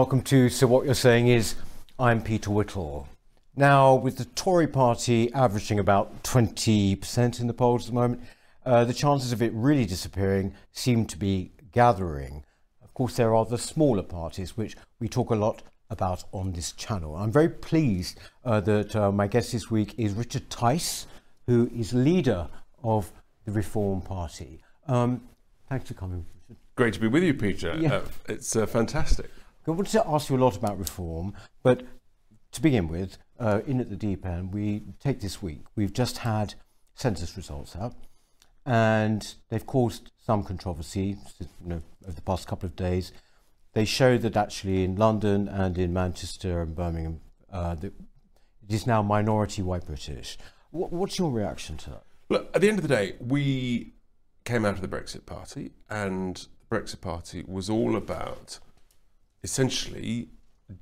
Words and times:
Welcome 0.00 0.22
to 0.22 0.48
So 0.48 0.66
What 0.66 0.86
You're 0.86 0.94
Saying 0.94 1.28
Is, 1.28 1.56
I'm 1.98 2.22
Peter 2.22 2.50
Whittle. 2.50 3.06
Now, 3.54 3.94
with 3.94 4.16
the 4.16 4.24
Tory 4.24 4.66
party 4.66 5.30
averaging 5.34 5.78
about 5.78 6.22
20% 6.22 7.38
in 7.38 7.46
the 7.46 7.52
polls 7.52 7.82
at 7.82 7.88
the 7.88 7.94
moment, 7.94 8.22
uh, 8.64 8.86
the 8.86 8.94
chances 8.94 9.30
of 9.30 9.42
it 9.42 9.52
really 9.52 9.84
disappearing 9.84 10.54
seem 10.72 11.04
to 11.04 11.18
be 11.18 11.52
gathering. 11.72 12.44
Of 12.82 12.94
course, 12.94 13.16
there 13.16 13.34
are 13.34 13.44
the 13.44 13.58
smaller 13.58 14.02
parties, 14.02 14.56
which 14.56 14.74
we 15.00 15.06
talk 15.06 15.28
a 15.28 15.34
lot 15.34 15.62
about 15.90 16.24
on 16.32 16.52
this 16.52 16.72
channel. 16.72 17.14
I'm 17.14 17.30
very 17.30 17.50
pleased 17.50 18.18
uh, 18.42 18.60
that 18.60 18.96
uh, 18.96 19.12
my 19.12 19.26
guest 19.26 19.52
this 19.52 19.70
week 19.70 19.94
is 19.98 20.14
Richard 20.14 20.48
Tice, 20.48 21.06
who 21.46 21.70
is 21.76 21.92
leader 21.92 22.48
of 22.82 23.12
the 23.44 23.52
Reform 23.52 24.00
Party. 24.00 24.62
Um, 24.88 25.20
thanks 25.68 25.88
for 25.88 25.94
coming. 25.94 26.24
Great 26.74 26.94
to 26.94 27.00
be 27.00 27.06
with 27.06 27.22
you, 27.22 27.34
Peter. 27.34 27.76
Yeah. 27.78 27.96
Uh, 27.96 28.02
it's 28.30 28.56
uh, 28.56 28.64
fantastic. 28.64 29.28
I 29.70 29.74
wanted 29.74 29.92
to 29.92 30.08
ask 30.08 30.28
you 30.28 30.36
a 30.36 30.38
lot 30.38 30.56
about 30.56 30.78
reform, 30.78 31.32
but 31.62 31.84
to 32.52 32.60
begin 32.60 32.88
with, 32.88 33.18
uh, 33.38 33.60
in 33.66 33.80
at 33.80 33.88
the 33.88 33.96
deep 33.96 34.26
end, 34.26 34.52
we 34.52 34.82
take 34.98 35.20
this 35.20 35.40
week. 35.40 35.62
We've 35.76 35.92
just 35.92 36.18
had 36.18 36.54
census 36.94 37.36
results 37.36 37.76
out, 37.76 37.94
and 38.66 39.34
they've 39.48 39.64
caused 39.64 40.10
some 40.18 40.42
controversy 40.42 41.16
you 41.38 41.46
know, 41.64 41.82
over 42.04 42.14
the 42.14 42.22
past 42.22 42.48
couple 42.48 42.66
of 42.66 42.74
days. 42.74 43.12
They 43.72 43.84
show 43.84 44.18
that 44.18 44.36
actually 44.36 44.82
in 44.82 44.96
London 44.96 45.46
and 45.46 45.78
in 45.78 45.92
Manchester 45.92 46.62
and 46.62 46.74
Birmingham, 46.74 47.20
uh, 47.52 47.76
it 47.80 47.92
is 48.68 48.88
now 48.88 49.02
minority 49.02 49.62
white 49.62 49.86
British. 49.86 50.36
What, 50.72 50.92
what's 50.92 51.16
your 51.16 51.30
reaction 51.30 51.76
to 51.78 51.90
that? 51.90 52.02
Look, 52.28 52.50
at 52.54 52.60
the 52.60 52.68
end 52.68 52.78
of 52.78 52.82
the 52.82 52.94
day, 52.94 53.14
we 53.20 53.92
came 54.44 54.64
out 54.64 54.74
of 54.74 54.80
the 54.80 54.88
Brexit 54.88 55.26
Party, 55.26 55.70
and 55.88 56.48
the 56.68 56.76
Brexit 56.76 57.00
Party 57.00 57.44
was 57.46 57.70
all 57.70 57.94
about 57.94 58.58
essentially 59.42 60.28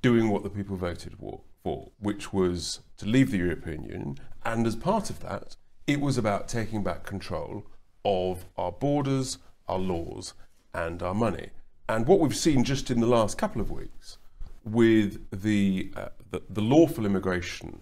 doing 0.03 0.31
what 0.31 0.42
the 0.42 0.51
people 0.51 0.77
voted 0.77 1.17
for, 1.62 1.91
which 1.98 2.33
was 2.33 2.81
to 2.97 3.06
leave 3.06 3.31
the 3.31 3.39
European 3.39 3.84
Union. 3.84 4.19
And 4.45 4.67
as 4.67 4.77
part 4.77 5.11
of 5.11 5.20
that, 5.20 5.56
it 5.87 6.01
was 6.01 6.19
about 6.19 6.48
taking 6.48 6.83
back 6.83 7.05
control 7.05 7.64
of 8.05 8.45
our 8.56 8.73
borders, 8.73 9.39
our 9.69 9.79
laws, 9.79 10.34
and 10.75 11.03
our 11.03 11.14
money. 11.14 11.51
And 11.89 12.06
what 12.06 12.20
we've 12.20 12.36
seen 12.36 12.64
just 12.64 12.91
in 12.91 13.01
the 13.01 13.06
last 13.06 13.39
couple 13.39 13.61
of 13.61 13.70
weeks 13.70 14.19
with 14.64 15.25
the, 15.31 15.91
uh, 15.97 16.09
the, 16.31 16.42
the 16.51 16.61
lawful 16.61 17.06
immigration, 17.06 17.81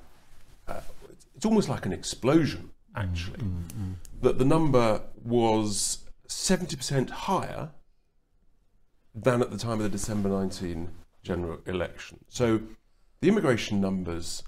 uh, 0.69 0.81
it's 1.35 1.45
almost 1.45 1.69
like 1.69 1.87
an 1.87 1.93
explosion, 1.93 2.71
actually. 2.95 3.41
That 4.23 4.39
the 4.39 4.45
number 4.45 5.03
was 5.25 5.99
70% 6.29 7.11
higher 7.11 7.71
than 9.17 9.41
at 9.41 9.51
the 9.51 9.57
time 9.57 9.79
of 9.79 9.83
the 9.83 9.89
December 9.89 10.29
19 10.29 10.91
general 11.23 11.59
election. 11.65 12.23
So 12.29 12.61
the 13.21 13.29
immigration 13.29 13.81
numbers 13.81 14.43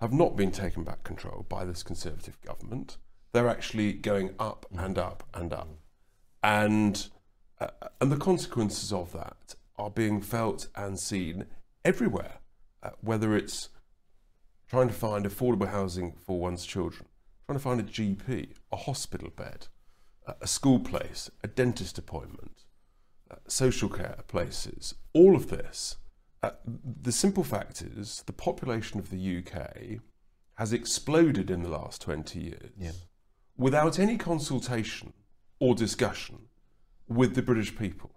have 0.00 0.12
not 0.12 0.36
been 0.36 0.52
taken 0.52 0.84
back 0.84 1.02
control 1.02 1.44
by 1.48 1.64
this 1.64 1.82
Conservative 1.82 2.40
government. 2.40 2.96
They're 3.32 3.48
actually 3.48 3.92
going 3.92 4.34
up 4.38 4.64
and 4.76 4.96
up 4.96 5.24
and 5.34 5.52
up. 5.52 5.68
And, 6.42 7.08
uh, 7.60 7.68
and 8.00 8.12
the 8.12 8.16
consequences 8.16 8.92
of 8.92 9.12
that 9.12 9.56
are 9.76 9.90
being 9.90 10.20
felt 10.20 10.68
and 10.76 10.98
seen 10.98 11.46
everywhere, 11.84 12.38
uh, 12.82 12.90
whether 13.00 13.36
it's 13.36 13.70
trying 14.68 14.88
to 14.88 14.94
find 14.94 15.24
affordable 15.24 15.68
housing 15.68 16.12
for 16.12 16.38
one's 16.38 16.64
children, 16.64 17.06
trying 17.46 17.58
to 17.58 17.62
find 17.62 17.80
a 17.80 17.84
GP, 17.84 18.50
a 18.70 18.76
hospital 18.76 19.30
bed, 19.34 19.66
a 20.40 20.46
school 20.46 20.78
place, 20.78 21.30
a 21.42 21.48
dentist 21.48 21.98
appointment, 21.98 22.61
social 23.48 23.88
care 23.88 24.18
places, 24.28 24.94
all 25.12 25.34
of 25.36 25.48
this. 25.48 25.96
Uh, 26.42 26.50
the 27.02 27.12
simple 27.12 27.44
fact 27.44 27.82
is 27.82 28.22
the 28.26 28.32
population 28.32 28.98
of 28.98 29.10
the 29.10 29.38
UK 29.38 30.00
has 30.56 30.72
exploded 30.72 31.50
in 31.50 31.62
the 31.62 31.68
last 31.68 32.00
20 32.02 32.40
years 32.40 32.72
Yeah. 32.76 32.92
without 33.56 33.98
any 33.98 34.18
consultation 34.18 35.12
or 35.60 35.74
discussion 35.74 36.48
with 37.08 37.34
the 37.34 37.42
British 37.42 37.76
people 37.76 38.10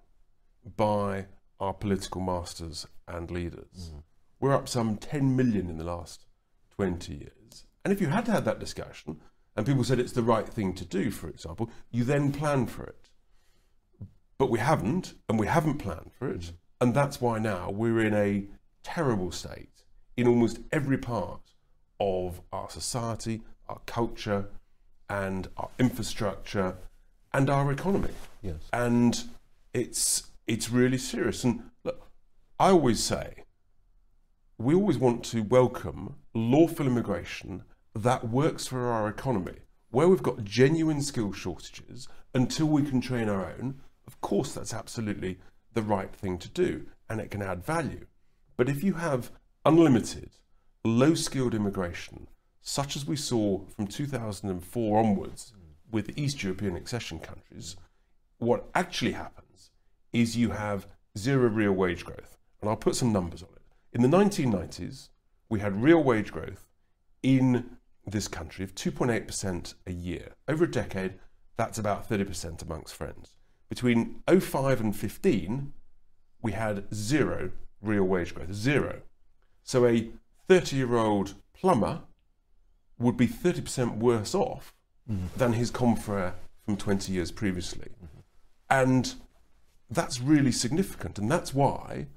by 0.75 1.27
our 1.59 1.73
political 1.73 2.21
masters 2.21 2.87
and 3.07 3.29
leaders. 3.31 3.93
We're 4.39 4.53
up 4.53 4.67
some 4.67 4.97
10 4.97 5.35
million 5.35 5.69
in 5.69 5.77
the 5.77 5.83
last 5.83 6.25
20 6.71 7.13
years. 7.13 7.65
And 7.83 7.93
if 7.93 8.01
you 8.01 8.07
had 8.07 8.27
had 8.27 8.45
that 8.45 8.59
discussion 8.59 9.21
and 9.55 9.65
people 9.65 9.83
said 9.83 9.99
it's 9.99 10.11
the 10.11 10.23
right 10.23 10.47
thing 10.47 10.73
to 10.73 10.85
do, 10.85 11.11
for 11.11 11.29
example, 11.29 11.69
you 11.91 12.03
then 12.03 12.31
plan 12.31 12.65
for 12.65 12.83
it. 12.83 13.04
But 14.37 14.49
we 14.49 14.59
haven't, 14.59 15.13
and 15.29 15.39
we 15.39 15.47
haven't 15.47 15.77
planned 15.77 16.11
for 16.17 16.27
it. 16.29 16.41
Mm. 16.41 16.53
And 16.81 16.93
that's 16.93 17.21
why 17.21 17.39
now 17.39 17.71
we're 17.71 18.01
in 18.01 18.13
a 18.13 18.45
terrible 18.83 19.31
state 19.31 19.83
in 20.17 20.27
almost 20.27 20.59
every 20.71 20.97
part 20.97 21.41
of 21.99 22.41
our 22.51 22.69
society, 22.69 23.41
our 23.67 23.79
culture, 23.85 24.47
and 25.09 25.47
our 25.57 25.69
infrastructure, 25.79 26.75
and 27.33 27.49
our 27.49 27.71
economy. 27.71 28.13
Yes. 28.41 28.55
And 28.73 29.23
it's 29.73 30.31
it's 30.47 30.69
really 30.69 30.97
serious. 30.97 31.43
And 31.43 31.63
look, 31.83 32.07
I 32.59 32.69
always 32.69 33.03
say 33.03 33.43
we 34.57 34.73
always 34.73 34.97
want 34.97 35.23
to 35.25 35.41
welcome 35.41 36.15
lawful 36.33 36.87
immigration 36.87 37.63
that 37.93 38.29
works 38.29 38.67
for 38.67 38.87
our 38.87 39.07
economy. 39.07 39.57
Where 39.89 40.07
we've 40.07 40.23
got 40.23 40.43
genuine 40.43 41.01
skill 41.01 41.31
shortages 41.31 42.07
until 42.33 42.67
we 42.67 42.83
can 42.83 42.99
train 42.99 43.29
our 43.29 43.45
own, 43.45 43.81
of 44.07 44.19
course, 44.21 44.53
that's 44.53 44.73
absolutely 44.73 45.39
the 45.73 45.81
right 45.81 46.13
thing 46.15 46.37
to 46.39 46.49
do 46.49 46.85
and 47.09 47.19
it 47.19 47.31
can 47.31 47.41
add 47.41 47.63
value. 47.63 48.05
But 48.57 48.69
if 48.69 48.83
you 48.83 48.93
have 48.93 49.31
unlimited, 49.65 50.31
low 50.83 51.13
skilled 51.13 51.53
immigration, 51.53 52.27
such 52.61 52.95
as 52.95 53.05
we 53.05 53.15
saw 53.15 53.65
from 53.67 53.87
2004 53.87 54.99
onwards 54.99 55.53
with 55.91 56.17
East 56.17 56.43
European 56.43 56.75
accession 56.75 57.19
countries, 57.19 57.75
what 58.37 58.69
actually 58.73 59.11
happens 59.11 59.71
is 60.13 60.37
you 60.37 60.51
have 60.51 60.87
zero 61.17 61.47
real 61.47 61.73
wage 61.73 62.05
growth. 62.05 62.37
And 62.61 62.69
I'll 62.69 62.75
put 62.75 62.95
some 62.95 63.13
numbers 63.13 63.43
on 63.43 63.49
it. 63.55 63.61
In 63.93 64.01
the 64.01 64.17
1990s, 64.17 65.09
we 65.49 65.59
had 65.59 65.83
real 65.83 66.03
wage 66.03 66.31
growth 66.31 66.67
in 67.21 67.77
this 68.05 68.27
country 68.27 68.63
of 68.63 68.73
2.8% 68.75 69.73
a 69.85 69.91
year. 69.91 70.33
Over 70.47 70.65
a 70.65 70.71
decade, 70.71 71.15
that's 71.57 71.77
about 71.77 72.09
30% 72.09 72.61
amongst 72.61 72.95
friends. 72.95 73.34
Between 73.69 74.21
05 74.27 74.81
and 74.81 74.95
15, 74.95 75.73
we 76.41 76.51
had 76.51 76.93
zero 76.93 77.51
real 77.81 78.03
wage 78.03 78.35
growth, 78.35 78.53
zero. 78.53 79.01
So 79.63 79.85
a 79.85 80.11
30 80.47 80.75
year 80.75 80.95
old 80.95 81.35
plumber 81.53 82.01
would 82.99 83.17
be 83.17 83.27
30% 83.27 83.97
worse 83.97 84.35
off 84.35 84.73
than 85.37 85.53
his 85.53 85.69
confrere 85.69 86.33
from 86.63 86.77
20 86.77 87.11
years 87.11 87.31
previously. 87.31 87.89
And 88.69 89.13
that's 89.89 90.19
really 90.19 90.51
significant. 90.51 91.19
And 91.19 91.29
that's 91.29 91.53
why, 91.53 92.07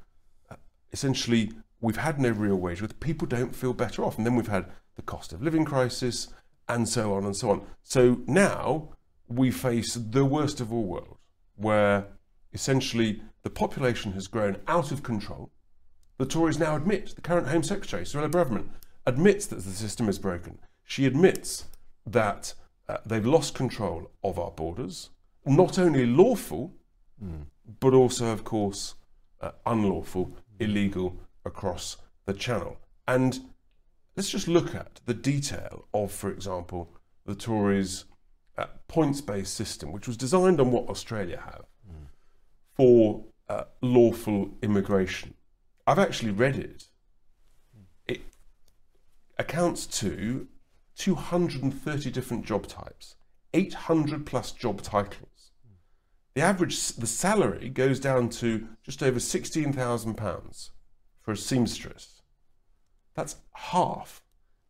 uh, 0.50 0.56
essentially, 0.92 1.52
we've 1.80 1.96
had 1.96 2.18
no 2.18 2.30
real 2.30 2.56
wage 2.56 2.78
growth. 2.78 2.98
People 3.00 3.26
don't 3.26 3.54
feel 3.54 3.74
better 3.74 4.04
off. 4.04 4.16
And 4.16 4.26
then 4.26 4.36
we've 4.36 4.48
had 4.48 4.66
the 4.96 5.02
cost 5.02 5.32
of 5.32 5.42
living 5.42 5.64
crisis 5.64 6.28
and 6.68 6.88
so 6.88 7.14
on 7.14 7.24
and 7.24 7.36
so 7.36 7.50
on. 7.50 7.62
So 7.82 8.20
now 8.26 8.90
we 9.28 9.50
face 9.50 9.94
the 9.94 10.24
worst 10.24 10.60
of 10.60 10.72
all 10.72 10.84
worlds, 10.84 11.17
where 11.58 12.06
essentially 12.52 13.22
the 13.42 13.50
population 13.50 14.12
has 14.12 14.26
grown 14.26 14.56
out 14.66 14.90
of 14.90 15.02
control. 15.02 15.50
The 16.16 16.26
Tories 16.26 16.58
now 16.58 16.74
admit, 16.74 17.14
the 17.14 17.20
current 17.20 17.48
Home 17.48 17.62
Secretary, 17.62 18.04
Suella 18.04 18.30
Braverman, 18.30 18.68
admits 19.06 19.46
that 19.46 19.64
the 19.64 19.70
system 19.70 20.08
is 20.08 20.18
broken. 20.18 20.58
She 20.84 21.04
admits 21.04 21.66
that 22.06 22.54
uh, 22.88 22.98
they've 23.04 23.26
lost 23.26 23.54
control 23.54 24.10
of 24.24 24.38
our 24.38 24.50
borders, 24.50 25.10
not 25.44 25.78
only 25.78 26.06
lawful, 26.06 26.72
but 27.80 27.94
also, 27.94 28.32
of 28.32 28.44
course, 28.44 28.94
uh, 29.40 29.50
unlawful, 29.66 30.36
illegal 30.58 31.16
across 31.44 31.96
the 32.24 32.32
channel. 32.32 32.78
And 33.06 33.40
let's 34.16 34.30
just 34.30 34.48
look 34.48 34.74
at 34.74 35.00
the 35.06 35.14
detail 35.14 35.86
of, 35.92 36.12
for 36.12 36.30
example, 36.30 36.90
the 37.26 37.34
Tories' 37.34 38.04
uh, 38.58 38.66
points 38.88 39.20
based 39.20 39.54
system, 39.54 39.92
which 39.92 40.06
was 40.06 40.16
designed 40.16 40.60
on 40.60 40.72
what 40.72 40.88
Australia 40.88 41.40
have 41.44 41.64
for 42.74 43.24
uh, 43.48 43.64
lawful 43.80 44.50
immigration. 44.62 45.34
I've 45.86 45.98
actually 45.98 46.32
read 46.32 46.56
it. 46.56 46.84
It 48.06 48.20
accounts 49.38 49.86
to 50.00 50.48
230 50.96 52.10
different 52.10 52.44
job 52.44 52.66
types, 52.66 53.14
800 53.54 54.26
plus 54.26 54.52
job 54.52 54.82
titles. 54.82 55.52
The 56.34 56.42
average, 56.42 56.88
the 56.90 57.06
salary 57.06 57.68
goes 57.68 57.98
down 57.98 58.28
to 58.30 58.68
just 58.84 59.02
over 59.02 59.18
£16,000 59.18 60.70
for 61.20 61.32
a 61.32 61.36
seamstress. 61.36 62.22
That's 63.14 63.36
half 63.54 64.22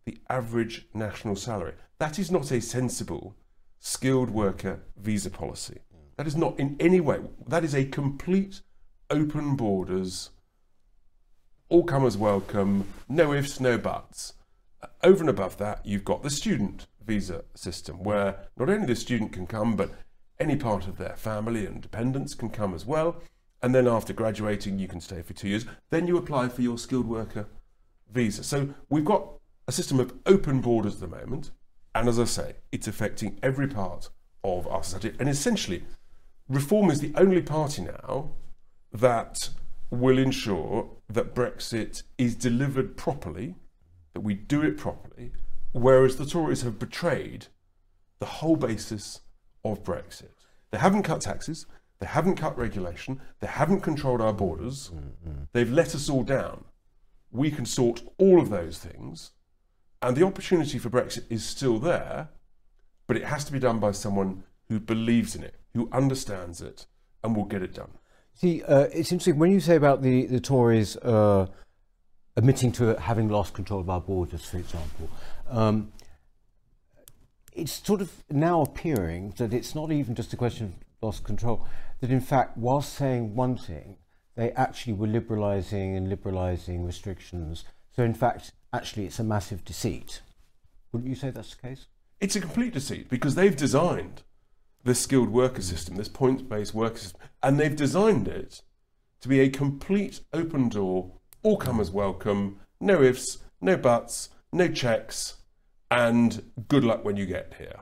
the 0.07 0.19
average 0.31 0.87
national 0.95 1.37
salary. 1.37 1.75
That 1.99 2.19
is 2.19 2.31
not 2.31 2.51
a 2.51 2.61
sensible 2.61 3.35
skilled 3.79 4.31
worker 4.31 4.81
visa 4.97 5.31
policy. 5.31 5.79
That 6.17 6.27
is 6.27 6.37
not 6.37 6.59
in 6.59 6.77
any 6.81 7.01
way, 7.01 7.21
that 7.47 7.65
is 7.65 7.75
a 7.75 7.85
complete 7.85 8.63
open 9.11 9.57
borders 9.57 10.31
all 11.71 11.85
comers 11.85 12.17
welcome, 12.17 12.87
no 13.09 13.35
ifs, 13.35 13.61
no 13.61 13.77
buts. 13.77 14.33
Over 15.03 15.21
and 15.21 15.29
above 15.29 15.59
that, 15.59 15.85
you've 15.85 16.05
got 16.05 16.23
the 16.23 16.31
student 16.31 16.87
visa 17.05 17.45
system, 17.55 18.03
where 18.03 18.47
not 18.57 18.71
only 18.71 18.87
the 18.87 18.97
student 18.97 19.33
can 19.33 19.47
come, 19.47 19.77
but 19.77 19.91
any 20.41 20.57
part 20.57 20.87
of 20.87 20.97
their 20.97 21.17
family 21.17 21.67
and 21.67 21.83
dependents 21.83 22.35
can 22.35 22.49
come 22.49 22.75
as 22.75 22.87
well. 22.87 23.21
And 23.61 23.75
then 23.75 23.87
after 23.87 24.13
graduating, 24.13 24.79
you 24.79 24.89
can 24.89 25.01
stay 25.01 25.21
for 25.21 25.35
two 25.35 25.49
years. 25.49 25.67
Then 25.91 26.07
you 26.07 26.17
apply 26.17 26.49
for 26.49 26.63
your 26.63 26.79
skilled 26.79 27.07
worker 27.07 27.47
visa. 28.11 28.43
So 28.43 28.73
we've 28.89 29.05
got 29.05 29.29
a 29.67 29.73
system 29.73 30.01
of 30.01 30.15
open 30.25 30.61
borders 30.61 30.95
at 30.95 31.01
the 31.01 31.17
moment. 31.17 31.51
And 31.95 32.09
as 32.09 32.19
I 32.19 32.25
say, 32.25 32.57
it's 32.71 32.89
affecting 32.89 33.39
every 33.43 33.69
part 33.69 34.11
of 34.45 34.67
our 34.67 34.83
society. 34.83 35.17
And 35.19 35.29
essentially, 35.29 35.85
Reform 36.49 36.91
is 36.91 37.01
the 37.01 37.13
only 37.17 37.43
party 37.43 37.83
now 37.83 38.31
that 38.93 39.51
will 39.91 40.19
ensure 40.19 40.89
that 41.09 41.35
Brexit 41.35 42.03
is 42.17 42.35
delivered 42.35 42.97
properly, 42.97 43.55
that 44.15 44.21
we 44.21 44.35
do 44.35 44.63
it 44.63 44.77
properly, 44.77 45.33
whereas 45.73 46.17
the 46.17 46.27
Tories 46.27 46.63
have 46.63 46.79
betrayed 46.79 47.47
the 48.19 48.27
whole 48.27 48.57
basis 48.57 49.21
of 49.65 49.83
Brexit. 49.85 50.31
They 50.71 50.79
haven't 50.79 51.03
cut 51.03 51.21
taxes, 51.21 51.67
they 51.99 52.07
haven't 52.07 52.37
cut 52.37 52.57
regulation, 52.57 53.21
they 53.41 53.47
haven't 53.47 53.81
controlled 53.81 54.21
our 54.21 54.33
borders, 54.33 54.91
mm-hmm. 54.95 55.43
they've 55.53 55.71
let 55.73 55.95
us 55.95 56.09
all 56.09 56.23
down. 56.23 56.65
We 57.31 57.51
can 57.51 57.67
sort 57.67 58.03
all 58.19 58.41
of 58.41 58.49
those 58.51 58.79
things, 58.79 59.33
and 60.03 60.17
the 60.17 60.25
opportunity 60.25 60.79
for 60.79 60.91
Brexit 60.91 61.25
is 61.29 61.45
still 61.45 61.79
there, 61.79 62.29
but 63.07 63.17
it 63.17 63.25
has 63.25 63.45
to 63.47 63.53
be 63.53 63.59
done 63.59 63.79
by 63.79 63.93
someone 63.93 64.45
who 64.69 64.79
believes 64.79 65.35
in 65.35 65.43
it, 65.43 65.55
who 65.75 65.89
understands 65.93 66.61
it, 66.61 66.87
and 67.25 67.35
will 67.35 67.45
get 67.45 67.63
it 67.63 67.75
done. 67.75 67.91
See, 68.35 68.63
uh, 68.63 68.87
it's 68.93 69.11
interesting 69.11 69.39
when 69.39 69.51
you 69.51 69.61
say 69.61 69.75
about 69.75 70.03
the, 70.03 70.27
the 70.27 70.41
Tories 70.41 70.97
uh, 70.99 71.47
admitting 72.37 72.71
to 72.73 72.95
having 73.01 73.29
lost 73.29 73.55
control 73.55 73.81
of 73.81 73.91
our 73.91 74.01
borders, 74.01 74.45
for 74.45 74.59
example. 74.59 75.11
Um, 75.49 75.93
it's 77.53 77.73
sort 77.85 78.01
of 78.01 78.13
now 78.31 78.63
appearing 78.63 79.35
that 79.39 79.53
it's 79.53 79.75
not 79.75 79.91
even 79.91 80.15
just 80.15 80.33
a 80.33 80.37
question 80.37 80.67
of 80.67 80.75
lost 81.03 81.25
control, 81.25 81.67
that 82.01 82.11
in 82.11 82.21
fact, 82.21 82.57
whilst 82.57 82.93
saying 82.93 83.35
one 83.35 83.57
thing, 83.57 83.97
they 84.37 84.53
actually 84.53 84.93
were 84.93 85.09
liberalising 85.09 85.97
and 85.97 86.07
liberalising 86.07 86.87
restrictions. 86.87 87.65
So, 87.97 88.05
in 88.05 88.15
fact, 88.15 88.53
actually, 88.73 89.07
it's 89.07 89.19
a 89.19 89.25
massive 89.25 89.65
deceit. 89.65 90.23
Wouldn't 90.93 91.09
you 91.09 91.17
say 91.17 91.31
that's 91.31 91.55
the 91.55 91.69
case? 91.69 91.87
It's 92.21 92.37
a 92.37 92.41
complete 92.41 92.73
deceit 92.73 93.09
because 93.09 93.35
they've 93.35 93.57
designed 93.57 94.23
this 94.85 95.01
skilled 95.01 95.31
worker 95.31 95.63
system, 95.63 95.97
this 95.97 96.09
points 96.09 96.43
based 96.43 96.75
worker 96.75 96.99
system, 96.99 97.21
and 97.43 97.59
they've 97.59 97.77
designed 97.77 98.29
it 98.29 98.63
to 99.21 99.29
be 99.29 99.41
a 99.41 99.49
complete 99.49 100.21
open 100.33 100.69
door, 100.69 101.13
all 101.43 101.57
comers 101.57 101.91
welcome, 101.91 102.59
no 102.81 103.03
ifs, 103.03 103.39
no 103.61 103.77
buts, 103.77 104.31
no 104.53 104.69
checks, 104.69 105.39
and 105.91 106.43
good 106.69 106.85
luck 106.85 107.05
when 107.05 107.17
you 107.17 107.27
get 107.27 107.55
here. 107.59 107.81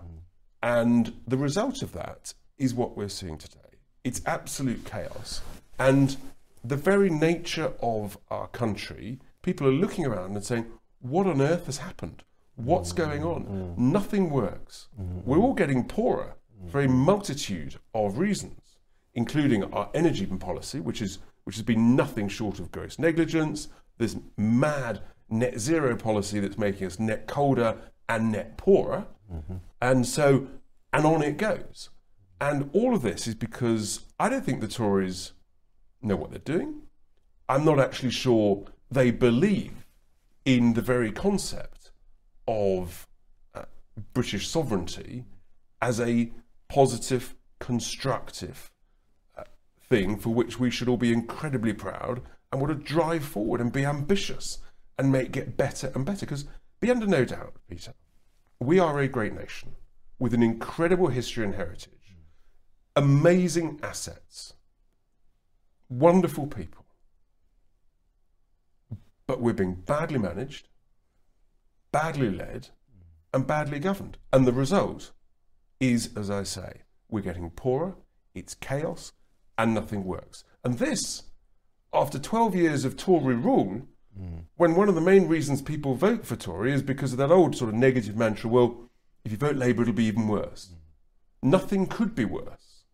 And 0.63 1.13
the 1.27 1.37
result 1.37 1.83
of 1.83 1.93
that 1.93 2.35
is 2.59 2.75
what 2.75 2.97
we're 2.97 3.09
seeing 3.09 3.39
today. 3.39 3.61
It's 4.05 4.23
absolute 4.27 4.85
chaos. 4.85 5.43
And 5.79 6.17
the 6.65 6.77
very 6.77 7.11
nature 7.11 7.73
of 7.81 8.19
our 8.31 8.49
country, 8.49 9.21
people 9.47 9.67
are 9.69 9.73
looking 9.73 10.05
around 10.05 10.35
and 10.35 10.45
saying, 10.45 10.67
what 10.99 11.27
on 11.27 11.41
earth 11.41 11.67
has 11.67 11.79
happened? 11.79 12.25
What's 12.57 12.93
mm, 12.93 12.97
going 12.97 13.23
on? 13.25 13.45
Mm. 13.45 13.79
Nothing 13.79 14.29
works. 14.29 14.89
Mm. 15.01 15.25
We're 15.25 15.39
all 15.39 15.55
getting 15.55 15.85
poorer 15.85 16.35
for 16.71 16.81
a 16.81 16.89
multitude 16.89 17.77
of 17.95 18.19
reasons, 18.19 18.77
including 19.15 19.63
our 19.73 19.89
energy 19.95 20.27
policy, 20.27 20.81
which 20.81 21.01
is 21.01 21.21
which 21.45 21.55
has 21.55 21.63
been 21.63 21.95
nothing 21.95 22.29
short 22.29 22.59
of 22.59 22.73
gross 22.73 22.99
negligence. 22.99 23.69
This 23.99 24.17
mad 24.37 25.01
net 25.29 25.61
zero 25.61 25.97
policy 25.97 26.41
that's 26.41 26.59
making 26.59 26.89
us 26.89 26.99
net 26.99 27.29
colder 27.29 27.77
and 28.09 28.33
net 28.33 28.57
poorer, 28.57 29.07
mm-hmm. 29.33 29.57
and 29.81 30.05
so 30.07 30.49
and 30.93 31.07
on 31.07 31.23
it 31.23 31.37
goes. 31.37 31.91
And 32.41 32.69
all 32.73 32.95
of 32.95 33.03
this 33.03 33.29
is 33.29 33.37
because 33.37 34.01
I 34.19 34.29
don't 34.29 34.45
think 34.45 34.61
the 34.61 34.69
Tories 34.69 35.33
know 36.03 36.17
what 36.17 36.31
they're 36.31 36.41
doing. 36.57 36.83
I'm 37.49 37.65
not 37.65 37.79
actually 37.79 38.11
sure 38.11 38.65
they 38.91 39.11
believe 39.11 39.87
in 40.45 40.75
the 40.75 40.83
very 40.83 41.11
concept 41.11 41.91
of 42.47 43.07
uh, 43.55 43.65
British 44.15 44.49
sovereignty 44.49 45.25
as 45.83 46.01
a 46.01 46.31
positive, 46.69 47.35
constructive 47.59 48.71
uh, 49.37 49.43
thing 49.89 50.17
for 50.17 50.31
which 50.31 50.59
we 50.59 50.71
should 50.71 50.89
all 50.89 50.97
be 50.97 51.13
incredibly 51.13 51.73
proud 51.73 52.23
and 52.53 52.61
want 52.61 52.73
to 52.73 52.95
drive 52.95 53.25
forward 53.25 53.61
and 53.61 53.73
be 53.73 53.85
ambitious 53.85 54.59
and 54.99 55.13
make 55.13 55.37
it 55.37 55.57
better 55.57 55.91
and 55.95 56.07
better. 56.07 56.27
Because 56.27 56.47
be 56.81 56.91
under 56.91 57.07
no 57.07 57.25
doubt, 57.25 57.55
Peter, 57.69 57.93
we 58.61 58.79
are 58.79 59.01
a 59.01 59.09
great 59.09 59.35
nation 59.35 59.73
with 60.19 60.33
an 60.33 60.43
incredible 60.43 61.09
history 61.09 61.45
and 61.45 61.55
heritage, 61.55 62.17
amazing 62.95 63.79
assets, 63.83 64.55
wonderful 65.89 66.47
people. 66.47 66.86
But 69.27 69.41
we're 69.41 69.55
being 69.55 69.75
badly 69.75 70.19
managed, 70.19 70.69
badly 71.93 72.31
led, 72.31 72.69
and 73.35 73.47
badly 73.47 73.79
governed. 73.81 74.19
And 74.33 74.47
the 74.47 74.53
result 74.53 75.13
is, 75.81 76.11
as 76.17 76.31
I 76.31 76.45
say, 76.45 76.83
we're 77.09 77.23
getting 77.23 77.51
poorer, 77.51 77.97
it's 78.35 78.55
chaos, 78.55 79.13
and 79.59 79.75
nothing 79.75 80.05
works. 80.05 80.45
And 80.63 80.79
this, 80.79 81.25
after 81.93 82.19
12 82.19 82.55
years 82.55 82.85
of 82.85 82.97
Tory 82.97 83.35
rule, 83.35 83.83
when 84.57 84.75
one 84.77 84.89
of 84.89 84.95
the 84.95 85.01
main 85.03 85.29
reasons 85.29 85.61
people 85.61 85.95
vote 85.95 86.25
for 86.25 86.37
Tory 86.37 86.73
is 86.73 86.81
because 86.83 87.13
of 87.13 87.19
that 87.19 87.31
old 87.31 87.55
sort 87.55 87.69
of 87.69 87.75
negative 87.75 88.17
mantra 88.17 88.49
well, 88.49 88.89
if 89.25 89.33
you 89.33 89.37
vote 89.37 89.57
Labour, 89.57 89.83
it'll 89.83 89.93
be 89.95 90.05
even 90.05 90.27
worse. 90.29 90.71
Nothing 91.43 91.87
could 91.87 92.15
be 92.15 92.25
worse 92.25 92.85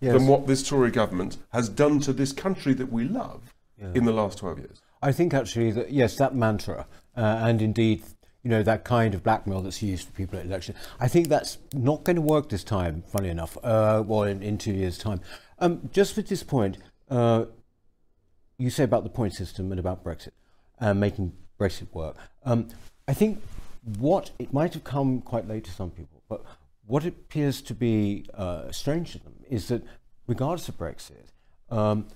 Yes. 0.00 0.12
than 0.16 0.28
what 0.28 0.46
this 0.46 0.66
Tory 0.68 0.92
government 0.92 1.38
has 1.52 1.68
done 1.68 1.98
to 2.00 2.12
this 2.12 2.32
country 2.32 2.74
that 2.74 2.92
we 2.92 3.04
love 3.04 3.54
in 3.94 4.04
the 4.04 4.12
last 4.12 4.38
12 4.38 4.58
years. 4.58 4.80
I 5.02 5.12
think 5.12 5.34
actually 5.34 5.70
that 5.72 5.92
yes, 5.92 6.16
that 6.16 6.34
mantra 6.34 6.86
uh, 7.16 7.20
and 7.20 7.62
indeed 7.62 8.02
you 8.42 8.50
know 8.50 8.62
that 8.62 8.84
kind 8.84 9.14
of 9.14 9.22
blackmail 9.22 9.60
that's 9.62 9.82
used 9.82 10.06
for 10.06 10.12
people 10.14 10.38
at 10.38 10.46
election. 10.46 10.74
I 11.00 11.08
think 11.08 11.28
that's 11.28 11.58
not 11.72 12.04
going 12.04 12.16
to 12.16 12.22
work 12.22 12.48
this 12.48 12.64
time. 12.64 13.02
Funny 13.06 13.28
enough, 13.28 13.58
uh, 13.62 14.02
well, 14.06 14.22
in, 14.22 14.42
in 14.42 14.58
two 14.58 14.72
years' 14.72 14.98
time. 14.98 15.20
Um, 15.58 15.90
just 15.92 16.16
at 16.18 16.28
this 16.28 16.42
point, 16.42 16.78
uh, 17.10 17.46
you 18.56 18.70
say 18.70 18.84
about 18.84 19.02
the 19.04 19.10
point 19.10 19.34
system 19.34 19.70
and 19.72 19.78
about 19.78 20.04
Brexit, 20.04 20.30
uh, 20.80 20.94
making 20.94 21.32
Brexit 21.58 21.92
work. 21.92 22.16
Um, 22.44 22.68
I 23.06 23.14
think 23.14 23.42
what 23.98 24.30
it 24.38 24.52
might 24.52 24.74
have 24.74 24.84
come 24.84 25.20
quite 25.20 25.48
late 25.48 25.64
to 25.64 25.70
some 25.70 25.90
people, 25.90 26.22
but 26.28 26.44
what 26.86 27.04
appears 27.04 27.60
to 27.62 27.74
be 27.74 28.26
uh, 28.34 28.70
strange 28.70 29.12
to 29.12 29.18
them 29.18 29.34
is 29.50 29.68
that, 29.68 29.82
regardless 30.26 30.68
of 30.68 30.78
Brexit, 30.78 31.32
um, 31.70 32.06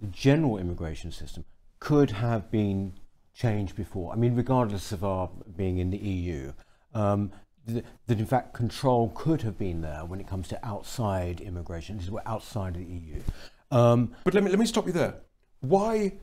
the 0.00 0.06
general 0.08 0.56
immigration 0.56 1.12
system 1.12 1.44
could 1.80 2.10
have 2.12 2.50
been 2.50 2.92
changed 3.34 3.74
before. 3.74 4.12
I 4.12 4.16
mean, 4.16 4.34
regardless 4.36 4.92
of 4.92 5.02
our 5.02 5.30
being 5.56 5.78
in 5.78 5.90
the 5.90 5.98
EU, 5.98 6.52
um, 6.94 7.32
th- 7.66 7.84
that 8.06 8.18
in 8.18 8.26
fact 8.26 8.52
control 8.54 9.10
could 9.14 9.42
have 9.42 9.58
been 9.58 9.80
there 9.80 10.04
when 10.04 10.20
it 10.20 10.26
comes 10.28 10.46
to 10.48 10.66
outside 10.66 11.40
immigration. 11.40 11.96
This 11.96 12.06
is 12.06 12.10
we're 12.10 12.20
outside 12.26 12.76
of 12.76 12.82
the 12.86 12.92
EU. 12.92 13.22
Um, 13.70 14.14
But 14.24 14.34
let 14.34 14.44
me, 14.44 14.50
let 14.50 14.58
me 14.58 14.66
stop 14.66 14.86
you 14.86 14.92
there. 14.92 15.20
Why, 15.60 16.14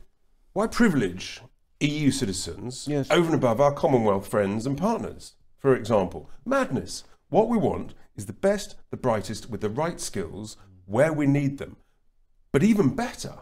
why 0.52 0.66
privilege 0.66 1.40
EU 1.80 2.10
citizens 2.10 2.86
Yes. 2.88 3.10
over 3.10 3.26
and 3.26 3.34
above 3.34 3.60
our 3.60 3.72
Commonwealth 3.72 4.28
friends 4.28 4.66
and 4.66 4.76
partners, 4.78 5.34
for 5.58 5.74
example? 5.74 6.30
Madness. 6.44 7.04
What 7.30 7.48
we 7.48 7.58
want 7.58 7.94
is 8.16 8.26
the 8.26 8.32
best, 8.32 8.76
the 8.90 8.96
brightest, 8.96 9.50
with 9.50 9.60
the 9.60 9.68
right 9.68 10.00
skills 10.00 10.56
where 10.86 11.12
we 11.12 11.26
need 11.26 11.58
them. 11.58 11.76
But 12.52 12.62
even 12.62 12.94
better 12.94 13.34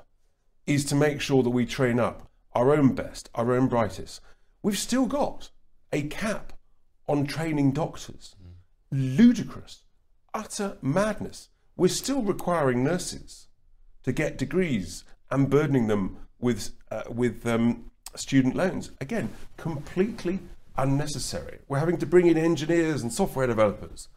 is 0.66 0.84
to 0.86 0.94
make 0.94 1.20
sure 1.20 1.42
that 1.42 1.50
we 1.50 1.66
train 1.66 1.98
up 2.00 2.28
our 2.54 2.74
own 2.74 2.94
best, 2.94 3.30
our 3.34 3.52
own 3.52 3.68
brightest. 3.68 4.20
We've 4.62 4.78
still 4.78 5.06
got 5.06 5.50
a 5.92 6.02
cap 6.02 6.52
on 7.08 7.26
training 7.26 7.72
doctors. 7.72 8.34
Ludicrous, 8.90 9.84
utter 10.34 10.76
madness. 10.82 11.48
We're 11.76 11.88
still 11.88 12.22
requiring 12.22 12.82
nurses 12.82 13.48
to 14.04 14.12
get 14.12 14.38
degrees 14.38 15.04
and 15.30 15.50
burdening 15.50 15.88
them 15.88 16.16
with 16.38 16.70
uh, 16.90 17.02
with 17.10 17.46
um, 17.46 17.90
student 18.14 18.54
loans. 18.54 18.92
Again, 19.00 19.30
completely 19.56 20.38
unnecessary. 20.78 21.58
We're 21.68 21.78
having 21.78 21.98
to 21.98 22.06
bring 22.06 22.26
in 22.26 22.38
engineers 22.38 23.02
and 23.02 23.12
software 23.12 23.46
developers. 23.46 24.08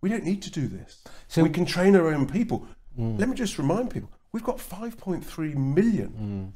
We 0.00 0.08
don't 0.08 0.24
need 0.24 0.42
to 0.42 0.50
do 0.50 0.68
this. 0.68 1.02
So- 1.28 1.42
we 1.42 1.50
can 1.50 1.64
train 1.64 1.96
our 1.96 2.08
own 2.08 2.26
people. 2.26 2.66
Let 2.96 3.28
me 3.28 3.34
just 3.34 3.58
remind 3.58 3.90
people: 3.90 4.10
we've 4.32 4.44
got 4.44 4.58
5.3 4.58 5.54
million 5.54 6.54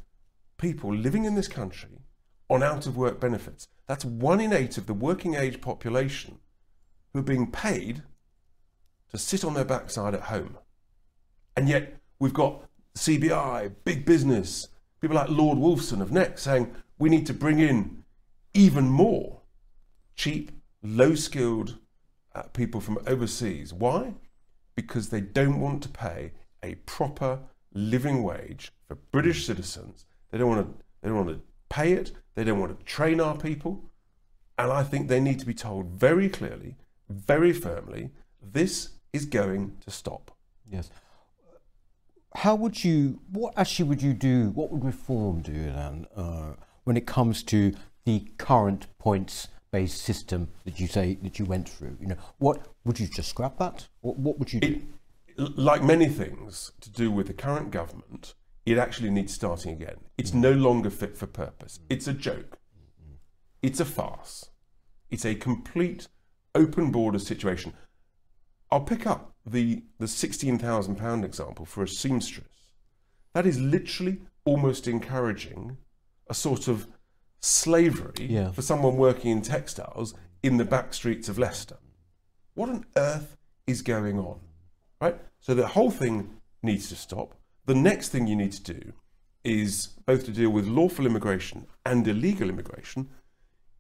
people 0.59 0.95
living 0.95 1.25
in 1.25 1.35
this 1.35 1.49
country 1.49 2.01
on 2.49 2.63
out 2.63 2.87
of 2.87 2.97
work 2.97 3.21
benefits. 3.21 3.69
That's 3.87 4.05
one 4.05 4.41
in 4.41 4.53
eight 4.53 4.79
of 4.79 4.87
the 4.87 4.95
working 4.95 5.35
age 5.35 5.61
population 5.61 6.39
who 7.13 7.21
are 7.21 7.23
being 7.23 7.51
paid 7.51 8.03
to 9.11 9.19
sit 9.19 9.45
on 9.45 9.55
their 9.55 9.65
backside 9.65 10.15
at 10.15 10.23
home. 10.23 10.59
And 11.57 11.69
yet 11.69 12.01
we've 12.19 12.35
got 12.35 12.65
CBI, 12.97 13.73
big 13.85 14.05
business, 14.05 14.69
people 15.01 15.17
like 15.17 15.29
Lord 15.29 15.59
Wolfson 15.59 16.01
of 16.01 16.13
Next 16.13 16.43
saying 16.43 16.75
we 16.99 17.09
need 17.09 17.27
to 17.27 17.35
bring 17.35 17.59
in 17.59 18.05
even 18.53 18.89
more 18.89 19.41
cheap, 20.17 20.53
low 20.83 21.15
skilled 21.15 21.79
uh, 22.35 22.43
people 22.43 22.81
from 22.81 22.99
overseas. 23.07 23.73
Why? 23.73 24.15
Because 24.75 25.09
they 25.09 25.21
don't 25.21 25.61
want 25.61 25.83
to 25.83 25.89
pay 25.89 26.33
a 26.63 26.77
proper 26.87 27.41
living 27.75 28.23
wage 28.23 28.73
for 28.87 28.95
British 29.11 29.47
citizens. 29.47 30.07
They 30.31 30.39
don't 30.39 30.49
want 30.49 30.67
to. 30.67 30.85
They 31.03 31.09
don't 31.09 31.27
want 31.27 31.37
to 31.37 31.43
pay 31.69 31.93
it. 31.93 32.13
They 32.35 32.45
don't 32.45 32.59
want 32.59 32.79
to 32.79 32.85
train 32.85 33.21
our 33.21 33.37
people. 33.37 33.91
And 34.57 34.73
I 34.73 34.85
think 34.85 35.09
they 35.09 35.21
need 35.21 35.39
to 35.41 35.47
be 35.47 35.55
told 35.55 35.87
very 35.87 36.29
clearly, 36.29 36.77
very 37.09 37.53
firmly, 37.53 38.11
this 38.41 38.91
is 39.13 39.25
going 39.25 39.77
to 39.81 39.91
stop. 39.91 40.31
Yes. 40.71 40.91
How 42.37 42.55
would 42.55 42.83
you, 42.83 43.21
what 43.31 43.55
actually 43.57 43.89
would 43.89 44.03
you 44.03 44.13
do, 44.13 44.51
what 44.51 44.71
would 44.71 44.85
reform 44.85 45.41
do 45.41 45.53
then 45.53 46.07
uh, 46.17 46.55
when 46.85 46.97
it 46.97 47.07
comes 47.07 47.43
to 47.45 47.75
the 48.05 48.27
current 48.39 48.87
points 48.99 49.49
based 49.71 50.03
system 50.03 50.49
that 50.65 50.79
you 50.79 50.87
say 50.87 51.19
that 51.23 51.39
you 51.39 51.45
went 51.45 51.69
through? 51.69 51.97
You 52.01 52.09
know, 52.09 52.17
what 52.39 52.67
would 52.85 52.99
you 52.99 53.07
just 53.07 53.29
scrap 53.29 53.59
that? 53.59 53.87
What, 54.01 54.19
what 54.19 54.39
would 54.39 54.53
you 54.53 54.61
do? 54.61 54.69
It, 54.69 54.83
like 55.37 55.83
many 55.83 56.09
things 56.09 56.73
to 56.81 56.91
do 56.91 57.11
with 57.11 57.27
the 57.27 57.35
current 57.35 57.71
government, 57.71 58.35
it 58.67 58.79
actually 58.79 59.11
needs 59.11 59.35
starting 59.35 59.73
again. 59.73 59.97
It's 60.17 60.33
no 60.33 60.53
longer 60.53 60.91
fit 60.91 61.17
for 61.17 61.27
purpose. 61.27 61.81
It's 61.91 62.07
a 62.07 62.13
joke. 62.15 62.59
It's 63.63 63.81
a 63.81 63.85
farce. 63.85 64.51
It's 65.11 65.25
a 65.25 65.35
complete 65.35 66.09
open 66.55 66.91
border 66.91 67.19
situation. 67.19 67.75
I'll 68.71 68.81
pick 68.81 69.07
up 69.07 69.35
the, 69.47 69.85
the 69.99 70.07
£16,000 70.07 71.25
example 71.25 71.65
for 71.65 71.83
a 71.83 71.89
seamstress. 71.89 72.47
That 73.33 73.47
is 73.47 73.61
literally 73.61 74.19
almost 74.45 74.87
encouraging 74.89 75.77
a 76.29 76.35
sort 76.35 76.69
of 76.69 76.87
slavery 77.41 78.27
Yeah. 78.29 78.51
for 78.53 78.63
someone 78.63 78.97
working 78.97 79.31
in 79.31 79.43
textiles 79.43 80.15
in 80.43 80.57
the 80.57 80.65
back 80.65 80.95
streets 80.95 81.29
of 81.29 81.39
Leicester. 81.39 81.77
What 82.55 82.69
on 82.69 82.85
earth 82.97 83.37
is 83.67 83.83
going 83.83 84.19
on? 84.19 84.41
Right? 85.01 85.17
So 85.41 85.55
the 85.55 85.69
whole 85.69 85.91
thing 85.91 86.41
needs 86.63 86.89
to 86.89 86.97
stop. 86.97 87.35
The 87.67 87.75
next 87.75 88.11
thing 88.11 88.27
you 88.27 88.37
need 88.37 88.53
to 88.53 88.75
do 88.75 88.93
is 89.43 89.89
both 90.07 90.25
to 90.25 90.33
deal 90.33 90.51
with 90.51 90.67
lawful 90.67 91.07
immigration 91.07 91.67
and 91.85 92.07
illegal 92.07 92.49
immigration 92.49 93.09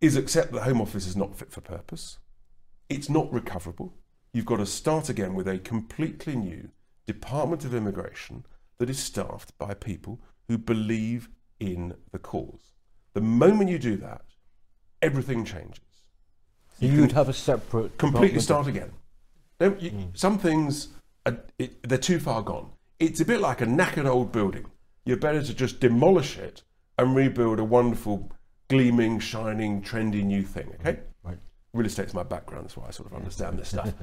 is 0.00 0.16
accept 0.16 0.52
that 0.52 0.58
the 0.58 0.64
Home 0.64 0.80
Office 0.80 1.06
is 1.06 1.16
not 1.16 1.36
fit 1.36 1.50
for 1.50 1.60
purpose. 1.60 2.18
It's 2.88 3.08
not 3.08 3.32
recoverable. 3.32 3.94
You've 4.32 4.44
got 4.46 4.58
to 4.58 4.66
start 4.66 5.08
again 5.08 5.34
with 5.34 5.48
a 5.48 5.58
completely 5.58 6.36
new 6.36 6.68
Department 7.06 7.64
of 7.64 7.74
Immigration 7.74 8.44
that 8.78 8.90
is 8.90 8.98
staffed 8.98 9.56
by 9.58 9.74
people 9.74 10.20
who 10.48 10.58
believe 10.58 11.28
in 11.60 11.94
the 12.12 12.18
cause. 12.18 12.72
The 13.14 13.20
moment 13.20 13.70
you 13.70 13.78
do 13.78 13.96
that, 13.96 14.22
everything 15.00 15.44
changes. 15.44 15.80
So 16.80 16.86
you 16.86 17.00
would 17.02 17.12
have 17.12 17.28
a 17.28 17.32
separate 17.32 17.96
Completely 17.96 18.40
start 18.40 18.66
again. 18.66 18.92
Don't 19.60 19.80
you, 19.80 19.90
hmm. 19.90 20.04
Some 20.14 20.38
things, 20.38 20.88
are, 21.26 21.38
it, 21.58 21.88
they're 21.88 21.98
too 21.98 22.18
far 22.18 22.42
gone. 22.42 22.70
It's 22.98 23.20
a 23.20 23.24
bit 23.24 23.40
like 23.40 23.60
a 23.60 23.66
knackered 23.66 24.06
old 24.06 24.32
building. 24.32 24.66
You're 25.04 25.16
better 25.16 25.42
to 25.42 25.54
just 25.54 25.80
demolish 25.80 26.38
it 26.38 26.62
and 26.98 27.14
rebuild 27.14 27.58
a 27.58 27.64
wonderful, 27.64 28.32
gleaming, 28.68 29.18
shining, 29.18 29.82
trendy 29.82 30.22
new 30.22 30.42
thing. 30.42 30.72
Okay? 30.80 31.00
Right. 31.22 31.38
real 31.72 31.86
estate's 31.86 32.14
my 32.14 32.22
background, 32.22 32.64
that's 32.64 32.76
why 32.76 32.86
I 32.86 32.90
sort 32.90 33.10
of 33.10 33.16
understand 33.16 33.58
this 33.58 33.70
stuff. 33.70 33.92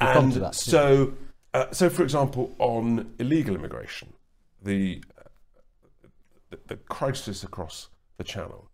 We'll 0.00 0.10
and 0.18 0.54
so, 0.54 1.12
uh, 1.54 1.70
so 1.70 1.88
for 1.88 2.02
example, 2.02 2.52
on 2.58 3.14
illegal 3.20 3.54
immigration, 3.54 4.14
the, 4.60 5.04
uh, 5.16 6.08
the 6.50 6.58
the 6.66 6.76
crisis 6.76 7.44
across 7.44 7.88
the 8.16 8.24
channel, 8.24 8.70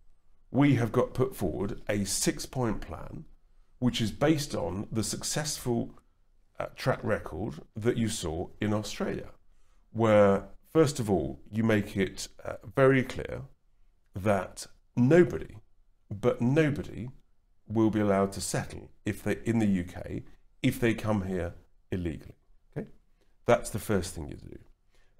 we 0.51 0.77
have 0.77 0.93
got 0.93 1.13
put 1.13 1.37
forward 1.37 1.83
a 1.89 2.05
six-point 2.05 2.81
plan, 2.81 3.25
which 3.79 4.01
is 4.01 4.11
based 4.11 4.55
on 4.55 4.87
the 4.91 5.03
successful 5.03 5.93
uh, 6.59 6.67
track 6.77 7.01
record 7.03 7.55
that 7.77 7.97
you 7.97 8.09
saw 8.09 8.49
in 8.61 8.73
Australia, 8.73 9.31
where 9.93 10.45
first 10.73 10.99
of 11.01 11.11
all 11.11 11.41
you 11.51 11.63
make 11.63 11.97
it 11.97 12.29
uh, 12.45 12.55
very 12.75 13.03
clear 13.03 13.43
that 14.15 14.67
nobody, 14.97 15.57
but 16.11 16.41
nobody, 16.41 17.09
will 17.69 17.91
be 17.91 18.01
allowed 18.01 18.33
to 18.33 18.41
settle 18.41 18.91
if 19.05 19.23
they 19.23 19.37
in 19.45 19.59
the 19.59 19.81
UK 19.81 20.23
if 20.63 20.81
they 20.81 20.95
come 20.95 21.27
here 21.27 21.55
illegally. 21.93 22.35
Okay, 22.77 22.89
that's 23.47 23.71
the 23.71 23.79
first 23.79 24.15
thing 24.15 24.29
you 24.29 24.37
do. 24.37 24.59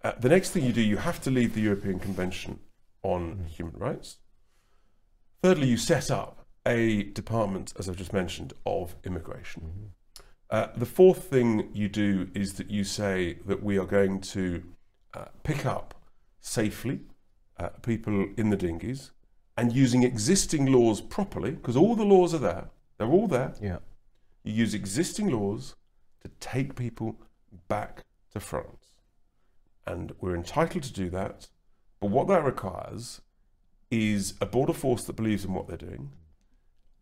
Uh, 0.03 0.13
the 0.19 0.29
next 0.29 0.51
thing 0.51 0.65
you 0.65 0.73
do, 0.73 0.81
you 0.81 0.97
have 0.97 1.21
to 1.23 1.31
leave 1.31 1.55
the 1.55 1.61
European 1.61 1.99
Convention 1.99 2.61
on 3.03 3.47
Human 3.49 3.77
Rights. 3.77 4.19
Thirdly, 5.43 5.69
you 5.69 5.77
set 5.77 6.11
up 6.11 6.47
a 6.67 7.05
department, 7.05 7.73
as 7.79 7.89
I've 7.89 7.97
just 7.97 8.13
mentioned, 8.13 8.53
of 8.67 8.97
immigration. 9.05 9.93
Uh, 10.51 10.69
the 10.77 10.87
fourth 10.87 11.25
thing 11.25 11.69
you 11.75 11.89
do 11.89 12.31
is 12.35 12.55
that 12.55 12.71
you 12.71 12.83
say 12.83 13.39
that 13.45 13.63
we 13.63 13.79
are 13.79 13.85
going 13.85 14.21
to 14.21 14.63
uh, 15.13 15.27
pick 15.43 15.67
up 15.67 15.95
safely 16.41 17.01
uh, 17.59 17.69
people 17.83 18.29
in 18.37 18.49
the 18.51 18.57
dinghies 18.57 19.11
and 19.57 19.73
using 19.73 20.05
existing 20.05 20.67
laws 20.67 21.01
properly, 21.01 21.51
because 21.51 21.77
all 21.77 21.95
the 21.95 22.05
laws 22.05 22.33
are 22.33 22.39
there, 22.39 22.69
they're 22.97 23.09
all 23.09 23.27
there. 23.27 23.55
Yeah. 23.61 23.79
You 24.45 24.55
use 24.55 24.73
existing 24.73 25.31
laws 25.31 25.75
to 26.23 26.29
take 26.41 26.77
people 26.77 27.17
back 27.67 28.05
to 28.33 28.41
France. 28.41 28.87
And 29.87 30.15
we're 30.21 30.37
entitled 30.37 30.85
to 30.85 30.93
do 30.93 31.11
that. 31.11 31.49
But 32.01 32.11
what 32.11 32.29
that 32.29 32.45
requires 32.45 33.21
is 33.91 34.35
a 34.41 34.47
border 34.47 34.73
force 34.73 35.05
that 35.05 35.17
believes 35.17 35.45
in 35.45 35.53
what 35.53 35.67
they're 35.67 35.77
doing 35.77 36.13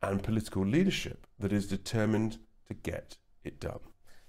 and 0.02 0.22
political 0.22 0.64
leadership 0.64 1.26
that 1.38 1.52
is 1.52 1.66
determined 1.66 2.38
to 2.68 2.74
get 2.74 3.18
it 3.46 3.60
done. 3.60 3.80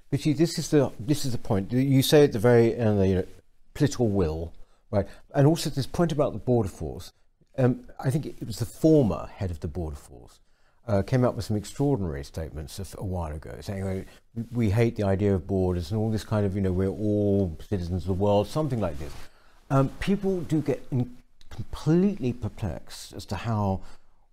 But 0.10 0.22
see, 0.22 0.34
this 0.34 0.58
is 0.58 0.70
the 0.70 0.92
this 1.00 1.26
is 1.26 1.32
the 1.34 1.38
point. 1.38 1.72
You 1.72 2.02
say 2.02 2.24
at 2.24 2.32
the 2.32 2.40
very 2.40 2.76
end, 2.76 3.06
you 3.08 3.16
know, 3.16 3.26
political 3.74 4.08
will, 4.08 4.54
right? 4.92 5.08
And 5.34 5.48
also 5.48 5.70
this 5.70 5.88
point 5.88 6.12
about 6.12 6.34
the 6.34 6.40
border 6.40 6.70
force. 6.70 7.12
Um, 7.58 7.88
I 8.00 8.12
think 8.12 8.26
it 8.26 8.46
was 8.46 8.60
the 8.60 8.66
former 8.66 9.28
head 9.36 9.52
of 9.52 9.60
the 9.60 9.68
border 9.68 9.96
force 9.96 10.40
uh, 10.88 11.02
came 11.02 11.26
up 11.26 11.36
with 11.36 11.46
some 11.46 11.58
extraordinary 11.58 12.24
statements 12.24 12.80
a, 12.80 12.86
a 13.00 13.04
while 13.04 13.34
ago, 13.34 13.56
saying 13.62 13.84
"Oh, 13.84 14.44
we 14.52 14.70
hate 14.70 14.96
the 14.96 15.04
idea 15.04 15.36
of 15.36 15.46
borders 15.46 15.92
and 15.92 16.00
all 16.00 16.10
this 16.10 16.24
kind 16.24 16.46
of, 16.46 16.56
you 16.56 16.62
know, 16.62 16.72
we're 16.72 16.88
all 16.88 17.58
citizens 17.68 18.04
of 18.04 18.08
the 18.08 18.14
world, 18.14 18.48
something 18.48 18.80
like 18.80 18.98
this. 19.00 19.12
Um, 19.70 19.90
people 20.00 20.42
do 20.42 20.62
get 20.62 20.82
completely 21.50 22.34
perplexed 22.34 23.14
as 23.14 23.26
to 23.26 23.36
how. 23.36 23.82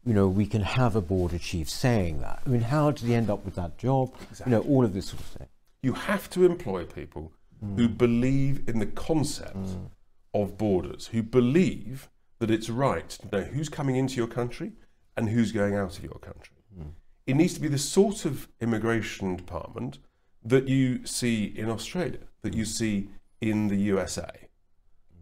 You 0.07 0.13
know, 0.13 0.29
we 0.29 0.47
can 0.47 0.63
have 0.63 0.97
a 0.97 1.01
border 1.01 1.39
chief 1.39 1.69
saying 1.71 2.21
that. 2.21 2.43
I 2.45 2.49
mean, 2.49 2.61
how 2.61 2.91
did 2.91 3.07
he 3.07 3.15
end 3.15 3.31
up 3.31 3.45
with 3.45 3.55
that 3.55 3.79
job? 3.79 4.13
Exactly. 4.31 4.53
You 4.53 4.59
know, 4.59 4.65
all 4.69 4.85
of 4.85 4.93
this 4.93 5.07
sort 5.07 5.21
of 5.21 5.27
thing. 5.27 5.49
You 5.83 5.95
have 5.95 6.29
to 6.31 6.45
employ 6.45 6.85
people 6.85 7.33
who 7.61 7.89
mm. 7.89 7.99
believe 7.99 8.69
in 8.69 8.79
the 8.79 8.87
concept 8.87 9.57
mm. 9.57 9.89
of 10.35 10.59
borders, 10.59 11.09
who 11.09 11.23
believe 11.23 12.09
that 12.39 12.51
it's 12.51 12.69
right 12.69 13.09
to 13.09 13.29
know 13.33 13.45
who's 13.45 13.69
coming 13.69 13.97
into 13.97 14.17
your 14.17 14.27
country 14.27 14.73
and 15.17 15.29
who's 15.31 15.53
going 15.53 15.75
out 15.75 15.97
of 15.99 16.05
your 16.05 16.19
country. 16.19 16.57
Mm. 16.79 16.91
It 17.27 17.37
needs 17.37 17.55
to 17.55 17.61
be 17.61 17.69
the 17.69 17.79
sort 17.79 18.25
of 18.25 18.49
immigration 18.61 19.37
department 19.37 19.99
that 20.45 20.69
you 20.69 21.07
see 21.07 21.45
in 21.45 21.71
Australia, 21.71 22.19
that 22.43 22.55
you 22.55 22.65
see 22.65 23.09
in 23.41 23.69
the 23.69 23.77
USA. 23.77 24.31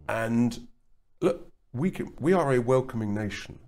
And 0.09 0.67
look, 1.21 1.49
we, 1.71 1.91
can, 1.91 2.13
we 2.19 2.33
are 2.33 2.53
a 2.53 2.59
welcoming 2.59 3.13
nation, 3.13 3.59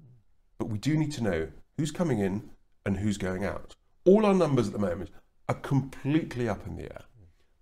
but 0.57 0.69
we 0.69 0.77
do 0.77 0.97
need 0.97 1.11
to 1.13 1.23
know 1.23 1.47
who's 1.77 1.91
coming 1.91 2.19
in 2.19 2.49
and 2.85 2.97
who's 2.97 3.17
going 3.17 3.43
out. 3.43 3.75
All 4.05 4.25
our 4.25 4.33
numbers 4.33 4.67
at 4.67 4.73
the 4.73 4.79
moment 4.79 5.09
are 5.49 5.55
completely 5.55 6.47
up 6.47 6.65
in 6.65 6.75
the 6.75 6.83
air. 6.83 7.03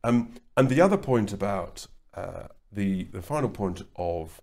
Um, 0.03 0.33
and 0.57 0.69
the 0.69 0.81
other 0.81 0.97
point 0.97 1.31
about 1.31 1.88
uh, 2.13 2.47
the, 2.71 3.05
the 3.05 3.21
final 3.21 3.50
point 3.50 3.83
of 3.95 4.41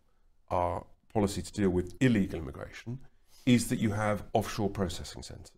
our 0.50 0.84
policy 1.12 1.42
to 1.42 1.52
deal 1.52 1.70
with 1.70 1.94
illegal 2.00 2.38
immigration 2.38 2.98
is 3.46 3.68
that 3.68 3.78
you 3.78 3.90
have 3.90 4.22
offshore 4.32 4.70
processing 4.70 5.22
centres 5.22 5.52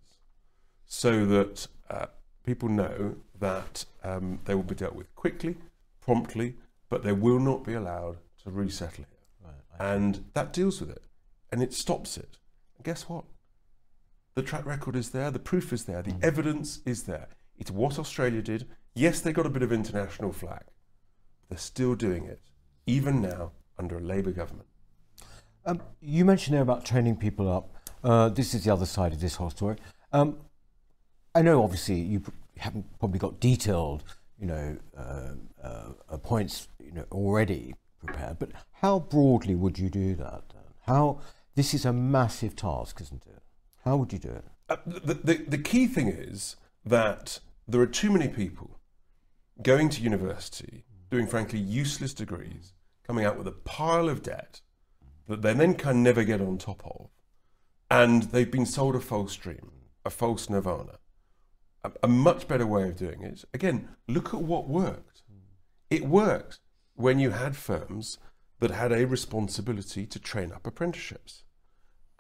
so 0.87 1.25
that 1.27 1.67
uh, 1.91 2.07
people 2.45 2.69
know 2.69 3.17
that 3.39 3.85
um, 4.05 4.41
they 4.45 4.55
will 4.55 4.63
be 4.63 4.75
dealt 4.75 4.95
with 4.95 5.15
quickly, 5.15 5.57
promptly, 6.01 6.55
but 6.89 7.03
they 7.03 7.13
will 7.13 7.39
not 7.39 7.65
be 7.65 7.75
allowed 7.75 8.19
to 8.43 8.51
resettle 8.51 9.05
here. 9.09 9.53
And 9.79 10.27
that 10.35 10.53
deals 10.53 10.81
with 10.81 10.91
it 10.91 11.03
and 11.51 11.63
it 11.63 11.73
stops 11.73 12.17
it. 12.17 12.39
And 12.77 12.85
guess 12.85 13.09
what? 13.09 13.25
The 14.35 14.43
track 14.43 14.65
record 14.65 14.97
is 14.97 15.11
there, 15.11 15.31
the 15.31 15.39
proof 15.39 15.73
is 15.73 15.85
there, 15.85 16.03
the 16.03 16.15
evidence 16.23 16.81
is 16.87 17.03
there. 17.03 17.29
It's 17.59 17.71
what 17.71 17.99
Australia 17.99 18.41
did. 18.41 18.67
Yes, 18.95 19.21
they 19.21 19.33
got 19.33 19.47
a 19.47 19.51
bit 19.51 19.63
of 19.63 19.73
international 19.73 20.33
flag. 20.33 20.65
They're 21.49 21.59
still 21.59 21.95
doing 21.95 22.25
it, 22.25 22.41
even 22.87 23.21
now 23.21 23.53
under 23.79 23.99
a 23.99 24.01
Labour 24.01 24.33
government. 24.33 24.69
Um, 25.65 25.83
you 26.01 26.25
mentioned 26.25 26.55
there 26.55 26.63
about 26.63 26.85
training 26.85 27.17
people 27.17 27.51
up. 27.51 27.77
Uh, 28.03 28.31
this 28.31 28.55
is 28.55 28.65
the 28.65 28.73
other 28.73 28.87
side 28.87 29.13
of 29.13 29.21
this 29.21 29.37
whole 29.37 29.51
story. 29.51 29.77
Um, 30.13 30.39
I 31.35 31.43
know, 31.43 31.63
obviously, 31.63 32.01
you 32.01 32.23
haven't 32.57 32.87
probably 32.99 33.19
got 33.19 33.39
detailed, 33.39 34.03
you 34.39 34.47
know, 34.47 34.77
uh, 34.97 35.33
uh, 35.63 35.89
uh, 36.09 36.17
points, 36.19 36.69
you 36.83 36.93
know, 36.93 37.05
already 37.13 37.75
prepared. 38.05 38.39
But 38.39 38.51
how 38.73 38.99
broadly 38.99 39.55
would 39.55 39.79
you 39.79 39.89
do 39.89 40.15
that? 40.17 40.43
How 40.87 41.21
this 41.55 41.75
is 41.75 41.85
a 41.85 41.93
massive 41.93 42.57
task, 42.57 43.01
isn't 43.01 43.25
it? 43.27 43.43
How 43.85 43.97
would 43.97 44.13
you 44.13 44.19
do 44.19 44.31
it? 44.31 44.45
Uh, 44.69 44.77
the, 44.87 45.15
the, 45.15 45.35
the 45.49 45.59
key 45.59 45.87
thing 45.87 46.09
is 46.09 46.57
that 46.85 47.41
there 47.69 47.81
are 47.81 47.87
too 47.87 48.11
many 48.11 48.29
people 48.29 48.79
going 49.61 49.89
to 49.91 50.03
university, 50.03 50.85
doing 51.11 51.27
frankly 51.27 51.59
useless 51.59 52.15
degrees, 52.15 52.73
coming 53.07 53.25
out 53.25 53.37
with 53.37 53.47
a 53.47 53.53
pile 53.53 54.09
of 54.09 54.23
debt 54.23 54.61
that 55.29 55.43
they 55.43 55.53
then 55.53 55.75
can 55.75 56.03
never 56.03 56.25
get 56.25 56.41
on 56.41 56.59
top 56.59 56.83
of, 56.85 57.11
and 57.91 58.25
they've 58.25 58.51
been 58.51 58.67
sold 58.67 58.97
a 58.97 59.01
false 59.01 59.37
dream, 59.37 59.73
a 60.05 60.11
false 60.11 60.49
nirvana. 60.49 60.99
A, 61.85 61.93
a 62.05 62.09
much 62.09 62.49
better 62.49 62.67
way 62.67 62.85
of 62.85 62.97
doing 62.97 63.23
it, 63.23 63.45
again, 63.53 63.89
look 64.09 64.33
at 64.33 64.41
what 64.43 64.69
worked. 64.69 65.23
It 65.91 66.07
worked 66.07 66.61
when 66.95 67.19
you 67.19 67.31
had 67.31 67.57
firms 67.57 68.19
that 68.63 68.71
had 68.71 68.93
a 68.93 69.05
responsibility 69.09 70.07
to 70.07 70.21
train 70.21 70.53
up 70.53 70.65
apprenticeships. 70.69 71.43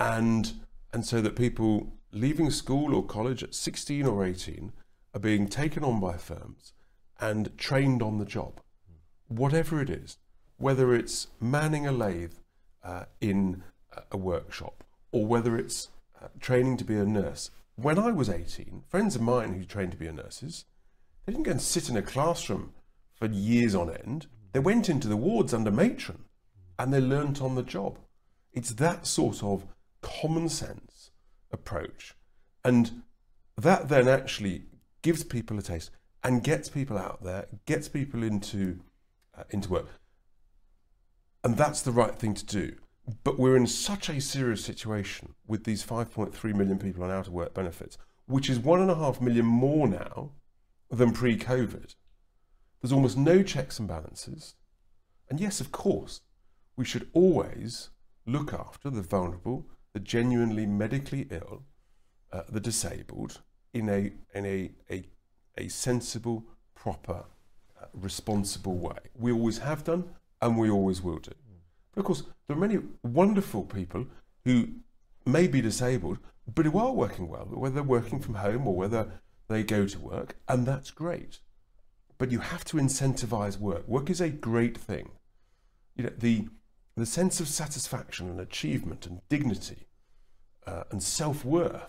And, 0.00 0.54
and 0.92 1.06
so 1.06 1.20
that 1.20 1.36
people 1.36 1.92
leaving 2.10 2.50
school 2.50 2.96
or 2.96 3.06
college 3.06 3.44
at 3.44 3.54
16 3.54 4.04
or 4.04 4.24
18 4.24 4.72
are 5.14 5.20
being 5.20 5.46
taken 5.46 5.84
on 5.84 6.00
by 6.00 6.16
firms 6.16 6.72
and 7.20 7.56
trained 7.56 8.02
on 8.02 8.18
the 8.18 8.24
job, 8.24 8.60
whatever 9.28 9.80
it 9.80 9.88
is, 9.88 10.18
whether 10.56 10.92
it's 10.92 11.28
manning 11.38 11.86
a 11.86 11.92
lathe 11.92 12.34
uh, 12.82 13.04
in 13.20 13.62
a 14.10 14.16
workshop 14.16 14.82
or 15.12 15.24
whether 15.24 15.56
it's 15.56 15.90
uh, 16.20 16.26
training 16.40 16.76
to 16.78 16.84
be 16.84 16.96
a 16.96 17.04
nurse. 17.04 17.52
When 17.76 18.00
I 18.00 18.10
was 18.10 18.28
18, 18.28 18.82
friends 18.88 19.14
of 19.14 19.22
mine 19.22 19.54
who 19.54 19.64
trained 19.64 19.92
to 19.92 19.96
be 19.96 20.10
nurses, 20.10 20.64
they 21.24 21.34
didn't 21.34 21.44
go 21.44 21.52
and 21.52 21.62
sit 21.62 21.88
in 21.88 21.96
a 21.96 22.02
classroom 22.02 22.72
for 23.14 23.26
years 23.26 23.76
on 23.76 23.94
end. 23.94 24.26
They 24.50 24.58
went 24.58 24.88
into 24.88 25.06
the 25.06 25.16
wards 25.16 25.54
under 25.54 25.70
matron 25.70 26.24
and 26.82 26.92
they 26.92 27.00
learnt 27.00 27.40
on 27.40 27.54
the 27.54 27.62
job. 27.62 27.96
It's 28.52 28.72
that 28.72 29.06
sort 29.06 29.40
of 29.44 29.66
common 30.00 30.48
sense 30.48 31.12
approach. 31.52 32.16
And 32.64 33.02
that 33.56 33.88
then 33.88 34.08
actually 34.08 34.64
gives 35.00 35.22
people 35.22 35.56
a 35.60 35.62
taste 35.62 35.92
and 36.24 36.42
gets 36.42 36.68
people 36.68 36.98
out 36.98 37.22
there, 37.22 37.46
gets 37.66 37.88
people 37.88 38.24
into, 38.24 38.80
uh, 39.38 39.44
into 39.50 39.70
work. 39.70 39.86
And 41.44 41.56
that's 41.56 41.82
the 41.82 41.92
right 41.92 42.16
thing 42.16 42.34
to 42.34 42.44
do. 42.44 42.74
But 43.22 43.38
we're 43.38 43.56
in 43.56 43.68
such 43.68 44.08
a 44.08 44.20
serious 44.20 44.64
situation 44.64 45.34
with 45.46 45.62
these 45.62 45.86
5.3 45.86 46.52
million 46.52 46.80
people 46.80 47.04
on 47.04 47.12
out 47.12 47.28
of 47.28 47.32
work 47.32 47.54
benefits, 47.54 47.96
which 48.26 48.50
is 48.50 48.58
one 48.58 48.80
and 48.80 48.90
a 48.90 48.96
half 48.96 49.20
million 49.20 49.46
more 49.46 49.86
now 49.86 50.32
than 50.90 51.12
pre 51.12 51.38
COVID. 51.38 51.94
There's 52.80 52.92
almost 52.92 53.16
no 53.16 53.44
checks 53.44 53.78
and 53.78 53.86
balances. 53.86 54.56
And 55.30 55.38
yes, 55.38 55.60
of 55.60 55.70
course, 55.70 56.22
we 56.76 56.84
should 56.84 57.08
always 57.12 57.90
look 58.26 58.52
after 58.52 58.90
the 58.90 59.02
vulnerable, 59.02 59.66
the 59.92 60.00
genuinely 60.00 60.66
medically 60.66 61.26
ill, 61.30 61.62
uh, 62.32 62.42
the 62.48 62.60
disabled 62.60 63.40
in 63.72 63.88
a, 63.88 64.12
in 64.34 64.46
a, 64.46 64.70
a, 64.90 65.04
a 65.58 65.68
sensible, 65.68 66.44
proper, 66.74 67.24
uh, 67.80 67.86
responsible 67.92 68.76
way. 68.78 68.98
We 69.14 69.32
always 69.32 69.58
have 69.58 69.84
done 69.84 70.04
and 70.40 70.58
we 70.58 70.70
always 70.70 71.02
will 71.02 71.18
do. 71.18 71.32
But 71.94 72.00
of 72.00 72.06
course, 72.06 72.22
there 72.46 72.56
are 72.56 72.60
many 72.60 72.78
wonderful 73.02 73.64
people 73.64 74.06
who 74.44 74.68
may 75.26 75.46
be 75.46 75.60
disabled, 75.60 76.18
but 76.52 76.66
who 76.66 76.78
are 76.78 76.92
working 76.92 77.28
well, 77.28 77.44
whether 77.50 77.74
they're 77.74 77.82
working 77.82 78.18
from 78.18 78.34
home 78.34 78.66
or 78.66 78.74
whether 78.74 79.20
they 79.48 79.62
go 79.62 79.86
to 79.86 79.98
work, 79.98 80.36
and 80.48 80.66
that's 80.66 80.90
great. 80.90 81.40
But 82.18 82.30
you 82.30 82.38
have 82.38 82.64
to 82.66 82.76
incentivize 82.78 83.58
work. 83.58 83.86
Work 83.86 84.08
is 84.10 84.20
a 84.20 84.30
great 84.30 84.78
thing. 84.78 85.10
You 85.96 86.04
know, 86.04 86.12
the, 86.16 86.48
the 86.96 87.06
sense 87.06 87.40
of 87.40 87.48
satisfaction 87.48 88.28
and 88.28 88.40
achievement 88.40 89.06
and 89.06 89.20
dignity 89.28 89.86
uh, 90.66 90.84
and 90.90 91.02
self 91.02 91.44
worth 91.44 91.82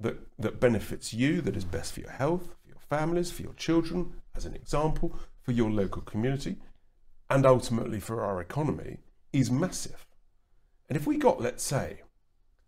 that, 0.00 0.16
that 0.38 0.60
benefits 0.60 1.14
you, 1.14 1.40
that 1.40 1.56
is 1.56 1.64
best 1.64 1.92
for 1.92 2.00
your 2.00 2.10
health, 2.10 2.56
for 2.62 2.68
your 2.68 2.80
families, 2.88 3.30
for 3.30 3.42
your 3.42 3.52
children, 3.54 4.14
as 4.34 4.44
an 4.44 4.54
example, 4.54 5.14
for 5.42 5.52
your 5.52 5.70
local 5.70 6.02
community, 6.02 6.56
and 7.30 7.46
ultimately 7.46 8.00
for 8.00 8.22
our 8.22 8.40
economy 8.40 8.98
is 9.32 9.50
massive. 9.50 10.06
And 10.88 10.96
if 10.96 11.06
we 11.06 11.16
got, 11.16 11.40
let's 11.40 11.62
say, 11.62 12.02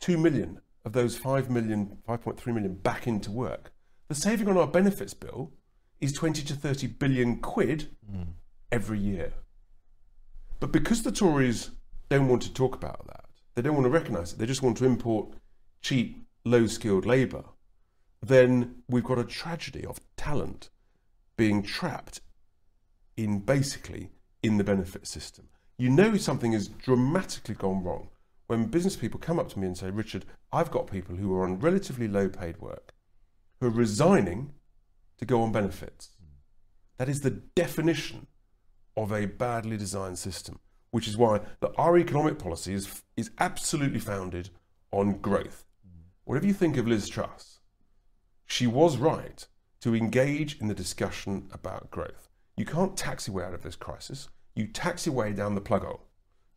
2 0.00 0.16
million 0.18 0.60
of 0.84 0.92
those 0.92 1.16
5 1.16 1.50
million, 1.50 1.98
5.3 2.08 2.46
million 2.54 2.74
back 2.74 3.06
into 3.06 3.30
work, 3.30 3.72
the 4.08 4.14
saving 4.14 4.48
on 4.48 4.56
our 4.56 4.66
benefits 4.66 5.14
bill 5.14 5.52
is 6.00 6.12
20 6.12 6.42
to 6.44 6.54
30 6.54 6.86
billion 6.86 7.36
quid 7.40 7.90
mm. 8.10 8.26
every 8.70 8.98
year. 8.98 9.32
But 10.60 10.72
because 10.72 11.02
the 11.02 11.12
Tories 11.12 11.70
don't 12.08 12.28
want 12.28 12.42
to 12.42 12.52
talk 12.52 12.74
about 12.74 13.06
that, 13.06 13.24
they 13.54 13.62
don't 13.62 13.74
want 13.74 13.84
to 13.84 13.90
recognise 13.90 14.32
it, 14.32 14.38
they 14.38 14.46
just 14.46 14.62
want 14.62 14.76
to 14.78 14.86
import 14.86 15.34
cheap, 15.82 16.26
low 16.44 16.66
skilled 16.66 17.06
labour, 17.06 17.44
then 18.22 18.82
we've 18.88 19.04
got 19.04 19.18
a 19.18 19.24
tragedy 19.24 19.84
of 19.84 20.00
talent 20.16 20.70
being 21.36 21.62
trapped 21.62 22.20
in 23.16 23.40
basically 23.40 24.10
in 24.42 24.56
the 24.56 24.64
benefit 24.64 25.06
system. 25.06 25.48
You 25.78 25.90
know 25.90 26.16
something 26.16 26.52
has 26.52 26.68
dramatically 26.68 27.54
gone 27.54 27.82
wrong 27.82 28.08
when 28.46 28.66
business 28.66 28.96
people 28.96 29.20
come 29.20 29.38
up 29.38 29.48
to 29.50 29.58
me 29.58 29.66
and 29.66 29.76
say, 29.76 29.90
Richard, 29.90 30.24
I've 30.52 30.70
got 30.70 30.90
people 30.90 31.16
who 31.16 31.34
are 31.34 31.44
on 31.44 31.58
relatively 31.58 32.08
low 32.08 32.28
paid 32.28 32.58
work 32.58 32.94
who 33.60 33.66
are 33.66 33.70
resigning 33.70 34.52
to 35.18 35.24
go 35.24 35.42
on 35.42 35.52
benefits. 35.52 36.10
That 36.98 37.08
is 37.08 37.20
the 37.20 37.30
definition 37.30 38.26
of 38.96 39.12
a 39.12 39.26
badly 39.26 39.76
designed 39.76 40.18
system, 40.18 40.58
which 40.90 41.08
is 41.08 41.16
why 41.16 41.40
the, 41.60 41.72
our 41.76 41.98
economic 41.98 42.38
policy 42.38 42.74
is, 42.74 43.02
is 43.16 43.30
absolutely 43.38 44.00
founded 44.00 44.50
on 44.90 45.18
growth. 45.18 45.64
Whatever 46.24 46.46
you 46.46 46.54
think 46.54 46.76
of 46.76 46.88
Liz 46.88 47.08
Truss, 47.08 47.60
she 48.46 48.66
was 48.66 48.96
right 48.96 49.46
to 49.80 49.94
engage 49.94 50.58
in 50.60 50.68
the 50.68 50.74
discussion 50.74 51.48
about 51.52 51.90
growth. 51.90 52.28
You 52.56 52.64
can't 52.64 52.96
tax 52.96 53.28
your 53.28 53.36
way 53.36 53.44
out 53.44 53.54
of 53.54 53.62
this 53.62 53.76
crisis. 53.76 54.28
You 54.54 54.66
tax 54.66 55.06
your 55.06 55.14
way 55.14 55.32
down 55.32 55.54
the 55.54 55.60
plug 55.60 55.84
hole. 55.84 56.00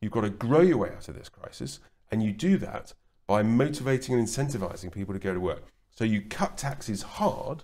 You've 0.01 0.13
got 0.13 0.21
to 0.21 0.29
grow 0.29 0.61
your 0.61 0.77
way 0.77 0.91
out 0.95 1.09
of 1.09 1.15
this 1.15 1.29
crisis, 1.29 1.79
and 2.09 2.23
you 2.23 2.31
do 2.31 2.57
that 2.57 2.93
by 3.27 3.43
motivating 3.43 4.15
and 4.15 4.25
incentivizing 4.25 4.91
people 4.91 5.13
to 5.13 5.19
go 5.19 5.33
to 5.33 5.39
work. 5.39 5.65
So 5.91 6.05
you 6.05 6.21
cut 6.21 6.57
taxes 6.57 7.01
hard 7.01 7.63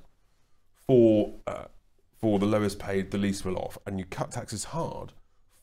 for 0.86 1.34
uh, 1.48 1.66
for 2.26 2.40
the 2.40 2.46
lowest 2.48 2.80
paid, 2.80 3.12
the 3.12 3.20
least 3.20 3.46
well 3.46 3.56
off, 3.56 3.78
and 3.86 4.00
you 4.00 4.06
cut 4.06 4.32
taxes 4.32 4.64
hard 4.64 5.14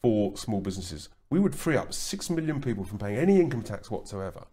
for 0.00 0.36
small 0.36 0.60
businesses. 0.60 1.08
We 1.28 1.40
would 1.40 1.56
free 1.56 1.76
up 1.76 1.92
six 1.92 2.30
million 2.30 2.60
people 2.60 2.84
from 2.84 2.98
paying 2.98 3.16
any 3.16 3.40
income 3.40 3.62
tax 3.62 3.90
whatsoever 3.90 4.44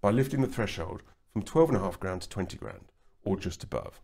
by 0.00 0.10
lifting 0.10 0.40
the 0.40 0.46
threshold 0.46 1.02
from 1.34 1.42
twelve 1.42 1.68
and 1.68 1.76
a 1.76 1.82
half 1.82 2.00
grand 2.00 2.22
to 2.22 2.30
twenty 2.30 2.56
grand 2.56 2.92
or 3.24 3.36
just 3.36 3.62
above. 3.62 4.00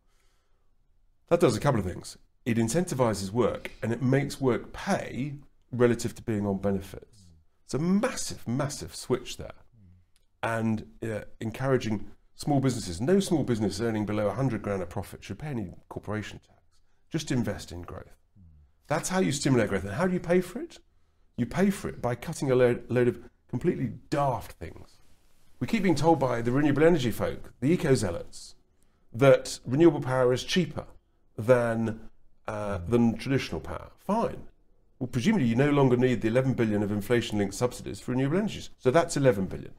That 1.28 1.40
does 1.40 1.56
a 1.56 1.60
couple 1.60 1.80
of 1.80 1.86
things. 1.86 2.18
It 2.44 2.58
incentivizes 2.58 3.30
work 3.30 3.70
and 3.82 3.90
it 3.90 4.02
makes 4.02 4.38
work 4.38 4.74
pay 4.74 5.36
relative 5.72 6.14
to 6.16 6.22
being 6.22 6.46
on 6.46 6.58
benefits. 6.58 7.22
It's 7.64 7.72
a 7.72 7.78
massive, 7.78 8.46
massive 8.46 8.94
switch 8.94 9.38
there. 9.38 9.62
And 10.42 10.84
uh, 11.02 11.20
encouraging 11.40 12.10
small 12.34 12.60
businesses, 12.60 13.00
no 13.00 13.18
small 13.18 13.44
business 13.44 13.80
earning 13.80 14.04
below 14.04 14.26
100 14.26 14.60
grand 14.60 14.82
a 14.82 14.86
profit 14.86 15.24
should 15.24 15.38
pay 15.38 15.48
any 15.48 15.72
corporation 15.88 16.38
tax. 16.46 16.55
Just 17.16 17.32
invest 17.32 17.72
in 17.72 17.80
growth. 17.80 18.14
That's 18.88 19.08
how 19.08 19.20
you 19.20 19.32
stimulate 19.32 19.70
growth. 19.70 19.84
And 19.84 19.94
how 19.94 20.06
do 20.06 20.12
you 20.12 20.20
pay 20.20 20.42
for 20.42 20.58
it? 20.60 20.80
You 21.38 21.46
pay 21.46 21.70
for 21.70 21.88
it 21.88 22.02
by 22.02 22.14
cutting 22.14 22.50
a 22.50 22.54
load, 22.54 22.84
load 22.90 23.08
of 23.08 23.18
completely 23.48 23.92
daft 24.10 24.52
things. 24.52 24.98
We 25.58 25.66
keep 25.66 25.82
being 25.82 25.94
told 25.94 26.18
by 26.18 26.42
the 26.42 26.52
renewable 26.52 26.84
energy 26.84 27.10
folk, 27.10 27.54
the 27.60 27.72
eco 27.72 27.94
zealots, 27.94 28.54
that 29.14 29.60
renewable 29.64 30.02
power 30.02 30.34
is 30.34 30.44
cheaper 30.44 30.84
than, 31.38 32.00
uh, 32.46 32.80
than 32.86 33.16
traditional 33.16 33.62
power. 33.62 33.92
Fine. 33.96 34.42
Well, 34.98 35.06
presumably 35.06 35.46
you 35.46 35.56
no 35.56 35.70
longer 35.70 35.96
need 35.96 36.20
the 36.20 36.28
11 36.28 36.52
billion 36.52 36.82
of 36.82 36.92
inflation-linked 36.92 37.54
subsidies 37.54 37.98
for 37.98 38.10
renewable 38.10 38.36
energies. 38.36 38.68
So 38.76 38.90
that's 38.90 39.16
11 39.16 39.46
billion. 39.46 39.72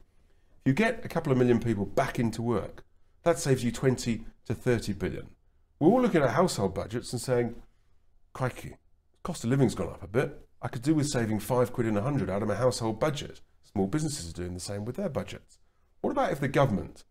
If 0.64 0.66
you 0.66 0.72
get 0.72 1.04
a 1.04 1.08
couple 1.08 1.30
of 1.30 1.38
million 1.38 1.60
people 1.60 1.86
back 1.86 2.18
into 2.18 2.42
work, 2.42 2.82
that 3.22 3.38
saves 3.38 3.62
you 3.62 3.70
20 3.70 4.24
to 4.46 4.54
30 4.54 4.92
billion. 4.94 5.28
We're 5.80 5.88
all 5.88 6.02
looking 6.02 6.22
at 6.22 6.30
household 6.30 6.74
budgets 6.74 7.12
and 7.12 7.22
saying, 7.22 7.54
crikey, 8.32 8.76
cost 9.22 9.44
of 9.44 9.50
living's 9.50 9.76
gone 9.76 9.90
up 9.90 10.02
a 10.02 10.08
bit. 10.08 10.36
I 10.60 10.66
could 10.66 10.82
do 10.82 10.94
with 10.94 11.06
saving 11.06 11.38
five 11.38 11.72
quid 11.72 11.86
in 11.86 11.96
a 11.96 12.02
hundred 12.02 12.28
out 12.28 12.42
of 12.42 12.48
my 12.48 12.56
household 12.56 12.98
budget. 12.98 13.40
Small 13.62 13.86
businesses 13.86 14.30
are 14.30 14.36
doing 14.36 14.54
the 14.54 14.60
same 14.60 14.84
with 14.84 14.96
their 14.96 15.08
budgets. 15.08 15.58
What 16.00 16.10
about 16.10 16.32
if 16.32 16.40
the 16.40 16.48
government, 16.48 17.04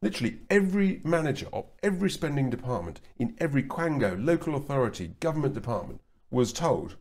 literally 0.00 0.38
every 0.48 1.02
manager 1.04 1.48
of 1.52 1.66
every 1.82 2.08
spending 2.08 2.48
department 2.48 3.00
in 3.18 3.36
every 3.38 3.62
quango, 3.62 4.16
local 4.24 4.54
authority, 4.54 5.08
government 5.20 5.52
department 5.52 6.00
was 6.30 6.52
told 6.52 6.96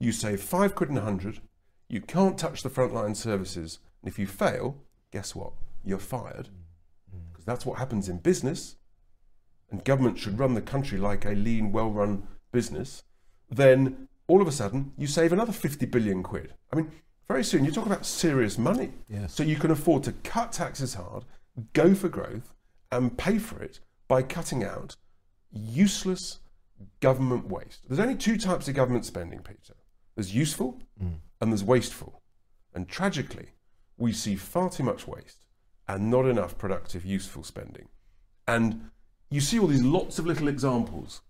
you 0.00 0.10
save 0.10 0.42
five 0.42 0.74
quid 0.74 0.90
in 0.90 0.98
a 0.98 1.02
hundred, 1.02 1.40
you 1.88 2.00
can't 2.00 2.38
touch 2.38 2.62
the 2.62 2.70
frontline 2.70 3.14
services, 3.14 3.78
and 4.02 4.10
if 4.10 4.18
you 4.18 4.26
fail, 4.26 4.82
guess 5.12 5.34
what? 5.34 5.52
You're 5.84 5.98
fired. 5.98 6.48
Mm. 7.14 7.32
Because 7.32 7.44
that's 7.44 7.64
what 7.64 7.78
happens 7.78 8.08
in 8.08 8.18
business, 8.18 8.76
and 9.70 9.84
government 9.84 10.18
should 10.18 10.38
run 10.38 10.54
the 10.54 10.62
country 10.62 10.98
like 10.98 11.24
a 11.24 11.30
lean, 11.30 11.72
well 11.72 11.90
run 11.90 12.26
business. 12.52 13.02
Then 13.50 14.08
all 14.28 14.42
of 14.42 14.48
a 14.48 14.52
sudden 14.52 14.92
you 14.96 15.06
save 15.06 15.32
another 15.32 15.52
50 15.52 15.86
billion 15.86 16.22
quid. 16.22 16.54
I 16.72 16.76
mean, 16.76 16.90
very 17.28 17.44
soon 17.44 17.64
you 17.64 17.72
talk 17.72 17.86
about 17.86 18.06
serious 18.06 18.56
money. 18.56 18.92
Yes. 19.08 19.34
So 19.34 19.42
you 19.42 19.56
can 19.56 19.70
afford 19.70 20.04
to 20.04 20.12
cut 20.12 20.52
taxes 20.52 20.94
hard, 20.94 21.24
go 21.72 21.94
for 21.94 22.08
growth, 22.08 22.54
and 22.92 23.16
pay 23.18 23.38
for 23.38 23.62
it 23.62 23.80
by 24.08 24.22
cutting 24.22 24.62
out 24.62 24.96
useless 25.52 26.40
government 27.00 27.48
waste. 27.48 27.88
There's 27.88 28.00
only 28.00 28.14
two 28.14 28.36
types 28.36 28.68
of 28.68 28.74
government 28.74 29.04
spending, 29.04 29.40
Peter. 29.40 29.74
There's 30.14 30.34
useful 30.34 30.80
mm. 31.02 31.18
and 31.40 31.52
there's 31.52 31.64
wasteful. 31.64 32.22
And 32.74 32.88
tragically, 32.88 33.48
we 33.96 34.12
see 34.12 34.36
far 34.36 34.70
too 34.70 34.84
much 34.84 35.08
waste 35.08 35.46
and 35.88 36.10
not 36.10 36.26
enough 36.26 36.58
productive, 36.58 37.04
useful 37.04 37.42
spending. 37.42 37.88
And 38.46 38.90
you 39.30 39.40
see 39.40 39.58
all 39.58 39.66
these 39.66 39.82
lots 39.82 40.18
of 40.18 40.26
little 40.26 40.48
examples. 40.48 41.22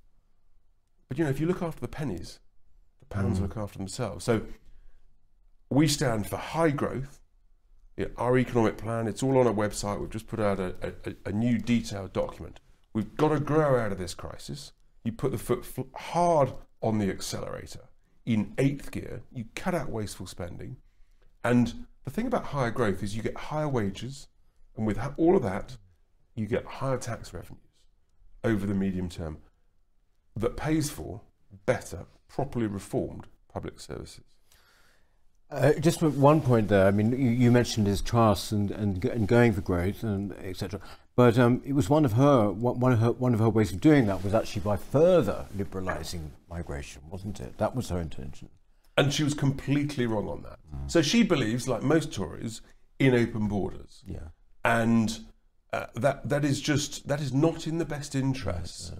But 1.08 1.18
you 1.18 1.24
know, 1.24 1.30
if 1.30 1.40
you 1.40 1.46
look 1.46 1.62
after 1.62 1.80
the 1.80 1.88
pennies, 1.88 2.40
the 3.00 3.06
pounds 3.06 3.38
mm. 3.38 3.42
look 3.42 3.56
after 3.56 3.78
themselves. 3.78 4.24
So 4.24 4.42
we 5.70 5.88
stand 5.88 6.28
for 6.28 6.36
high 6.36 6.70
growth. 6.70 7.20
Our 8.18 8.36
economic 8.36 8.76
plan, 8.76 9.08
it's 9.08 9.22
all 9.22 9.38
on 9.38 9.46
our 9.46 9.54
website. 9.54 9.98
We've 10.00 10.10
just 10.10 10.26
put 10.26 10.40
out 10.40 10.60
a, 10.60 10.74
a, 10.82 11.14
a 11.26 11.32
new 11.32 11.58
detailed 11.58 12.12
document. 12.12 12.60
We've 12.92 13.16
got 13.16 13.30
to 13.30 13.40
grow 13.40 13.78
out 13.80 13.92
of 13.92 13.98
this 13.98 14.12
crisis. 14.14 14.72
You 15.02 15.12
put 15.12 15.32
the 15.32 15.38
foot 15.38 15.64
hard 15.94 16.52
on 16.82 16.98
the 16.98 17.08
accelerator. 17.08 17.88
In 18.26 18.52
eighth 18.58 18.90
gear, 18.90 19.22
you 19.32 19.46
cut 19.54 19.74
out 19.74 19.88
wasteful 19.88 20.26
spending. 20.26 20.76
And 21.42 21.86
the 22.04 22.10
thing 22.10 22.26
about 22.26 22.46
higher 22.46 22.70
growth 22.70 23.02
is 23.02 23.16
you 23.16 23.22
get 23.22 23.36
higher 23.36 23.68
wages. 23.68 24.28
And 24.76 24.86
with 24.86 24.98
ha- 24.98 25.14
all 25.16 25.36
of 25.36 25.42
that, 25.44 25.78
you 26.34 26.46
get 26.46 26.66
higher 26.66 26.98
tax 26.98 27.32
revenues 27.32 27.65
over 28.46 28.66
the 28.66 28.74
medium 28.74 29.08
term 29.08 29.38
that 30.36 30.56
pays 30.56 30.90
for 30.90 31.20
better, 31.64 32.06
properly 32.28 32.66
reformed 32.66 33.26
public 33.52 33.80
services. 33.80 34.20
Uh, 35.50 35.72
just 35.74 36.02
one 36.02 36.40
point 36.40 36.68
there, 36.68 36.86
I 36.86 36.90
mean, 36.90 37.12
you, 37.12 37.30
you 37.30 37.52
mentioned 37.52 37.86
Liz 37.86 38.00
Truss 38.00 38.50
and, 38.50 38.70
and, 38.72 39.04
and 39.04 39.28
going 39.28 39.52
for 39.52 39.60
growth 39.60 40.02
and 40.02 40.32
etc. 40.42 40.80
But 41.14 41.38
um, 41.38 41.62
it 41.64 41.72
was 41.72 41.88
one 41.88 42.04
of 42.04 42.12
her 42.12 42.50
one 42.50 42.92
of 42.92 42.98
her 42.98 43.12
one 43.12 43.32
of 43.32 43.40
her 43.40 43.48
ways 43.48 43.72
of 43.72 43.80
doing 43.80 44.06
that 44.06 44.22
was 44.24 44.34
actually 44.34 44.62
by 44.62 44.76
further 44.76 45.46
liberalising 45.56 46.30
migration, 46.50 47.02
wasn't 47.08 47.40
it? 47.40 47.56
That 47.58 47.76
was 47.76 47.88
her 47.88 48.00
intention. 48.00 48.48
And 48.98 49.12
she 49.12 49.22
was 49.22 49.34
completely 49.34 50.06
wrong 50.06 50.28
on 50.28 50.42
that. 50.42 50.58
So 50.88 51.00
she 51.02 51.22
believes, 51.22 51.68
like 51.68 51.82
most 51.82 52.12
Tories, 52.12 52.60
in 52.98 53.14
open 53.14 53.46
borders. 53.46 54.02
Yeah. 54.06 54.28
And 54.64 55.18
uh, 55.76 55.86
that, 55.94 56.28
that 56.28 56.44
is 56.44 56.60
just, 56.60 57.06
that 57.06 57.20
is 57.20 57.32
not 57.34 57.66
in 57.66 57.76
the 57.78 57.84
best 57.84 58.14
interests 58.14 58.92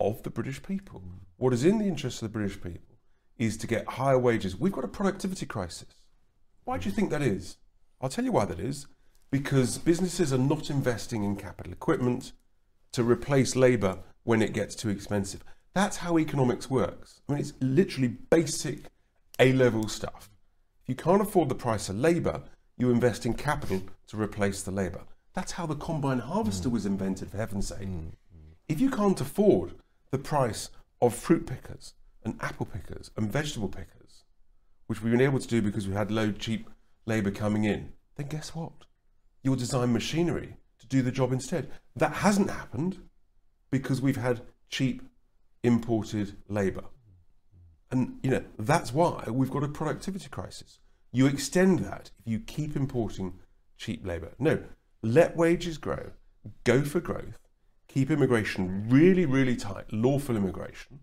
of 0.00 0.22
the 0.22 0.30
British 0.30 0.62
people. 0.62 1.02
What 1.36 1.52
is 1.52 1.64
in 1.64 1.78
the 1.78 1.84
interest 1.84 2.22
of 2.22 2.28
the 2.28 2.38
British 2.38 2.56
people 2.56 2.96
is 3.38 3.56
to 3.58 3.66
get 3.66 3.86
higher 3.86 4.18
wages. 4.18 4.56
We've 4.56 4.72
got 4.72 4.84
a 4.84 4.88
productivity 4.88 5.46
crisis. 5.46 5.94
Why 6.64 6.78
do 6.78 6.88
you 6.88 6.94
think 6.94 7.10
that 7.10 7.22
is? 7.22 7.58
I'll 8.00 8.08
tell 8.08 8.24
you 8.24 8.32
why 8.32 8.46
that 8.46 8.60
is. 8.60 8.86
Because 9.30 9.78
businesses 9.78 10.32
are 10.32 10.38
not 10.38 10.70
investing 10.70 11.22
in 11.22 11.36
capital 11.36 11.72
equipment 11.72 12.32
to 12.92 13.02
replace 13.02 13.56
labour 13.56 13.98
when 14.24 14.40
it 14.40 14.52
gets 14.52 14.74
too 14.74 14.88
expensive. 14.88 15.42
That's 15.74 15.98
how 15.98 16.18
economics 16.18 16.70
works. 16.70 17.20
I 17.28 17.32
mean, 17.32 17.40
it's 17.40 17.54
literally 17.60 18.08
basic 18.08 18.84
A 19.38 19.52
level 19.52 19.88
stuff. 19.88 20.30
If 20.82 20.88
you 20.88 20.94
can't 20.94 21.22
afford 21.22 21.48
the 21.48 21.54
price 21.54 21.88
of 21.88 21.96
labour, 21.96 22.42
you 22.76 22.90
invest 22.90 23.26
in 23.26 23.34
capital 23.34 23.82
to 24.08 24.16
replace 24.20 24.62
the 24.62 24.70
labour. 24.70 25.02
That's 25.34 25.52
how 25.52 25.66
the 25.66 25.74
combine 25.74 26.18
harvester 26.18 26.68
mm. 26.68 26.72
was 26.72 26.86
invented, 26.86 27.30
for 27.30 27.38
heaven's 27.38 27.68
sake. 27.68 27.88
Mm, 27.88 28.12
if 28.68 28.80
you 28.80 28.90
can't 28.90 29.20
afford 29.20 29.74
the 30.10 30.18
price 30.18 30.70
of 31.00 31.14
fruit 31.14 31.46
pickers 31.46 31.94
and 32.24 32.38
apple 32.40 32.66
pickers 32.66 33.10
and 33.16 33.30
vegetable 33.30 33.68
pickers, 33.68 34.24
which 34.86 35.02
we've 35.02 35.12
been 35.12 35.20
able 35.20 35.38
to 35.38 35.48
do 35.48 35.62
because 35.62 35.88
we 35.88 35.94
had 35.94 36.10
low 36.10 36.32
cheap 36.32 36.68
labour 37.06 37.30
coming 37.30 37.64
in, 37.64 37.92
then 38.16 38.28
guess 38.28 38.54
what? 38.54 38.72
You'll 39.42 39.56
design 39.56 39.92
machinery 39.92 40.56
to 40.78 40.86
do 40.86 41.02
the 41.02 41.10
job 41.10 41.32
instead. 41.32 41.70
That 41.96 42.12
hasn't 42.12 42.50
happened 42.50 42.98
because 43.70 44.00
we've 44.00 44.16
had 44.16 44.42
cheap 44.68 45.02
imported 45.62 46.36
labour. 46.48 46.84
And 47.90 48.18
you 48.22 48.30
know, 48.30 48.44
that's 48.58 48.92
why 48.92 49.24
we've 49.28 49.50
got 49.50 49.64
a 49.64 49.68
productivity 49.68 50.28
crisis. 50.28 50.78
You 51.10 51.26
extend 51.26 51.80
that 51.80 52.10
if 52.18 52.30
you 52.30 52.40
keep 52.40 52.74
importing 52.74 53.38
cheap 53.76 54.06
labour. 54.06 54.32
No, 54.38 54.62
let 55.02 55.36
wages 55.36 55.78
grow, 55.78 56.10
go 56.64 56.82
for 56.82 57.00
growth, 57.00 57.38
keep 57.88 58.10
immigration 58.10 58.88
really, 58.88 59.26
really 59.26 59.56
tight, 59.56 59.92
lawful 59.92 60.36
immigration, 60.36 61.00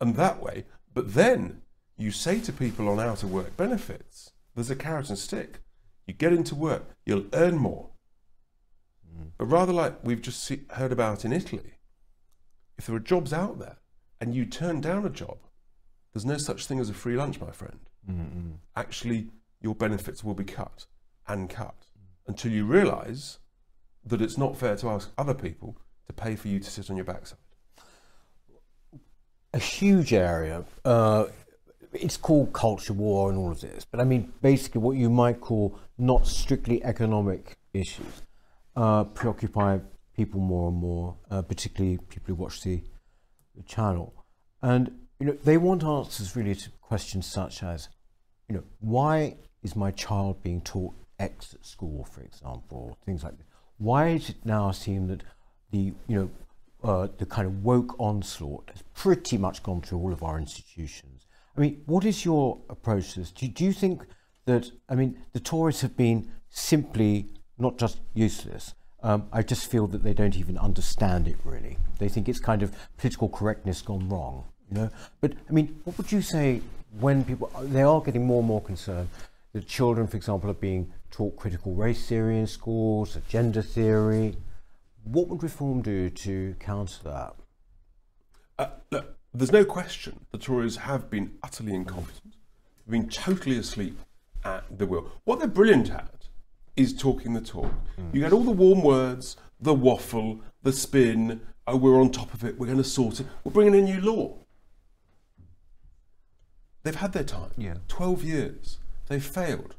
and 0.00 0.16
that 0.16 0.40
way, 0.40 0.64
but 0.92 1.14
then 1.14 1.62
you 1.96 2.10
say 2.10 2.40
to 2.40 2.52
people 2.52 2.88
on 2.88 3.00
out 3.00 3.22
of 3.22 3.32
work 3.32 3.56
benefits, 3.56 4.32
there's 4.54 4.70
a 4.70 4.76
carrot 4.76 5.08
and 5.08 5.18
stick. 5.18 5.60
You 6.06 6.14
get 6.14 6.32
into 6.32 6.54
work, 6.54 6.84
you'll 7.04 7.26
earn 7.32 7.56
more. 7.56 7.90
But 9.38 9.46
rather 9.46 9.72
like 9.72 9.98
we've 10.02 10.22
just 10.22 10.42
see, 10.44 10.62
heard 10.70 10.92
about 10.92 11.24
in 11.24 11.32
Italy, 11.32 11.78
if 12.76 12.86
there 12.86 12.96
are 12.96 13.00
jobs 13.00 13.32
out 13.32 13.58
there 13.58 13.78
and 14.20 14.34
you 14.34 14.44
turn 14.44 14.80
down 14.80 15.06
a 15.06 15.10
job, 15.10 15.38
there's 16.12 16.24
no 16.24 16.36
such 16.36 16.66
thing 16.66 16.80
as 16.80 16.90
a 16.90 16.94
free 16.94 17.16
lunch, 17.16 17.40
my 17.40 17.50
friend. 17.50 17.80
Mm-hmm. 18.08 18.50
Actually, 18.76 19.28
your 19.60 19.74
benefits 19.74 20.22
will 20.22 20.34
be 20.34 20.44
cut 20.44 20.86
and 21.26 21.48
cut 21.48 21.83
until 22.26 22.52
you 22.52 22.64
realise 22.64 23.38
that 24.04 24.20
it's 24.20 24.38
not 24.38 24.56
fair 24.56 24.76
to 24.76 24.88
ask 24.88 25.10
other 25.16 25.34
people 25.34 25.76
to 26.06 26.12
pay 26.12 26.36
for 26.36 26.48
you 26.48 26.60
to 26.60 26.70
sit 26.70 26.90
on 26.90 26.96
your 26.96 27.04
backside. 27.04 27.38
a 29.52 29.58
huge 29.58 30.12
area. 30.12 30.64
Uh, 30.84 31.26
it's 31.92 32.16
called 32.16 32.52
culture 32.52 32.92
war 32.92 33.30
and 33.30 33.38
all 33.38 33.52
of 33.52 33.60
this, 33.60 33.84
but 33.84 34.00
I 34.00 34.04
mean, 34.04 34.32
basically, 34.42 34.80
what 34.80 34.96
you 34.96 35.08
might 35.08 35.40
call 35.40 35.78
not 35.96 36.26
strictly 36.26 36.82
economic 36.82 37.56
issues 37.72 38.22
uh, 38.76 39.04
preoccupy 39.04 39.78
people 40.16 40.40
more 40.40 40.68
and 40.68 40.76
more, 40.76 41.16
uh, 41.30 41.42
particularly 41.42 41.98
people 42.08 42.34
who 42.34 42.34
watch 42.34 42.62
the, 42.62 42.82
the 43.56 43.62
channel. 43.62 44.24
And 44.62 44.90
you 45.20 45.26
know, 45.26 45.32
they 45.32 45.56
want 45.56 45.84
answers 45.84 46.34
really 46.34 46.54
to 46.54 46.70
questions 46.80 47.26
such 47.26 47.62
as, 47.62 47.88
you 48.48 48.56
know, 48.56 48.64
why 48.80 49.36
is 49.62 49.76
my 49.76 49.90
child 49.90 50.42
being 50.42 50.60
taught 50.60 50.94
X 51.18 51.54
at 51.54 51.64
school, 51.64 52.04
for 52.04 52.22
example, 52.22 52.98
things 53.04 53.24
like 53.24 53.36
this. 53.36 53.46
Why 53.78 54.08
is 54.08 54.30
it 54.30 54.36
now 54.44 54.70
seem 54.70 55.08
that 55.08 55.22
the 55.70 55.92
you 56.06 56.16
know 56.16 56.30
uh, 56.82 57.08
the 57.18 57.26
kind 57.26 57.46
of 57.46 57.64
woke 57.64 57.98
onslaught 57.98 58.70
has 58.72 58.82
pretty 58.94 59.38
much 59.38 59.62
gone 59.62 59.80
through 59.80 59.98
all 59.98 60.12
of 60.12 60.22
our 60.22 60.38
institutions? 60.38 61.26
I 61.56 61.60
mean, 61.60 61.82
what 61.86 62.04
is 62.04 62.24
your 62.24 62.58
approach 62.68 63.12
to 63.14 63.20
this? 63.20 63.30
Do, 63.30 63.46
do 63.48 63.64
you 63.64 63.72
think 63.72 64.02
that 64.46 64.70
I 64.88 64.94
mean 64.94 65.18
the 65.32 65.40
Tories 65.40 65.80
have 65.80 65.96
been 65.96 66.30
simply 66.50 67.28
not 67.58 67.78
just 67.78 68.00
useless? 68.14 68.74
Um, 69.02 69.28
I 69.32 69.42
just 69.42 69.70
feel 69.70 69.86
that 69.88 70.02
they 70.02 70.14
don't 70.14 70.36
even 70.36 70.56
understand 70.56 71.28
it 71.28 71.36
really. 71.44 71.76
They 71.98 72.08
think 72.08 72.28
it's 72.28 72.40
kind 72.40 72.62
of 72.62 72.74
political 72.96 73.28
correctness 73.28 73.82
gone 73.82 74.08
wrong, 74.08 74.44
you 74.70 74.78
know. 74.78 74.90
But 75.20 75.34
I 75.48 75.52
mean, 75.52 75.80
what 75.84 75.98
would 75.98 76.10
you 76.10 76.22
say 76.22 76.62
when 77.00 77.24
people 77.24 77.50
they 77.62 77.82
are 77.82 78.00
getting 78.00 78.24
more 78.24 78.38
and 78.38 78.48
more 78.48 78.62
concerned 78.62 79.08
that 79.54 79.66
children, 79.66 80.06
for 80.06 80.16
example, 80.16 80.50
are 80.50 80.54
being 80.54 80.92
taught 81.10 81.36
critical 81.36 81.74
race 81.74 82.06
theory 82.06 82.38
in 82.38 82.46
schools, 82.46 83.16
gender 83.28 83.62
theory? 83.62 84.36
What 85.04 85.28
would 85.28 85.42
reform 85.42 85.80
do 85.80 86.10
to 86.10 86.56
counter 86.60 87.02
that? 87.04 87.34
Uh, 88.58 88.66
look, 88.90 89.16
there's 89.32 89.52
no 89.52 89.64
question 89.64 90.26
the 90.32 90.38
Tories 90.38 90.76
have 90.76 91.08
been 91.08 91.32
utterly 91.42 91.74
incompetent, 91.74 92.34
they've 92.86 93.00
been 93.00 93.08
totally 93.08 93.56
asleep 93.58 93.98
at 94.44 94.64
the 94.76 94.86
wheel. 94.86 95.10
What 95.24 95.38
they're 95.38 95.48
brilliant 95.48 95.90
at 95.90 96.28
is 96.76 96.92
talking 96.92 97.32
the 97.32 97.40
talk. 97.40 97.72
You 98.12 98.20
get 98.20 98.32
all 98.32 98.42
the 98.42 98.50
warm 98.50 98.82
words, 98.82 99.36
the 99.60 99.74
waffle, 99.74 100.40
the 100.62 100.72
spin. 100.72 101.40
Oh, 101.66 101.76
we're 101.76 102.00
on 102.00 102.10
top 102.10 102.34
of 102.34 102.44
it. 102.44 102.58
We're 102.58 102.66
going 102.66 102.78
to 102.78 102.84
sort 102.84 103.20
it. 103.20 103.26
We're 103.44 103.52
bringing 103.52 103.76
a 103.76 103.80
new 103.80 104.00
law. 104.00 104.38
They've 106.82 106.94
had 106.94 107.12
their 107.12 107.24
time. 107.24 107.52
Yeah. 107.56 107.76
12 107.88 108.24
years. 108.24 108.78
They've 109.08 109.24
failed. 109.24 109.76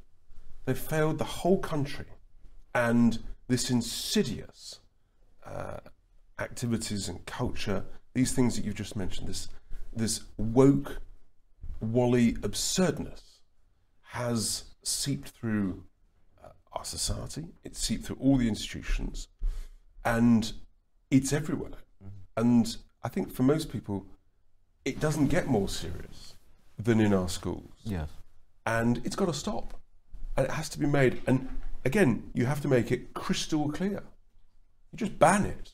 They've 0.66 0.78
failed 0.78 1.18
the 1.18 1.24
whole 1.24 1.60
country. 1.60 2.06
And 2.74 3.20
this 3.48 3.70
insidious 3.70 4.80
uh, 5.46 5.78
activities 6.40 7.08
and 7.08 7.26
culture, 7.26 7.86
these 8.14 8.34
things 8.34 8.56
that 8.56 8.66
you've 8.66 8.76
just 8.76 8.96
mentioned, 8.96 9.28
this, 9.28 9.50
this 9.96 10.22
woke, 10.38 10.98
wally 11.80 12.38
absurdness 12.44 13.42
has 14.02 14.66
seeped 14.84 15.30
through 15.30 15.84
uh, 16.44 16.50
our 16.74 16.86
society, 16.86 17.46
it's 17.64 17.80
seeped 17.80 18.06
through 18.06 18.18
all 18.20 18.38
the 18.38 18.48
institutions, 18.48 19.28
and 20.04 20.54
it's 21.12 21.34
everywhere. 21.34 21.72
And 22.38 22.78
I 23.04 23.10
think 23.10 23.32
for 23.32 23.44
most 23.44 23.72
people, 23.72 24.06
it 24.84 25.00
doesn't 25.00 25.28
get 25.28 25.48
more 25.48 25.70
serious 25.70 26.36
than 26.78 27.00
in 27.00 27.14
our 27.14 27.30
schools 27.30 27.72
Yes. 27.84 28.10
And 28.66 29.02
it's 29.06 29.16
got 29.16 29.26
to 29.26 29.34
stop 29.34 29.80
and 30.38 30.46
it 30.46 30.52
has 30.52 30.70
to 30.70 30.80
be 30.80 30.86
made 30.88 31.22
and 31.28 31.48
again 31.86 32.32
you 32.34 32.46
have 32.46 32.62
to 32.62 32.68
make 32.68 32.92
it 32.92 33.14
crystal 33.14 33.72
clear 33.72 34.04
you 34.92 34.98
just 34.98 35.18
ban 35.20 35.46
it 35.46 35.74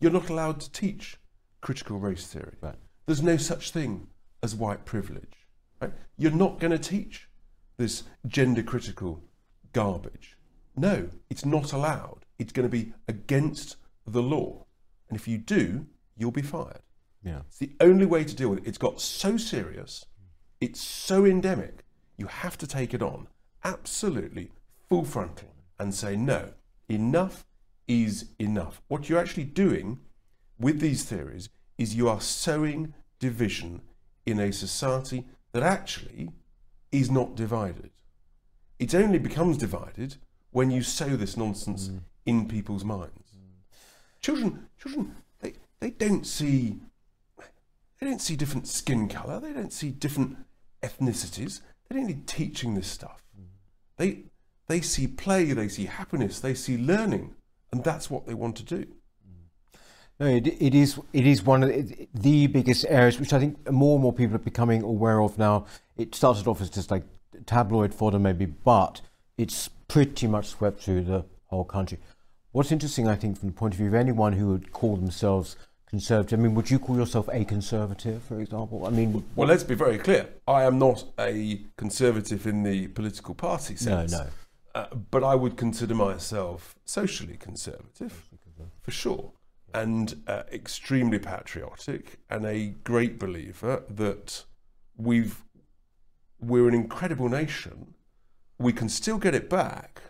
you're 0.00 0.12
not 0.12 0.28
allowed 0.28 0.60
to 0.60 0.70
teach 0.72 1.16
critical 1.60 1.98
race 1.98 2.26
theory 2.26 2.56
Right. 2.60 2.76
there's 3.06 3.22
no 3.22 3.36
such 3.36 3.70
thing 3.70 4.08
as 4.42 4.54
white 4.54 4.84
privilege 4.84 5.46
Right? 5.80 5.92
You're 6.16 6.32
not 6.32 6.58
going 6.58 6.70
to 6.70 6.78
teach 6.78 7.28
this 7.76 8.04
gender 8.26 8.62
critical 8.62 9.22
garbage. 9.74 10.38
No, 10.74 11.10
it's 11.28 11.44
not 11.44 11.72
allowed. 11.74 12.24
It's 12.38 12.52
going 12.52 12.66
to 12.66 12.70
be 12.72 12.94
against 13.08 13.76
the 14.06 14.22
law. 14.22 14.64
And 15.10 15.18
if 15.18 15.28
you 15.28 15.36
do, 15.36 15.86
you'll 16.16 16.30
be 16.30 16.40
fired. 16.42 16.80
Yeah. 17.22 17.40
It's 17.48 17.58
the 17.58 17.72
only 17.80 18.06
way 18.06 18.24
to 18.24 18.34
deal 18.34 18.48
with 18.48 18.60
it. 18.60 18.66
It's 18.66 18.78
got 18.78 19.00
so 19.02 19.36
serious, 19.36 20.06
it's 20.62 20.80
so 20.80 21.26
endemic, 21.26 21.84
you 22.16 22.26
have 22.26 22.56
to 22.58 22.66
take 22.66 22.94
it 22.94 23.02
on 23.02 23.28
absolutely 23.64 24.50
full 24.88 25.04
frontal 25.04 25.48
and 25.78 25.94
say, 25.94 26.16
no, 26.16 26.50
enough 26.88 27.44
is 27.86 28.26
enough. 28.38 28.80
What 28.88 29.08
you're 29.08 29.18
actually 29.20 29.44
doing 29.44 29.98
with 30.58 30.80
these 30.80 31.04
theories 31.04 31.48
is 31.78 31.94
you 31.94 32.08
are 32.08 32.20
sowing 32.20 32.94
division 33.18 33.82
in 34.24 34.38
a 34.40 34.52
society 34.52 35.24
that 35.52 35.62
actually 35.62 36.30
is 36.90 37.10
not 37.10 37.34
divided. 37.34 37.90
It 38.78 38.94
only 38.94 39.18
becomes 39.18 39.56
divided 39.58 40.16
when 40.50 40.70
you 40.70 40.82
sow 40.82 41.16
this 41.16 41.36
nonsense 41.36 41.88
Mm. 41.88 42.00
in 42.24 42.48
people's 42.48 42.84
minds. 42.84 43.34
Children, 44.20 44.68
children, 44.78 45.14
they, 45.40 45.54
they 45.80 45.90
don't 45.90 46.26
see 46.26 46.80
they 48.00 48.06
don't 48.06 48.20
see 48.20 48.36
different 48.36 48.66
skin 48.66 49.08
colour, 49.08 49.40
they 49.40 49.52
don't 49.52 49.72
see 49.72 49.90
different 49.90 50.36
ethnicities. 50.82 51.60
They 51.88 51.96
don't 51.96 52.06
need 52.06 52.26
teaching 52.26 52.74
this 52.74 52.88
stuff. 52.88 53.22
They 53.96 54.24
they 54.68 54.80
see 54.80 55.06
play, 55.06 55.52
they 55.52 55.68
see 55.68 55.86
happiness, 55.86 56.40
they 56.40 56.54
see 56.54 56.76
learning, 56.76 57.34
and 57.72 57.84
that's 57.84 58.10
what 58.10 58.26
they 58.26 58.34
want 58.34 58.56
to 58.56 58.64
do. 58.64 58.86
No, 60.18 60.26
it, 60.26 60.46
it 60.46 60.74
is 60.74 60.98
it 61.12 61.26
is 61.26 61.42
one 61.42 61.62
of 61.62 61.68
the, 61.70 62.08
the 62.14 62.46
biggest 62.46 62.86
areas 62.88 63.20
which 63.20 63.32
I 63.32 63.38
think 63.38 63.70
more 63.70 63.96
and 63.96 64.02
more 64.02 64.12
people 64.12 64.36
are 64.36 64.40
becoming 64.40 64.82
aware 64.82 65.20
of 65.20 65.38
now. 65.38 65.66
It 65.96 66.14
started 66.14 66.46
off 66.46 66.60
as 66.60 66.70
just 66.70 66.90
like 66.90 67.04
tabloid 67.44 67.94
fodder 67.94 68.18
maybe, 68.18 68.46
but 68.46 69.02
it's 69.36 69.68
pretty 69.88 70.26
much 70.26 70.46
swept 70.46 70.82
through 70.82 71.02
the 71.02 71.24
whole 71.46 71.64
country. 71.64 71.98
What's 72.52 72.72
interesting, 72.72 73.06
I 73.06 73.16
think, 73.16 73.38
from 73.38 73.50
the 73.50 73.54
point 73.54 73.74
of 73.74 73.78
view 73.78 73.88
of 73.88 73.94
anyone 73.94 74.32
who 74.32 74.48
would 74.48 74.72
call 74.72 74.96
themselves 74.96 75.56
conservative, 75.86 76.38
I 76.38 76.42
mean, 76.42 76.54
would 76.54 76.70
you 76.70 76.78
call 76.78 76.96
yourself 76.96 77.28
a 77.32 77.44
conservative, 77.44 78.22
for 78.22 78.40
example? 78.40 78.86
I 78.86 78.90
mean, 78.90 79.24
Well, 79.34 79.48
let's 79.48 79.62
be 79.64 79.74
very 79.74 79.98
clear. 79.98 80.28
I 80.46 80.64
am 80.64 80.78
not 80.78 81.04
a 81.18 81.60
conservative 81.76 82.46
in 82.46 82.62
the 82.62 82.88
political 82.88 83.34
party 83.34 83.74
no, 83.74 83.78
sense. 83.78 84.12
no. 84.12 84.26
Uh, 84.74 84.94
but 85.10 85.24
I 85.24 85.34
would 85.34 85.56
consider 85.56 85.94
myself 85.94 86.76
socially 86.84 87.36
conservative, 87.38 88.28
for 88.82 88.90
sure, 88.90 89.32
and 89.72 90.22
uh, 90.26 90.42
extremely 90.52 91.18
patriotic, 91.18 92.18
and 92.28 92.44
a 92.44 92.74
great 92.84 93.18
believer 93.18 93.84
that 93.88 94.44
we've 94.96 95.42
we're 96.38 96.68
an 96.68 96.74
incredible 96.74 97.30
nation. 97.30 97.94
We 98.58 98.74
can 98.74 98.90
still 98.90 99.16
get 99.16 99.34
it 99.34 99.48
back, 99.48 100.02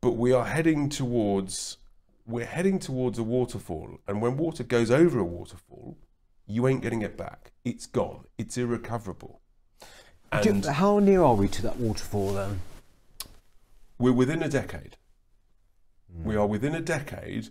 but 0.00 0.12
we 0.12 0.32
are 0.32 0.44
heading 0.44 0.88
towards 0.88 1.76
we're 2.26 2.46
heading 2.46 2.78
towards 2.78 3.18
a 3.18 3.22
waterfall, 3.22 3.98
and 4.06 4.22
when 4.22 4.36
water 4.36 4.62
goes 4.62 4.90
over 4.90 5.18
a 5.18 5.24
waterfall, 5.24 5.98
you 6.46 6.66
ain't 6.66 6.82
getting 6.82 7.02
it 7.02 7.16
back. 7.16 7.52
It's 7.64 7.86
gone. 7.86 8.24
It's 8.38 8.56
irrecoverable. 8.56 9.40
And 10.30 10.64
how 10.64 10.98
near 10.98 11.22
are 11.22 11.34
we 11.34 11.48
to 11.48 11.62
that 11.62 11.76
waterfall 11.76 12.32
then? 12.32 12.60
we're 14.02 14.12
within 14.12 14.42
a 14.42 14.48
decade. 14.48 14.96
We 16.12 16.34
are 16.34 16.46
within 16.46 16.74
a 16.74 16.80
decade 16.80 17.50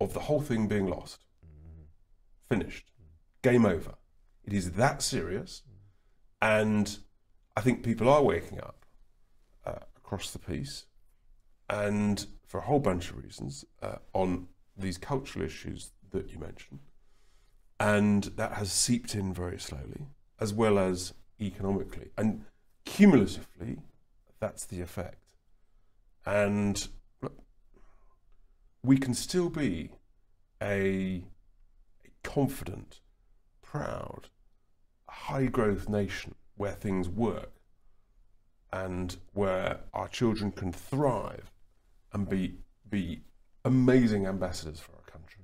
of 0.00 0.14
the 0.14 0.20
whole 0.20 0.40
thing 0.40 0.68
being 0.68 0.86
lost. 0.86 1.24
Finished. 2.48 2.92
Game 3.42 3.66
over. 3.66 3.96
It 4.44 4.52
is 4.52 4.72
that 4.72 5.02
serious. 5.02 5.62
And 6.40 6.98
I 7.56 7.62
think 7.62 7.82
people 7.82 8.08
are 8.08 8.22
waking 8.22 8.60
up 8.60 8.86
uh, 9.66 9.80
across 9.96 10.30
the 10.30 10.38
piece 10.38 10.84
and 11.68 12.24
for 12.48 12.58
a 12.58 12.62
whole 12.62 12.80
bunch 12.80 13.10
of 13.10 13.22
reasons 13.22 13.64
uh, 13.82 13.96
on 14.14 14.48
these 14.76 14.96
cultural 14.96 15.44
issues 15.44 15.92
that 16.10 16.32
you 16.32 16.38
mentioned. 16.38 16.80
And 17.78 18.24
that 18.36 18.54
has 18.54 18.72
seeped 18.72 19.14
in 19.14 19.32
very 19.34 19.60
slowly, 19.60 20.06
as 20.40 20.52
well 20.52 20.78
as 20.78 21.12
economically. 21.40 22.08
And 22.16 22.46
cumulatively, 22.86 23.78
that's 24.40 24.64
the 24.64 24.80
effect. 24.80 25.34
And 26.24 26.88
look, 27.20 27.38
we 28.82 28.96
can 28.96 29.12
still 29.12 29.50
be 29.50 29.90
a, 30.60 31.24
a 32.04 32.10
confident, 32.24 33.00
proud, 33.62 34.28
high 35.06 35.46
growth 35.46 35.88
nation 35.88 36.34
where 36.56 36.72
things 36.72 37.08
work 37.10 37.52
and 38.72 39.16
where 39.34 39.80
our 39.92 40.08
children 40.08 40.50
can 40.50 40.72
thrive 40.72 41.50
and 42.12 42.28
be, 42.28 42.58
be 42.88 43.22
amazing 43.64 44.26
ambassadors 44.26 44.80
for 44.80 44.92
our 44.92 45.02
country. 45.02 45.42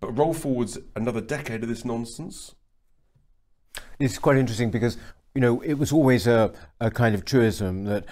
But 0.00 0.16
roll 0.18 0.34
forwards 0.34 0.78
another 0.94 1.20
decade 1.20 1.62
of 1.62 1.68
this 1.68 1.84
nonsense, 1.84 2.54
It's 3.98 4.18
quite 4.18 4.36
interesting 4.36 4.70
because 4.70 4.96
you 5.34 5.40
know 5.40 5.60
it 5.62 5.74
was 5.74 5.92
always 5.92 6.26
a, 6.26 6.52
a 6.80 6.90
kind 6.90 7.14
of 7.14 7.24
truism 7.24 7.84
that 7.84 8.04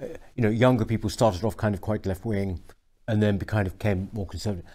uh, 0.00 0.06
you 0.34 0.42
know 0.42 0.48
younger 0.48 0.84
people 0.84 1.10
started 1.10 1.44
off 1.44 1.56
kind 1.56 1.74
of 1.74 1.80
quite 1.80 2.06
left 2.06 2.24
wing, 2.24 2.60
and 3.08 3.22
then 3.22 3.38
kind 3.38 3.66
of 3.66 3.78
became 3.78 4.08
more 4.12 4.26
conservative. 4.26 4.70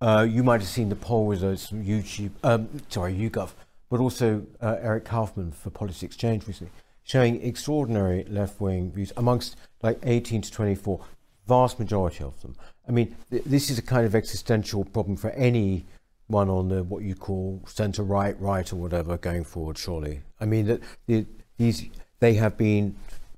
Uh, 0.00 0.26
you 0.28 0.42
might 0.42 0.60
have 0.60 0.68
seen 0.68 0.88
the 0.88 0.96
poll 0.96 1.26
results 1.26 1.68
from 1.68 1.84
YouTube, 1.84 2.30
um, 2.42 2.68
sorry, 2.88 3.14
YouGov, 3.14 3.52
but 3.88 4.00
also 4.00 4.44
uh, 4.60 4.76
Eric 4.80 5.06
Kaufman 5.06 5.52
for 5.52 5.70
Policy 5.70 6.04
Exchange 6.04 6.46
recently, 6.46 6.72
showing 7.02 7.42
extraordinary 7.42 8.24
left 8.24 8.60
wing 8.60 8.92
views 8.92 9.12
amongst 9.16 9.56
like 9.82 9.98
18 10.02 10.42
to 10.42 10.50
24, 10.50 11.02
vast 11.46 11.78
majority 11.78 12.24
of 12.24 12.40
them. 12.42 12.56
I 12.88 12.92
mean, 12.92 13.16
th- 13.30 13.44
this 13.44 13.70
is 13.70 13.78
a 13.78 13.82
kind 13.82 14.06
of 14.06 14.14
existential 14.14 14.84
problem 14.84 15.16
for 15.16 15.30
any 15.30 15.84
one 16.28 16.48
on 16.48 16.68
the 16.68 16.82
what 16.82 17.02
you 17.02 17.14
call 17.14 17.62
centre 17.66 18.02
right, 18.02 18.38
right, 18.40 18.72
or 18.72 18.76
whatever 18.76 19.16
going 19.16 19.44
forward. 19.44 19.78
Surely, 19.78 20.22
I 20.40 20.44
mean 20.44 20.66
that 20.66 20.80
the, 21.06 21.26
these 21.56 21.84
they 22.18 22.34
have 22.34 22.56
been 22.56 22.96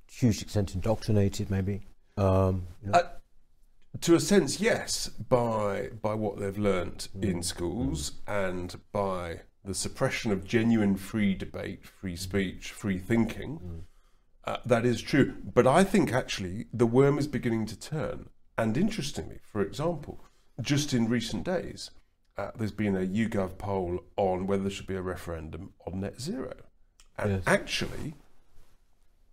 to 0.09 0.27
a 0.27 0.31
huge 0.31 0.43
extent 0.43 0.75
indoctrinated, 0.75 1.51
maybe. 1.51 1.83
Um, 2.17 2.65
you 2.83 2.91
know. 2.91 2.99
Uh, 2.99 3.09
to 4.01 4.15
a 4.15 4.21
sense, 4.21 4.61
yes, 4.61 5.09
by 5.09 5.91
by 6.03 6.15
what 6.15 6.39
they've 6.39 6.59
learnt 6.59 7.09
in 7.21 7.43
schools 7.43 8.13
and 8.27 8.77
by 8.93 9.41
the 9.65 9.75
suppression 9.75 10.33
of 10.33 10.45
genuine 10.45 10.97
free 10.97 11.35
debate, 11.35 11.85
free 11.85 12.17
speech, 12.17 12.71
free 12.71 12.99
thinking. 12.99 13.85
Uh, 14.49 14.57
that 14.65 14.87
is 14.87 15.03
true, 15.03 15.35
but 15.59 15.67
I 15.67 15.85
think 15.85 16.11
actually 16.11 16.57
the 16.73 16.87
worm 16.87 17.19
is 17.19 17.27
beginning 17.27 17.67
to 17.67 17.79
turn. 17.79 18.31
And 18.57 18.79
interestingly, 18.79 19.41
for 19.53 19.61
example, 19.61 20.25
just 20.63 20.95
in 20.95 21.07
recent 21.19 21.45
days, 21.45 21.91
uh, 22.39 22.53
there's 22.57 22.73
been 22.73 22.97
a 22.97 23.07
YouGov 23.19 23.59
poll 23.59 24.01
on 24.17 24.47
whether 24.47 24.63
there 24.63 24.71
should 24.77 24.87
be 24.87 24.95
a 24.95 25.03
referendum 25.03 25.75
on 25.87 26.01
net 26.01 26.19
zero, 26.29 26.55
and 27.19 27.31
Yes. 27.33 27.43
actually, 27.47 28.15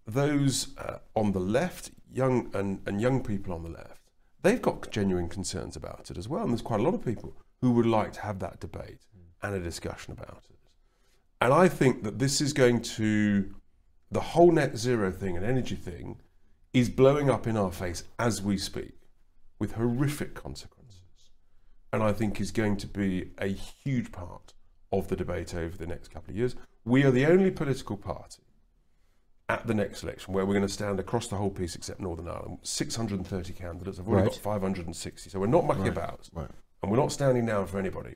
those 0.05 0.77
uh, 0.77 0.97
on 1.15 1.31
the 1.31 1.39
left, 1.39 1.91
young 2.11 2.35
and, 2.53 2.81
and 2.85 2.99
young 2.99 3.23
people 3.23 3.53
on 3.53 3.63
the 3.63 3.69
left, 3.69 4.01
they've 4.41 4.61
got 4.61 4.91
genuine 4.91 5.29
concerns 5.29 5.77
about 5.77 6.11
it 6.11 6.17
as 6.17 6.27
well. 6.27 6.43
And 6.43 6.51
there's 6.51 6.61
quite 6.61 6.81
a 6.81 6.83
lot 6.83 6.93
of 6.93 7.05
people 7.05 7.37
who 7.61 7.71
would 7.71 7.85
like 7.85 8.11
to 8.13 8.21
have 8.21 8.39
that 8.39 8.59
debate 8.59 8.99
and 9.41 9.55
a 9.55 9.59
discussion 9.61 10.11
about 10.11 10.43
it. 10.49 10.59
And 11.39 11.53
I 11.53 11.67
think 11.69 12.03
that 12.03 12.19
this 12.19 12.41
is 12.41 12.51
going 12.53 12.81
to, 12.97 13.55
the 14.15 14.21
whole 14.21 14.49
net 14.53 14.77
zero 14.77 15.11
thing 15.11 15.35
and 15.35 15.45
energy 15.45 15.75
thing 15.75 16.15
is 16.71 16.87
blowing 16.89 17.29
up 17.29 17.45
in 17.45 17.57
our 17.57 17.69
face 17.69 18.05
as 18.17 18.41
we 18.41 18.57
speak 18.57 18.93
with 19.59 19.73
horrific 19.73 20.33
consequences. 20.33 21.01
And 21.91 22.01
I 22.01 22.13
think 22.13 22.39
is 22.39 22.51
going 22.51 22.77
to 22.77 22.87
be 22.87 23.31
a 23.39 23.47
huge 23.47 24.13
part 24.13 24.53
of 24.93 25.09
the 25.09 25.17
debate 25.17 25.53
over 25.53 25.75
the 25.75 25.85
next 25.85 26.11
couple 26.11 26.29
of 26.31 26.37
years. 26.37 26.55
We 26.85 27.03
are 27.03 27.11
the 27.11 27.25
only 27.25 27.51
political 27.51 27.97
party 27.97 28.43
at 29.49 29.67
the 29.67 29.73
next 29.73 30.01
election 30.01 30.33
where 30.33 30.45
we're 30.45 30.53
going 30.53 30.65
to 30.65 30.73
stand 30.73 30.97
across 31.01 31.27
the 31.27 31.35
whole 31.35 31.49
piece 31.49 31.75
except 31.75 31.99
Northern 31.99 32.29
Ireland. 32.29 32.59
630 32.63 33.51
candidates. 33.51 33.99
I've 33.99 34.07
already 34.07 34.27
Right. 34.27 34.31
got 34.31 34.39
560. 34.41 35.29
So 35.29 35.41
we're 35.41 35.47
not 35.47 35.65
mucking 35.65 35.83
Right. 35.83 35.91
about. 35.91 36.29
Right. 36.31 36.49
And 36.81 36.89
we're 36.89 36.97
not 36.97 37.11
standing 37.11 37.45
down 37.45 37.67
for 37.67 37.79
anybody. 37.79 38.15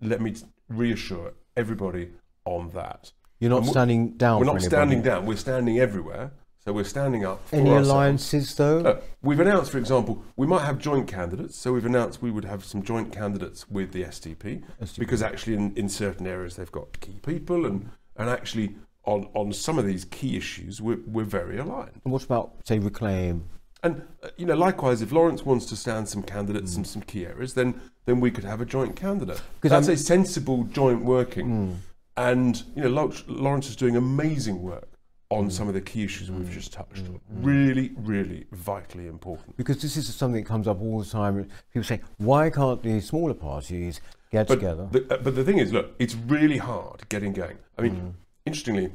Let 0.00 0.20
me 0.20 0.36
reassure 0.68 1.34
everybody 1.56 2.12
on 2.44 2.70
that. 2.70 3.10
You're 3.40 3.50
not 3.50 3.66
standing 3.66 4.12
down. 4.16 4.40
we're 4.40 4.46
not 4.46 4.62
standing 4.62 5.02
down. 5.02 5.26
We're 5.26 5.36
standing 5.36 5.78
everywhere. 5.78 6.32
So 6.64 6.72
we're 6.72 6.84
standing 6.84 7.24
up 7.24 7.46
for 7.48 7.56
Any 7.56 7.70
ourselves. 7.70 7.88
alliances, 7.90 8.54
though? 8.56 8.80
Uh, 8.80 9.00
we've 9.22 9.38
announced, 9.38 9.70
for 9.70 9.78
example, 9.78 10.24
we 10.36 10.48
might 10.48 10.64
have 10.64 10.78
joint 10.78 11.06
candidates. 11.06 11.56
So 11.56 11.72
we've 11.72 11.86
announced 11.86 12.20
we 12.22 12.32
would 12.32 12.44
have 12.44 12.64
some 12.64 12.82
joint 12.82 13.12
candidates 13.12 13.68
with 13.70 13.92
the 13.92 14.02
SDP 14.02 14.64
SDP. 14.82 14.98
because 14.98 15.22
actually 15.22 15.54
in, 15.54 15.72
in 15.76 15.88
certain 15.88 16.26
areas 16.26 16.56
they've 16.56 16.72
got 16.72 16.98
key 17.00 17.20
people 17.24 17.66
and, 17.66 17.88
and 18.16 18.28
actually 18.28 18.74
on, 19.04 19.28
on 19.34 19.52
some 19.52 19.78
of 19.78 19.86
these 19.86 20.04
key 20.06 20.36
issues 20.36 20.82
we're, 20.82 20.98
we're 21.06 21.22
very 21.24 21.56
aligned. 21.58 22.00
And 22.04 22.12
what 22.12 22.24
about, 22.24 22.54
say, 22.64 22.80
Reclaim? 22.80 23.44
And 23.84 24.02
uh, 24.24 24.28
you 24.36 24.46
know, 24.46 24.56
likewise, 24.56 25.02
if 25.02 25.12
Laurence 25.12 25.44
wants 25.44 25.66
to 25.66 25.76
stand 25.76 26.08
some 26.08 26.22
candidates 26.24 26.74
in 26.76 26.84
some 26.84 27.02
key 27.02 27.26
areas, 27.26 27.54
then 27.54 27.80
then 28.06 28.18
we 28.18 28.32
could 28.32 28.42
have 28.44 28.60
a 28.60 28.64
joint 28.64 28.96
candidate. 28.96 29.40
'Cause 29.60 29.70
That's 29.70 29.86
I'm- 29.86 29.94
a 29.94 29.98
sensible 29.98 30.64
joint 30.64 31.04
working. 31.04 31.78
And 32.16 32.62
you 32.74 32.82
know, 32.88 33.12
Laurence 33.26 33.68
is 33.68 33.76
doing 33.76 33.96
amazing 33.96 34.62
work 34.62 34.88
Mm. 35.32 35.38
on 35.38 35.50
some 35.50 35.66
of 35.66 35.74
the 35.74 35.80
key 35.80 36.04
issues 36.04 36.30
we've 36.30 36.48
just 36.52 36.72
touched 36.72 37.04
on. 37.08 37.20
Really, 37.28 37.92
really 37.96 38.46
vitally 38.52 39.08
important. 39.08 39.56
Because 39.56 39.82
this 39.82 39.96
is 39.96 40.14
something 40.14 40.40
that 40.44 40.48
comes 40.48 40.68
up 40.68 40.80
all 40.80 41.00
the 41.00 41.04
time. 41.10 41.48
People 41.72 41.82
say, 41.84 42.00
why 42.18 42.48
can't 42.48 42.80
the 42.80 43.00
smaller 43.00 43.34
parties 43.34 44.00
get 44.30 44.46
But 44.46 44.54
together? 44.54 44.88
the, 44.92 45.00
uh, 45.12 45.16
but 45.18 45.34
the 45.34 45.42
thing 45.42 45.58
is, 45.58 45.72
look, 45.72 45.96
it's 45.98 46.14
really 46.14 46.58
hard 46.58 47.08
getting 47.08 47.32
going. 47.32 47.58
I 47.76 47.82
mean, 47.82 47.94
Mm. 47.96 48.12
interestingly, 48.46 48.92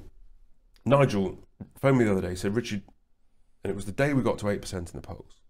Nigel 0.86 1.38
phoned 1.82 1.98
me 1.98 2.06
the 2.06 2.14
other 2.14 2.22
day. 2.22 2.36
Said 2.36 2.56
Richard, 2.56 2.84
and 3.66 3.72
it 3.72 3.76
was 3.76 3.86
the 3.86 3.92
day 3.92 4.14
we 4.14 4.22
got 4.24 4.40
to 4.40 4.48
eight 4.50 4.62
percent 4.62 4.90
in 4.94 5.02
the 5.02 5.06
polls. 5.06 5.42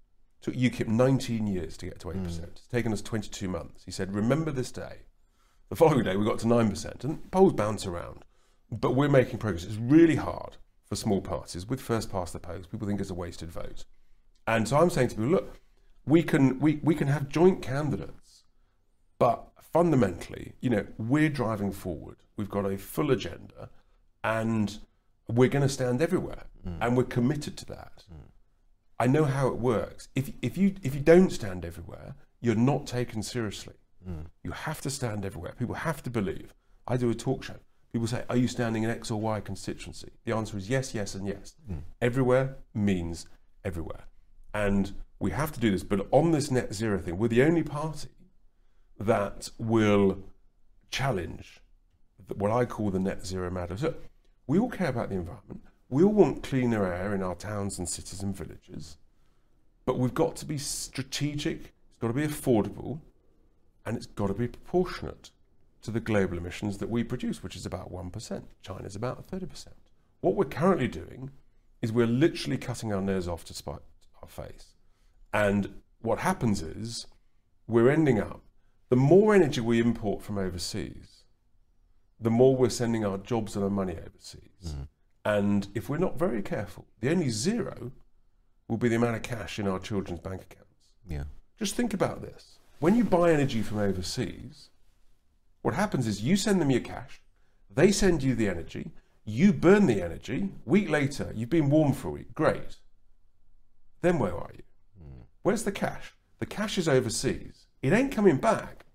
It 0.42 0.46
Took 0.46 0.56
UKIP 0.56 0.88
19 0.88 1.46
years 1.46 1.78
to 1.78 1.86
get 1.86 2.00
to 2.00 2.08
8%. 2.08 2.16
Mm. 2.24 2.44
It's 2.44 2.68
taken 2.68 2.92
us 2.92 3.04
22 3.04 3.48
months. 3.48 3.84
He 3.86 3.92
said, 3.92 4.16
remember 4.16 4.50
this 4.52 4.72
day. 4.72 5.02
The 5.72 5.78
following 5.78 6.04
day, 6.04 6.18
we 6.18 6.26
got 6.26 6.38
to 6.40 6.48
9%, 6.48 7.04
and 7.06 7.32
polls 7.32 7.54
bounce 7.54 7.86
around. 7.86 8.26
But 8.70 8.94
we're 8.94 9.08
making 9.08 9.38
progress. 9.38 9.64
It's 9.64 9.78
really 9.78 10.18
hard 10.18 10.58
for 10.84 10.98
small 10.98 11.22
parties 11.22 11.66
with 11.66 11.80
first 11.80 12.12
past 12.12 12.34
the 12.34 12.40
post. 12.40 12.70
People 12.70 12.90
think 12.90 13.00
it's 13.00 13.10
a 13.10 13.14
wasted 13.14 13.50
vote. 13.50 13.86
And 14.46 14.68
so 14.68 14.76
I'm 14.76 14.90
saying 14.90 15.08
to 15.08 15.16
people, 15.16 15.32
look, 15.32 15.62
we 16.06 16.24
can, 16.24 16.60
we, 16.60 16.82
we 16.84 16.94
can 16.94 17.08
have 17.08 17.30
joint 17.30 17.62
candidates, 17.62 18.44
but 19.18 19.48
fundamentally, 19.62 20.56
you 20.60 20.70
know, 20.70 20.86
we're 20.98 21.30
driving 21.30 21.72
forward. 21.72 22.18
We've 22.36 22.50
got 22.50 22.66
a 22.66 22.78
full 22.78 23.10
agenda, 23.10 23.70
and 24.26 24.78
we're 25.30 25.48
going 25.48 25.66
to 25.66 25.70
stand 25.70 26.02
everywhere, 26.02 26.48
mm. 26.68 26.80
and 26.82 26.98
we're 26.98 27.06
committed 27.06 27.56
to 27.60 27.66
that. 27.68 28.04
Mm. 28.14 28.28
I 29.00 29.08
know 29.08 29.24
how 29.24 29.48
it 29.48 29.56
works. 29.56 30.10
If, 30.16 30.32
if, 30.42 30.58
you, 30.58 30.76
if 30.84 30.94
you 30.94 31.00
don't 31.00 31.30
stand 31.30 31.64
everywhere, 31.64 32.16
you're 32.42 32.56
not 32.56 32.88
taken 32.88 33.24
seriously. 33.24 33.76
Mm. 34.08 34.26
You 34.44 34.52
have 34.52 34.82
to 34.82 34.90
stand 34.90 35.26
everywhere. 35.26 35.54
People 35.58 35.76
have 35.76 36.02
to 36.04 36.10
believe. 36.10 36.54
I 36.88 36.98
do 36.98 37.10
a 37.10 37.16
talk 37.16 37.44
show. 37.44 37.56
People 37.92 38.08
say, 38.08 38.24
Are 38.30 38.38
you 38.38 38.48
standing 38.48 38.84
in 38.84 38.90
X 38.90 39.12
or 39.12 39.20
Y 39.20 39.40
constituency? 39.42 40.10
The 40.26 40.36
answer 40.36 40.58
is 40.58 40.70
yes, 40.70 40.94
yes, 40.94 41.16
and 41.16 41.28
yes. 41.28 41.56
Mm. 41.70 41.82
Everywhere 42.02 42.58
means 42.74 43.28
everywhere. 43.64 44.06
And 44.54 44.94
we 45.20 45.32
have 45.32 45.52
to 45.54 45.60
do 45.60 45.72
this. 45.72 45.84
But 45.84 46.08
on 46.12 46.32
this 46.32 46.50
net 46.52 46.74
zero 46.74 47.00
thing, 47.00 47.18
we're 47.18 47.28
the 47.28 47.44
only 47.44 47.64
party 47.64 48.10
that 49.00 49.50
will 49.58 50.20
challenge 50.90 51.62
what 52.36 52.52
I 52.52 52.66
call 52.66 52.92
the 52.92 53.00
net 53.00 53.26
zero 53.26 53.50
matter. 53.50 53.78
So 53.78 53.94
we 54.48 54.60
all 54.60 54.70
care 54.70 54.90
about 54.90 55.10
the 55.10 55.16
environment. 55.16 55.62
We 55.90 56.04
all 56.04 56.14
want 56.14 56.44
cleaner 56.44 56.92
air 56.92 57.14
in 57.14 57.22
our 57.22 57.36
towns 57.36 57.78
and 57.78 57.88
cities 57.88 58.24
and 58.24 58.36
villages. 58.36 58.98
But 59.86 59.98
we've 59.98 60.14
got 60.14 60.36
to 60.38 60.46
be 60.46 60.58
strategic, 60.58 61.74
it's 61.90 61.98
got 62.00 62.08
to 62.08 62.14
be 62.14 62.26
affordable, 62.26 63.00
and 63.86 63.98
it's 63.98 64.06
got 64.06 64.28
to 64.28 64.34
be 64.34 64.48
proportionate 64.48 65.32
to 65.82 65.92
the 65.92 66.00
global 66.00 66.38
emissions 66.38 66.78
that 66.78 66.90
we 66.90 67.04
produce, 67.04 67.42
which 67.42 67.56
is 67.56 67.66
about 67.66 67.92
1%. 67.92 68.44
China's 68.62 68.96
about 68.96 69.28
30%. 69.30 69.68
What 70.22 70.36
we're 70.36 70.46
currently 70.46 70.88
doing 70.88 71.32
is 71.82 71.92
we're 71.92 72.06
literally 72.06 72.58
cutting 72.58 72.94
our 72.94 73.02
nose 73.02 73.28
off 73.28 73.44
to 73.46 73.54
spite 73.54 73.80
our 74.22 74.30
face. 74.30 74.76
And 75.34 75.82
what 76.02 76.20
happens 76.20 76.62
is 76.62 77.08
we're 77.68 77.90
ending 77.90 78.20
up, 78.20 78.42
the 78.90 78.96
more 78.96 79.34
energy 79.34 79.62
we 79.62 79.80
import 79.80 80.22
from 80.22 80.38
overseas, 80.38 81.24
the 82.20 82.30
more 82.30 82.56
we're 82.56 82.70
sending 82.70 83.04
our 83.04 83.18
jobs 83.18 83.56
and 83.56 83.64
our 83.64 83.70
money 83.70 83.94
overseas. 83.94 84.42
Mm-hmm. 84.68 84.82
And 85.26 85.68
if 85.74 85.90
we're 85.90 85.98
not 85.98 86.20
very 86.20 86.42
careful, 86.42 86.86
the 87.00 87.10
only 87.10 87.30
zero 87.30 87.92
will 88.68 88.78
be 88.78 88.90
the 88.90 88.96
amount 88.96 89.16
of 89.16 89.24
cash 89.24 89.58
in 89.60 89.68
our 89.68 89.80
children's 89.80 90.20
bank 90.20 90.42
accounts. 90.44 90.88
yeah. 91.08 91.24
Just 91.58 91.76
think 91.76 91.94
about 91.94 92.22
this. 92.22 92.58
When 92.82 92.96
you 92.96 93.04
buy 93.04 93.32
energy 93.32 93.62
from 93.62 93.78
overseas, 93.78 94.70
what 95.62 95.76
happens 95.76 96.08
is 96.08 96.24
you 96.24 96.36
send 96.36 96.60
them 96.60 96.72
your 96.72 96.82
cash, 96.82 97.22
they 97.70 97.92
send 97.92 98.24
you 98.24 98.34
the 98.34 98.50
energy, 98.50 98.90
you 99.24 99.54
burn 99.54 99.86
the 99.86 100.02
energy, 100.02 100.50
week 100.66 100.90
later, 100.90 101.32
you've 101.36 101.52
been 101.52 101.70
warm 101.70 101.94
for 101.94 102.08
a 102.08 102.12
week, 102.12 102.34
great. 102.34 102.78
Then 104.02 104.18
where 104.18 104.34
are 104.36 104.50
you? 104.56 104.64
Hmm. 104.98 105.22
Where's 105.44 105.62
the 105.62 105.72
cash? 105.72 106.16
The 106.40 106.48
cash 106.48 106.80
is 106.80 106.90
overseas. 106.90 107.68
It 107.84 107.94
ain't 107.94 108.12
coming 108.12 108.38
back. 108.38 108.88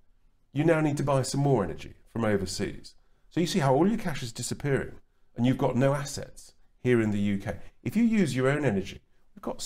You 0.53 0.64
now 0.64 0.81
need 0.81 0.96
to 0.96 1.05
buy 1.05 1.22
some 1.22 1.42
more 1.42 1.62
energy 1.62 1.94
from 2.12 2.25
overseas. 2.25 2.94
So 3.31 3.38
you 3.38 3.46
see 3.46 3.61
how 3.61 3.72
all 3.72 3.87
your 3.87 3.99
cash 3.99 4.20
is 4.20 4.33
disappearing 4.33 4.96
and 5.37 5.46
you've 5.46 5.59
got 5.59 5.77
no 5.77 5.94
assets 5.94 6.55
here 6.81 7.01
in 7.01 7.12
the 7.12 7.35
UK. 7.35 7.55
If 7.85 7.94
you 7.94 8.03
use 8.03 8.35
your 8.35 8.49
own 8.49 8.64
energy, 8.64 9.01
we've 9.37 9.42
got, 9.42 9.64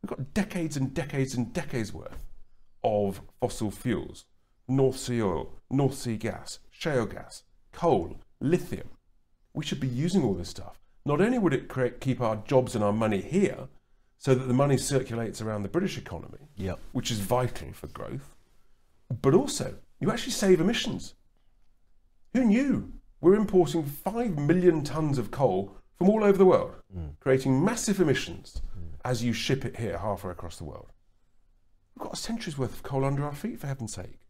we've 0.00 0.10
got 0.10 0.32
decades 0.32 0.76
and 0.76 0.94
decades 0.94 1.34
and 1.34 1.52
decades 1.52 1.92
worth 1.92 2.27
of 2.82 3.22
fossil 3.40 3.70
fuels 3.70 4.24
North 4.68 4.98
Sea 4.98 5.22
oil, 5.22 5.54
North 5.70 5.94
Sea 5.94 6.16
gas, 6.16 6.58
shale 6.70 7.06
gas, 7.06 7.42
coal, 7.72 8.20
lithium. 8.40 8.88
We 9.54 9.64
should 9.64 9.80
be 9.80 9.88
using 9.88 10.22
all 10.22 10.34
this 10.34 10.50
stuff. 10.50 10.78
Not 11.04 11.20
only 11.20 11.38
would 11.38 11.54
it 11.54 11.68
create, 11.68 12.00
keep 12.00 12.20
our 12.20 12.36
jobs 12.36 12.74
and 12.74 12.84
our 12.84 12.92
money 12.92 13.22
here 13.22 13.68
so 14.18 14.34
that 14.34 14.44
the 14.44 14.54
money 14.54 14.76
circulates 14.76 15.40
around 15.40 15.62
the 15.62 15.68
British 15.68 15.96
economy, 15.96 16.48
Yep. 16.56 16.78
which 16.92 17.10
is 17.10 17.20
vital 17.20 17.72
for 17.72 17.86
growth, 17.86 18.34
but 19.22 19.32
also 19.32 19.76
you 20.00 20.10
actually 20.10 20.32
save 20.32 20.60
emissions. 20.60 21.14
Who 22.34 22.44
knew? 22.44 22.92
We're 23.20 23.34
importing 23.34 23.84
5 23.84 24.38
million 24.38 24.84
tons 24.84 25.18
of 25.18 25.30
coal 25.30 25.76
from 25.96 26.08
all 26.08 26.22
over 26.22 26.38
the 26.38 26.44
world, 26.44 26.76
mm. 26.96 27.18
creating 27.20 27.64
massive 27.64 28.00
emissions 28.00 28.62
mm. 28.78 28.90
as 29.04 29.24
you 29.24 29.32
ship 29.32 29.64
it 29.64 29.76
here 29.76 29.98
halfway 29.98 30.30
across 30.30 30.56
the 30.56 30.64
world. 30.64 30.92
We've 31.98 32.04
got 32.04 32.14
a 32.14 32.16
century's 32.16 32.56
worth 32.56 32.74
of 32.74 32.84
coal 32.84 33.04
under 33.04 33.24
our 33.24 33.34
feet, 33.34 33.58
for 33.58 33.66
heaven's 33.66 33.94
sake. 33.94 34.20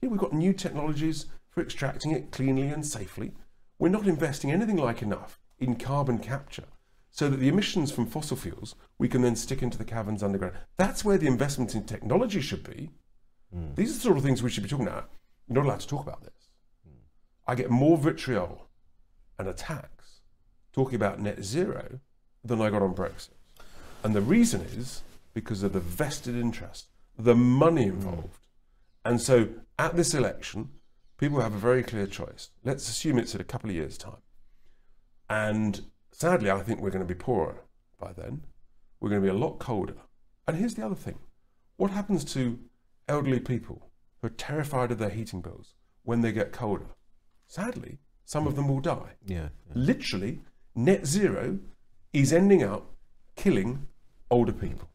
Yeah, 0.00 0.08
we've 0.08 0.18
got 0.18 0.32
new 0.32 0.54
technologies 0.54 1.26
for 1.50 1.60
extracting 1.60 2.12
it 2.12 2.32
cleanly 2.32 2.68
and 2.68 2.86
safely. 2.86 3.34
We're 3.78 3.90
not 3.90 4.06
investing 4.06 4.50
anything 4.50 4.78
like 4.78 5.02
enough 5.02 5.38
in 5.58 5.76
carbon 5.76 6.20
capture 6.20 6.64
so 7.10 7.28
that 7.28 7.36
the 7.36 7.48
emissions 7.48 7.92
from 7.92 8.06
fossil 8.06 8.38
fuels 8.38 8.76
we 8.96 9.08
can 9.08 9.20
then 9.20 9.36
stick 9.36 9.62
into 9.62 9.76
the 9.76 9.84
caverns 9.84 10.22
underground. 10.22 10.54
That's 10.78 11.04
where 11.04 11.18
the 11.18 11.26
investment 11.26 11.74
in 11.74 11.84
technology 11.84 12.40
should 12.40 12.64
be. 12.64 12.88
Hmm. 13.52 13.74
These 13.74 13.90
are 13.90 13.94
the 13.94 14.00
sort 14.00 14.16
of 14.16 14.22
things 14.22 14.42
we 14.42 14.48
should 14.48 14.62
be 14.62 14.70
talking 14.70 14.88
about. 14.88 15.10
You're 15.46 15.56
not 15.56 15.66
allowed 15.66 15.80
to 15.80 15.88
talk 15.88 16.06
about 16.06 16.22
this. 16.22 16.48
Hmm. 16.82 16.96
I 17.46 17.54
get 17.56 17.68
more 17.68 17.98
vitriol 17.98 18.68
and 19.38 19.48
attacks 19.48 20.22
talking 20.72 20.94
about 20.94 21.20
net 21.20 21.44
zero 21.44 22.00
than 22.42 22.62
I 22.62 22.70
got 22.70 22.80
on 22.80 22.94
Brexit. 22.94 23.36
And 24.02 24.14
the 24.14 24.22
reason 24.22 24.62
is 24.62 25.02
because 25.34 25.62
of 25.62 25.74
the 25.74 25.80
vested 25.80 26.36
interest, 26.36 26.86
the 27.18 27.34
money 27.34 27.84
involved. 27.84 28.46
And 29.04 29.20
so 29.20 29.48
at 29.78 29.96
this 29.96 30.14
election, 30.14 30.70
people 31.18 31.40
have 31.40 31.54
a 31.54 31.58
very 31.58 31.82
clear 31.82 32.06
choice. 32.06 32.50
Let's 32.64 32.88
assume 32.88 33.18
it's 33.18 33.34
in 33.34 33.40
a 33.40 33.44
couple 33.44 33.70
of 33.70 33.76
years' 33.76 33.98
time. 33.98 34.22
And 35.28 35.82
sadly, 36.10 36.50
I 36.50 36.60
think 36.60 36.80
we're 36.80 36.90
going 36.90 37.06
to 37.06 37.14
be 37.14 37.18
poorer 37.18 37.62
by 37.98 38.12
then. 38.12 38.42
We're 39.00 39.10
going 39.10 39.22
to 39.22 39.26
be 39.26 39.36
a 39.36 39.38
lot 39.38 39.58
colder. 39.58 39.96
And 40.46 40.56
here's 40.56 40.74
the 40.74 40.84
other 40.84 40.94
thing 40.94 41.18
what 41.76 41.90
happens 41.90 42.24
to 42.34 42.58
elderly 43.08 43.40
people 43.40 43.90
who 44.20 44.28
are 44.28 44.30
terrified 44.30 44.92
of 44.92 44.98
their 44.98 45.10
heating 45.10 45.40
bills 45.40 45.74
when 46.04 46.20
they 46.20 46.32
get 46.32 46.52
colder? 46.52 46.86
Sadly, 47.46 47.98
some 48.24 48.46
of 48.46 48.56
them 48.56 48.68
will 48.68 48.80
die. 48.80 49.16
Yeah. 49.26 49.48
Literally, 49.74 50.40
net 50.74 51.06
zero 51.06 51.58
is 52.12 52.32
ending 52.32 52.62
up 52.62 52.86
killing 53.36 53.86
older 54.30 54.52
people. 54.52 54.88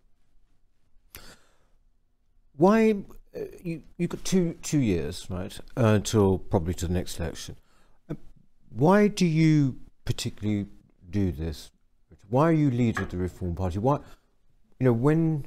Why 2.58 2.96
uh, 3.36 3.39
you 3.63 3.84
you 3.98 4.08
got 4.08 4.24
two 4.26 4.56
two 4.62 4.80
years 4.80 5.28
right 5.30 5.58
uh, 5.77 5.86
until 5.86 6.40
probably 6.40 6.73
to 6.75 6.88
the 6.88 6.94
next 6.94 7.19
election? 7.19 7.56
Uh, 8.10 8.15
Why 8.69 9.08
do 9.08 9.25
you 9.25 9.77
particularly 10.06 10.65
do 11.10 11.32
this? 11.32 11.71
Why 12.29 12.50
are 12.50 12.54
you 12.54 12.69
leader 12.69 13.04
of 13.04 13.10
the 13.10 13.17
Reform 13.17 13.56
Party? 13.56 13.79
Why, 13.79 14.00
you 14.79 14.86
know, 14.86 14.94
when 14.94 15.46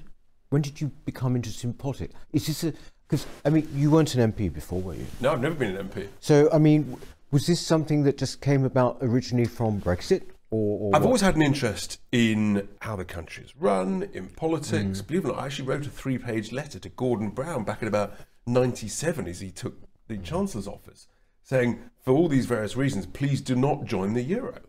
when 0.48 0.62
did 0.62 0.80
you 0.80 0.90
become 1.04 1.36
interested 1.36 1.66
in 1.66 1.74
politics? 1.74 2.14
Is 2.32 2.46
this 2.46 2.64
a 2.64 2.72
because 3.06 3.26
I 3.44 3.50
mean 3.50 3.68
you 3.74 3.90
weren't 3.90 4.14
an 4.14 4.32
MP 4.32 4.52
before, 4.52 4.80
were 4.80 4.94
you? 4.94 5.06
No, 5.20 5.32
I've 5.32 5.40
never 5.40 5.54
been 5.54 5.76
an 5.76 5.88
MP. 5.88 6.08
So 6.20 6.48
I 6.52 6.58
mean, 6.58 6.96
was 7.30 7.46
this 7.46 7.60
something 7.60 8.04
that 8.04 8.18
just 8.18 8.40
came 8.40 8.64
about 8.64 8.98
originally 9.02 9.46
from 9.46 9.80
Brexit, 9.80 10.22
or, 10.50 10.78
or 10.80 10.96
I've 10.96 11.02
what? 11.02 11.06
always 11.06 11.20
had 11.20 11.36
an 11.36 11.42
interest 11.42 12.00
in 12.12 12.68
how 12.80 12.96
the 12.96 13.04
country 13.04 13.44
is 13.44 13.56
run, 13.56 14.08
in 14.12 14.28
politics. 14.28 15.00
Mm. 15.00 15.06
Believe 15.06 15.24
it 15.24 15.28
or 15.28 15.32
not, 15.32 15.42
I 15.42 15.46
actually 15.46 15.68
wrote 15.68 15.86
a 15.86 15.90
three 15.90 16.18
page 16.18 16.52
letter 16.52 16.78
to 16.78 16.88
Gordon 16.88 17.30
Brown 17.30 17.64
back 17.64 17.82
in 17.82 17.88
about 17.88 18.14
97 18.46 19.26
as 19.26 19.40
he 19.40 19.50
took 19.50 19.76
the 20.08 20.16
mm. 20.16 20.24
Chancellor's 20.24 20.68
office, 20.68 21.06
saying, 21.42 21.80
for 22.04 22.12
all 22.12 22.28
these 22.28 22.46
various 22.46 22.76
reasons, 22.76 23.06
please 23.06 23.40
do 23.40 23.54
not 23.54 23.84
join 23.84 24.14
the 24.14 24.22
Euro. 24.22 24.60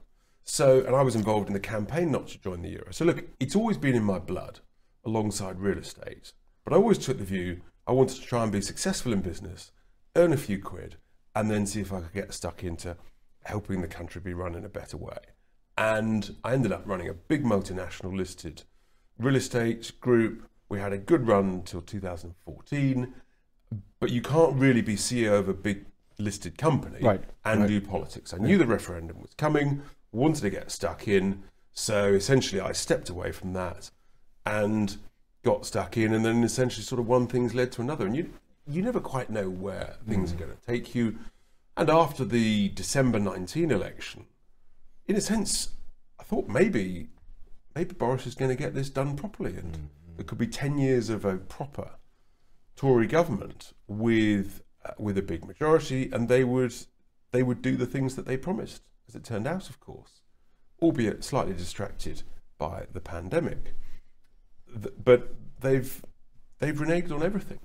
So, 0.43 0.83
and 0.85 0.95
I 0.95 1.01
was 1.01 1.15
involved 1.15 1.47
in 1.47 1.53
the 1.53 1.59
campaign 1.59 2.11
not 2.11 2.27
to 2.29 2.41
join 2.41 2.61
the 2.61 2.69
Euro. 2.69 2.91
So, 2.91 3.05
look, 3.05 3.23
it's 3.39 3.55
always 3.55 3.77
been 3.77 3.95
in 3.95 4.03
my 4.03 4.19
blood 4.19 4.59
alongside 5.05 5.59
real 5.59 5.77
estate. 5.77 6.33
But 6.63 6.73
I 6.73 6.77
always 6.77 6.97
took 6.97 7.17
the 7.17 7.23
view 7.23 7.61
I 7.87 7.93
wanted 7.93 8.21
to 8.21 8.27
try 8.27 8.43
and 8.43 8.51
be 8.51 8.61
successful 8.61 9.11
in 9.11 9.21
business, 9.21 9.71
earn 10.15 10.33
a 10.33 10.37
few 10.37 10.61
quid, 10.61 10.97
and 11.35 11.49
then 11.49 11.65
see 11.65 11.81
if 11.81 11.91
I 11.91 12.01
could 12.01 12.13
get 12.13 12.33
stuck 12.33 12.63
into 12.63 12.95
helping 13.43 13.81
the 13.81 13.87
country 13.87 14.21
be 14.21 14.33
run 14.33 14.55
in 14.55 14.63
a 14.63 14.69
better 14.69 14.97
way. 14.97 15.17
And 15.77 16.35
I 16.43 16.53
ended 16.53 16.71
up 16.71 16.83
running 16.85 17.09
a 17.09 17.13
big 17.13 17.43
multinational 17.43 18.15
listed 18.15 18.63
real 19.17 19.35
estate 19.35 19.91
group. 19.99 20.47
We 20.69 20.79
had 20.79 20.93
a 20.93 20.97
good 20.97 21.27
run 21.27 21.49
until 21.49 21.81
2014. 21.81 23.13
But 23.99 24.09
you 24.09 24.21
can't 24.21 24.55
really 24.55 24.81
be 24.81 24.95
CEO 24.95 25.37
of 25.39 25.47
a 25.47 25.53
big 25.53 25.85
listed 26.17 26.57
company 26.57 26.99
Right, 27.01 27.23
and 27.45 27.61
right. 27.61 27.67
do 27.67 27.81
politics. 27.81 28.33
I 28.33 28.37
knew 28.37 28.57
the 28.57 28.65
referendum 28.65 29.21
was 29.21 29.33
coming, 29.35 29.81
wanted 30.11 30.41
to 30.41 30.49
get 30.49 30.71
stuck 30.71 31.07
in, 31.07 31.43
so 31.73 32.13
essentially 32.13 32.61
I 32.61 32.73
stepped 32.73 33.09
away 33.09 33.31
from 33.31 33.53
that 33.53 33.91
and 34.45 34.97
got 35.43 35.65
stuck 35.65 35.97
in, 35.97 36.13
and 36.13 36.23
then 36.23 36.43
essentially 36.43 36.83
sort 36.83 36.99
of 36.99 37.07
one 37.07 37.27
thing's 37.27 37.53
led 37.53 37.71
to 37.73 37.81
another, 37.81 38.05
and 38.05 38.15
you 38.15 38.31
you 38.67 38.81
never 38.81 38.99
quite 38.99 39.29
know 39.29 39.49
where 39.49 39.95
things 40.07 40.31
hmm. 40.31 40.37
are 40.37 40.45
going 40.45 40.57
to 40.57 40.65
take 40.65 40.93
you. 40.93 41.17
And 41.75 41.89
after 41.89 42.23
the 42.23 42.69
December 42.69 43.19
19 43.19 43.71
election, 43.71 44.25
in 45.11 45.17
a 45.17 45.21
sense, 45.21 45.71
I 46.19 46.23
thought 46.23 46.47
maybe 46.47 47.09
maybe 47.75 47.93
Boris 47.93 48.25
is 48.25 48.33
going 48.33 48.49
to 48.49 48.55
get 48.55 48.73
this 48.73 48.89
done 48.89 49.17
properly, 49.17 49.57
and 49.57 49.89
there 50.15 50.23
could 50.23 50.37
be 50.37 50.47
10 50.47 50.77
years 50.77 51.09
of 51.09 51.25
a 51.25 51.35
proper 51.37 51.91
Tory 52.77 53.07
government 53.07 53.73
with 53.87 54.61
uh, 54.85 54.91
with 54.97 55.17
a 55.17 55.21
big 55.21 55.45
majority, 55.45 56.09
and 56.13 56.29
they 56.29 56.45
would 56.45 56.73
they 57.31 57.43
would 57.43 57.61
do 57.61 57.75
the 57.75 57.85
things 57.85 58.15
that 58.15 58.25
they 58.25 58.37
promised. 58.37 58.83
As 59.07 59.15
it 59.15 59.25
turned 59.25 59.47
out, 59.47 59.69
of 59.69 59.81
course, 59.81 60.21
albeit 60.81 61.25
slightly 61.25 61.53
distracted 61.53 62.23
by 62.57 62.85
the 62.93 63.01
pandemic, 63.01 63.75
Th- 64.73 64.95
but 65.03 65.35
they've 65.59 66.05
they've 66.59 66.79
reneged 66.79 67.11
on 67.11 67.21
everything, 67.21 67.59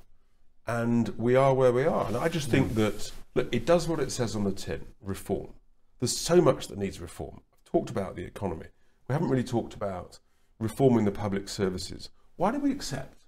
and 0.67 1.11
we 1.11 1.37
are 1.37 1.55
where 1.55 1.73
we 1.73 1.85
are. 1.85 2.09
And 2.09 2.17
I 2.17 2.29
just 2.29 2.51
think 2.51 2.75
that 2.75 3.13
look, 3.37 3.55
it 3.55 3.65
does 3.65 3.87
what 3.87 4.01
it 4.01 4.11
says 4.11 4.35
on 4.35 4.43
the 4.43 4.53
tin: 4.53 4.87
reform. 5.01 5.53
There's 5.99 6.17
so 6.17 6.41
much 6.41 6.69
that 6.69 6.79
needs 6.79 7.01
reform. 7.01 7.41
I've 7.53 7.71
talked 7.71 7.91
about 7.91 8.17
the 8.17 8.25
economy. 8.25 8.67
We 9.09 9.13
haven't 9.13 9.31
really 9.31 9.45
talked 9.45 9.75
about 9.75 10.19
reforming 10.59 11.05
the 11.05 11.13
public 11.13 11.49
services. 11.49 12.11
Why 12.37 12.53
do 12.53 12.59
we 12.59 12.71
accept 12.71 13.25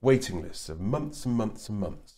waiting 0.00 0.42
lists 0.42 0.68
of 0.68 0.80
months 0.80 1.26
and 1.26 1.34
months 1.34 1.68
and 1.68 1.78
months? 1.78 2.14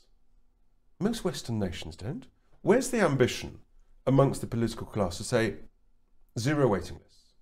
Most 1.01 1.25
Western 1.25 1.59
nations 1.59 1.97
don't. 1.97 2.27
Where's 2.61 2.91
the 2.91 3.01
ambition 3.01 3.59
amongst 4.07 4.41
the 4.41 4.47
political 4.47 4.87
class 4.87 5.17
to 5.17 5.25
say 5.25 5.57
zero 6.39 6.69
waiting 6.69 6.99
lists? 7.03 7.33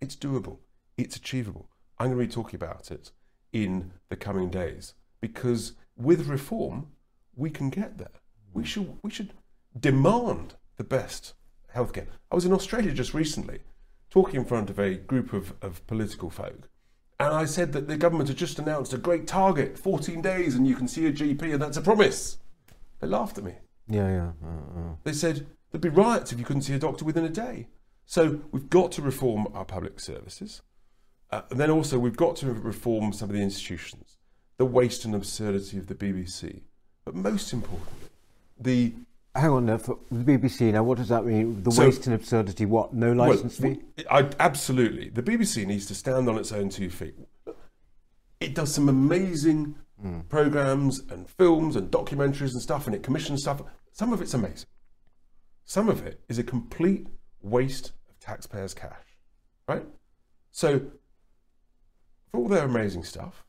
It's 0.00 0.16
doable. 0.16 0.58
It's 0.96 1.14
achievable. 1.14 1.68
I'm 1.98 2.08
going 2.08 2.18
to 2.18 2.26
be 2.26 2.32
talking 2.32 2.56
about 2.56 2.90
it 2.90 3.12
in 3.52 3.92
the 4.08 4.16
coming 4.16 4.50
days 4.50 4.94
because 5.20 5.74
with 5.96 6.26
reform, 6.26 6.88
we 7.36 7.50
can 7.50 7.70
get 7.70 7.98
there. 7.98 8.08
We 8.52 8.64
should, 8.64 8.98
we 9.02 9.10
should 9.10 9.32
demand 9.78 10.56
the 10.82 10.96
best 10.96 11.34
healthcare. 11.76 12.08
I 12.30 12.34
was 12.34 12.44
in 12.44 12.52
Australia 12.52 12.92
just 12.92 13.14
recently 13.14 13.60
talking 14.10 14.40
in 14.40 14.44
front 14.44 14.68
of 14.68 14.80
a 14.80 14.96
group 14.96 15.32
of, 15.32 15.54
of 15.62 15.86
political 15.86 16.28
folk. 16.28 16.68
And 17.20 17.32
I 17.32 17.44
said 17.44 17.72
that 17.72 17.86
the 17.86 17.96
government 17.96 18.28
had 18.28 18.36
just 18.36 18.58
announced 18.58 18.92
a 18.92 18.98
great 18.98 19.28
target 19.28 19.78
14 19.78 20.20
days 20.20 20.56
and 20.56 20.66
you 20.66 20.74
can 20.74 20.88
see 20.88 21.06
a 21.06 21.12
GP, 21.12 21.52
and 21.52 21.62
that's 21.62 21.76
a 21.76 21.82
promise. 21.82 22.38
They 22.98 23.06
laughed 23.06 23.38
at 23.38 23.44
me. 23.44 23.54
Yeah, 23.88 24.08
yeah. 24.08 24.30
Uh, 24.44 24.80
uh. 24.80 24.94
They 25.04 25.12
said 25.12 25.46
there'd 25.70 25.80
be 25.80 25.88
riots 25.88 26.32
if 26.32 26.40
you 26.40 26.44
couldn't 26.44 26.62
see 26.62 26.74
a 26.74 26.80
doctor 26.80 27.04
within 27.04 27.24
a 27.24 27.28
day. 27.28 27.68
So 28.04 28.40
we've 28.50 28.68
got 28.68 28.90
to 28.92 29.02
reform 29.02 29.46
our 29.54 29.64
public 29.64 30.00
services. 30.00 30.62
Uh, 31.30 31.42
and 31.50 31.60
then 31.60 31.70
also 31.70 31.96
we've 31.96 32.16
got 32.16 32.34
to 32.36 32.52
reform 32.52 33.12
some 33.12 33.30
of 33.30 33.36
the 33.36 33.42
institutions, 33.42 34.18
the 34.56 34.66
waste 34.66 35.04
and 35.04 35.14
absurdity 35.14 35.78
of 35.78 35.86
the 35.86 35.94
BBC. 35.94 36.62
But 37.04 37.14
most 37.14 37.52
importantly, 37.52 38.08
the 38.58 38.94
Hang 39.34 39.50
on 39.50 39.78
for 39.78 39.98
the 40.10 40.24
BBC 40.24 40.72
now, 40.72 40.82
what 40.82 40.98
does 40.98 41.08
that 41.08 41.24
mean? 41.24 41.62
The 41.62 41.70
So- 41.70 41.86
waste 41.86 42.06
and 42.06 42.14
absurdity, 42.14 42.66
what? 42.66 42.92
No 42.92 43.12
license 43.12 43.58
well, 43.58 43.74
fee? 43.74 44.04
I, 44.10 44.28
absolutely. 44.38 45.08
The 45.08 45.22
BBC 45.22 45.64
needs 45.64 45.86
to 45.86 45.94
stand 45.94 46.28
on 46.28 46.36
its 46.36 46.52
own 46.52 46.68
two 46.68 46.90
feet. 46.90 47.14
It 48.40 48.54
does 48.54 48.74
some 48.74 48.90
amazing 48.90 49.76
hmm. 49.98 50.20
programs 50.22 51.00
and 51.00 51.30
films 51.30 51.76
and 51.76 51.90
documentaries 51.90 52.52
and 52.52 52.60
stuff, 52.60 52.86
and 52.86 52.94
it 52.94 53.02
commissions 53.02 53.42
stuff. 53.42 53.62
Some 53.92 54.12
of 54.12 54.20
it's 54.20 54.34
amazing. 54.34 54.68
Some 55.64 55.88
of 55.88 56.04
it 56.06 56.20
is 56.28 56.38
a 56.38 56.44
complete 56.44 57.06
waste 57.40 57.92
of 58.10 58.18
taxpayers' 58.20 58.74
cash, 58.74 59.16
right? 59.66 59.86
So, 60.50 60.80
for 62.30 62.40
all 62.40 62.48
their 62.48 62.64
amazing 62.64 63.04
stuff, 63.04 63.46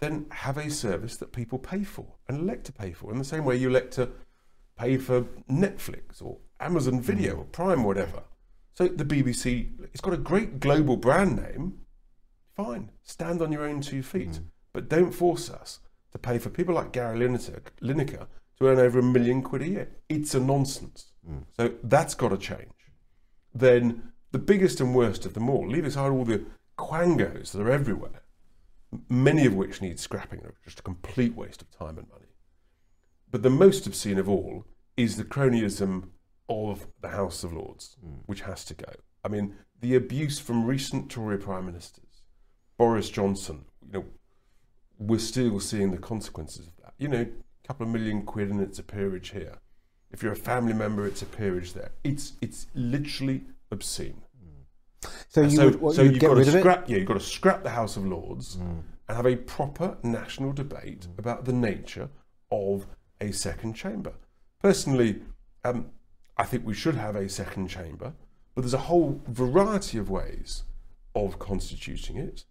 then 0.00 0.26
have 0.30 0.58
a 0.58 0.70
service 0.70 1.16
that 1.18 1.32
people 1.32 1.58
pay 1.58 1.84
for 1.84 2.16
and 2.28 2.40
elect 2.40 2.66
to 2.66 2.72
pay 2.72 2.92
for 2.92 3.12
in 3.12 3.18
the 3.18 3.24
same 3.24 3.44
way 3.44 3.56
you 3.56 3.68
elect 3.68 3.94
to 3.94 4.10
pay 4.80 4.96
for 4.96 5.22
Netflix 5.50 6.22
or 6.22 6.38
Amazon 6.58 7.00
Video 7.00 7.36
or 7.36 7.44
Prime, 7.44 7.84
or 7.84 7.88
whatever. 7.88 8.22
So 8.74 8.88
the 8.88 9.04
BBC, 9.04 9.68
it's 9.92 10.00
got 10.00 10.14
a 10.14 10.18
great 10.18 10.58
global 10.58 10.96
brand 10.96 11.36
name. 11.36 11.80
Fine, 12.56 12.90
stand 13.02 13.42
on 13.42 13.52
your 13.52 13.64
own 13.64 13.82
two 13.82 14.02
feet, 14.02 14.30
mm. 14.30 14.44
but 14.72 14.88
don't 14.88 15.12
force 15.12 15.50
us 15.50 15.80
to 16.12 16.18
pay 16.18 16.38
for 16.38 16.48
people 16.48 16.74
like 16.74 16.92
Gary 16.92 17.18
Lineker, 17.18 17.60
Lineker 17.82 18.26
to 18.58 18.66
earn 18.66 18.78
over 18.78 18.98
a 18.98 19.02
million 19.02 19.42
quid 19.42 19.62
a 19.62 19.68
year. 19.68 19.88
It's 20.08 20.34
a 20.34 20.40
nonsense. 20.40 21.12
Mm. 21.28 21.44
So 21.56 21.74
that's 21.82 22.14
got 22.14 22.30
to 22.30 22.38
change. 22.38 22.72
Then 23.54 24.12
the 24.32 24.38
biggest 24.38 24.80
and 24.80 24.94
worst 24.94 25.26
of 25.26 25.34
them 25.34 25.50
all, 25.50 25.68
leave 25.68 25.84
aside 25.84 26.10
all 26.10 26.24
the 26.24 26.44
quangos 26.78 27.52
that 27.52 27.60
are 27.60 27.70
everywhere, 27.70 28.22
many 29.08 29.44
of 29.44 29.54
which 29.54 29.82
need 29.82 30.00
scrapping, 30.00 30.40
are 30.40 30.54
just 30.64 30.80
a 30.80 30.82
complete 30.82 31.34
waste 31.34 31.60
of 31.60 31.70
time 31.70 31.98
and 31.98 32.08
money. 32.08 32.26
But 33.30 33.42
the 33.42 33.50
most 33.50 33.86
obscene 33.86 34.18
of 34.18 34.28
all 34.28 34.64
is 35.00 35.16
the 35.16 35.24
cronyism 35.24 36.10
of 36.48 36.86
the 37.00 37.08
House 37.08 37.42
of 37.42 37.54
Lords, 37.54 37.96
hmm. 38.00 38.16
which 38.26 38.42
has 38.42 38.64
to 38.66 38.74
go. 38.74 38.92
I 39.24 39.28
mean, 39.28 39.54
the 39.80 39.94
abuse 39.94 40.38
from 40.38 40.66
recent 40.66 41.10
Tory 41.10 41.38
prime 41.38 41.66
ministers, 41.66 42.22
Boris 42.76 43.08
Johnson, 43.08 43.64
you 43.86 43.92
know, 43.92 44.04
we're 44.98 45.18
still 45.18 45.58
seeing 45.58 45.90
the 45.90 45.98
consequences 45.98 46.66
of 46.66 46.76
that. 46.84 46.94
You 46.98 47.08
know, 47.08 47.22
a 47.22 47.66
couple 47.66 47.86
of 47.86 47.92
million 47.92 48.22
quid 48.22 48.50
and 48.50 48.60
it's 48.60 48.78
a 48.78 48.82
peerage 48.82 49.30
here. 49.30 49.56
If 50.10 50.22
you're 50.22 50.32
a 50.32 50.36
family 50.36 50.74
member, 50.74 51.06
it's 51.06 51.22
a 51.22 51.26
peerage 51.26 51.72
there. 51.72 51.92
It's 52.04 52.32
it's 52.42 52.66
literally 52.74 53.44
obscene. 53.70 54.20
Hmm. 54.38 55.10
So 55.28 55.42
you 55.42 55.50
so 55.50 55.64
would, 55.66 55.80
what, 55.80 55.94
so 55.94 56.02
you've 56.02 56.18
got 56.18 56.34
to 56.34 56.44
scrap 56.44 56.90
yeah, 56.90 56.98
you've 56.98 57.06
got 57.06 57.14
to 57.14 57.20
scrap 57.20 57.62
the 57.62 57.70
House 57.70 57.96
of 57.96 58.04
Lords 58.04 58.56
hmm. 58.56 58.80
and 59.08 59.16
have 59.16 59.26
a 59.26 59.36
proper 59.36 59.96
national 60.02 60.52
debate 60.52 61.06
about 61.16 61.46
the 61.46 61.54
nature 61.54 62.10
of 62.50 62.86
a 63.18 63.32
second 63.32 63.74
chamber. 63.74 64.12
Personally, 64.62 65.22
um, 65.64 65.90
I 66.36 66.44
think 66.44 66.66
we 66.66 66.74
should 66.74 66.94
have 66.94 67.16
a 67.16 67.28
second 67.28 67.68
chamber, 67.68 68.12
but 68.54 68.62
there's 68.62 68.74
a 68.74 68.78
whole 68.78 69.20
variety 69.26 69.98
of 69.98 70.10
ways 70.10 70.64
of 71.14 71.38
constituting 71.38 72.16
it. 72.16 72.44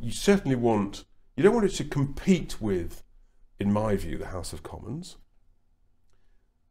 You 0.00 0.10
certainly 0.10 0.56
want 0.56 1.04
you 1.36 1.42
don't 1.42 1.54
want 1.54 1.66
it 1.66 1.74
to 1.76 1.84
compete 1.84 2.60
with, 2.60 3.02
in 3.58 3.72
my 3.72 3.96
view, 3.96 4.16
the 4.16 4.28
House 4.28 4.52
of 4.52 4.62
Commons. 4.62 5.16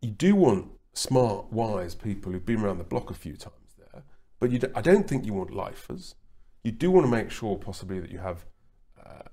You 0.01 0.11
do 0.11 0.35
want 0.35 0.71
smart, 0.93 1.51
wise 1.51 1.95
people 1.95 2.31
who've 2.31 2.45
been 2.45 2.61
around 2.61 2.77
the 2.77 2.85
block 2.85 3.09
a 3.09 3.13
few 3.13 3.35
times 3.35 3.75
there, 3.77 4.03
but 4.39 4.51
don't, 4.51 4.77
I 4.77 4.81
don't 4.81 5.07
think 5.07 5.25
you 5.25 5.33
want 5.33 5.51
lifers. 5.51 6.15
You 6.63 6.71
do 6.71 6.91
want 6.91 7.05
to 7.05 7.11
make 7.11 7.29
sure, 7.29 7.57
possibly, 7.57 7.99
that 7.99 8.09
you 8.09 8.19
have 8.19 8.45
uh, 9.03 9.23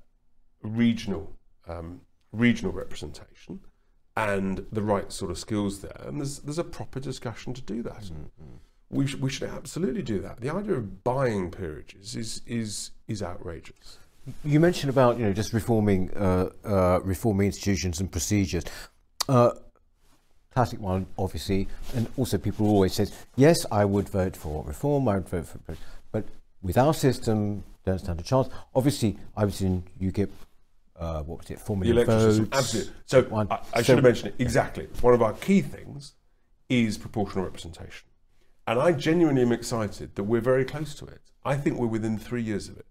regional 0.62 1.36
um, 1.68 2.00
regional 2.32 2.72
representation 2.72 3.61
and 4.16 4.66
the 4.72 4.82
right 4.82 5.12
sort 5.12 5.30
of 5.30 5.38
skills 5.38 5.80
there. 5.80 6.00
And 6.04 6.18
there's 6.18 6.40
there's 6.40 6.58
a 6.58 6.64
proper 6.64 7.00
discussion 7.00 7.54
to 7.54 7.62
do 7.62 7.82
that. 7.82 8.11
We 8.90 9.06
should, 9.06 9.20
we 9.20 9.30
should 9.30 9.48
absolutely 9.48 10.02
do 10.02 10.20
that. 10.20 10.40
The 10.40 10.50
idea 10.50 10.74
of 10.74 11.04
buying 11.04 11.50
peerages 11.50 12.16
is 12.16 12.42
is 12.46 12.90
is 13.08 13.22
outrageous. 13.22 13.98
You 14.44 14.61
mentioned 14.61 14.90
about 14.90 15.18
you 15.18 15.24
know 15.24 15.32
just 15.32 15.52
reforming 15.52 16.11
uh, 16.16 16.50
uh, 16.64 17.00
reforming 17.02 17.46
institutions 17.46 18.00
and 18.00 18.11
procedures. 18.11 18.64
Uh, 19.28 19.52
classic 20.52 20.80
one, 20.80 21.06
obviously, 21.16 21.68
and 21.94 22.08
also 22.16 22.36
people 22.36 22.66
always 22.66 22.92
says 22.92 23.12
yes, 23.36 23.64
I 23.70 23.84
would 23.84 24.08
vote 24.08 24.36
for 24.36 24.64
reform. 24.64 25.08
I 25.08 25.14
would 25.14 25.28
vote 25.28 25.46
for, 25.46 25.61
but 26.11 26.24
with 26.62 26.76
our 26.76 26.92
system, 26.92 27.64
don't 27.84 27.98
stand 27.98 28.20
a 28.20 28.22
chance. 28.22 28.48
Obviously, 28.74 29.16
I 29.36 29.44
was 29.44 29.61
in 29.61 29.84
UKIP. 30.00 30.30
Uh, 31.01 31.22
what 31.22 31.38
was 31.38 31.51
it? 31.51 31.59
Four 31.59 31.76
The 31.76 31.86
million 31.86 32.07
votes. 32.07 32.24
system, 32.36 32.48
absolutely. 32.53 32.92
So 33.07 33.22
One- 33.22 33.48
I, 33.51 33.59
I 33.72 33.82
should 33.82 33.96
have 33.96 34.05
mentioned 34.05 34.34
it 34.38 34.42
exactly. 34.42 34.86
One 35.01 35.14
of 35.14 35.22
our 35.22 35.32
key 35.32 35.62
things 35.62 36.14
is 36.68 36.98
proportional 36.98 37.44
representation, 37.44 38.07
and 38.66 38.78
I 38.78 38.92
genuinely 38.92 39.42
am 39.42 39.51
excited 39.53 40.14
that 40.16 40.24
we're 40.24 40.42
very 40.42 40.64
close 40.64 40.94
to 40.96 41.07
it. 41.07 41.22
I 41.44 41.57
think 41.57 41.78
we're 41.78 41.86
within 41.86 42.18
three 42.18 42.42
years 42.42 42.68
of 42.68 42.76
it. 42.78 42.86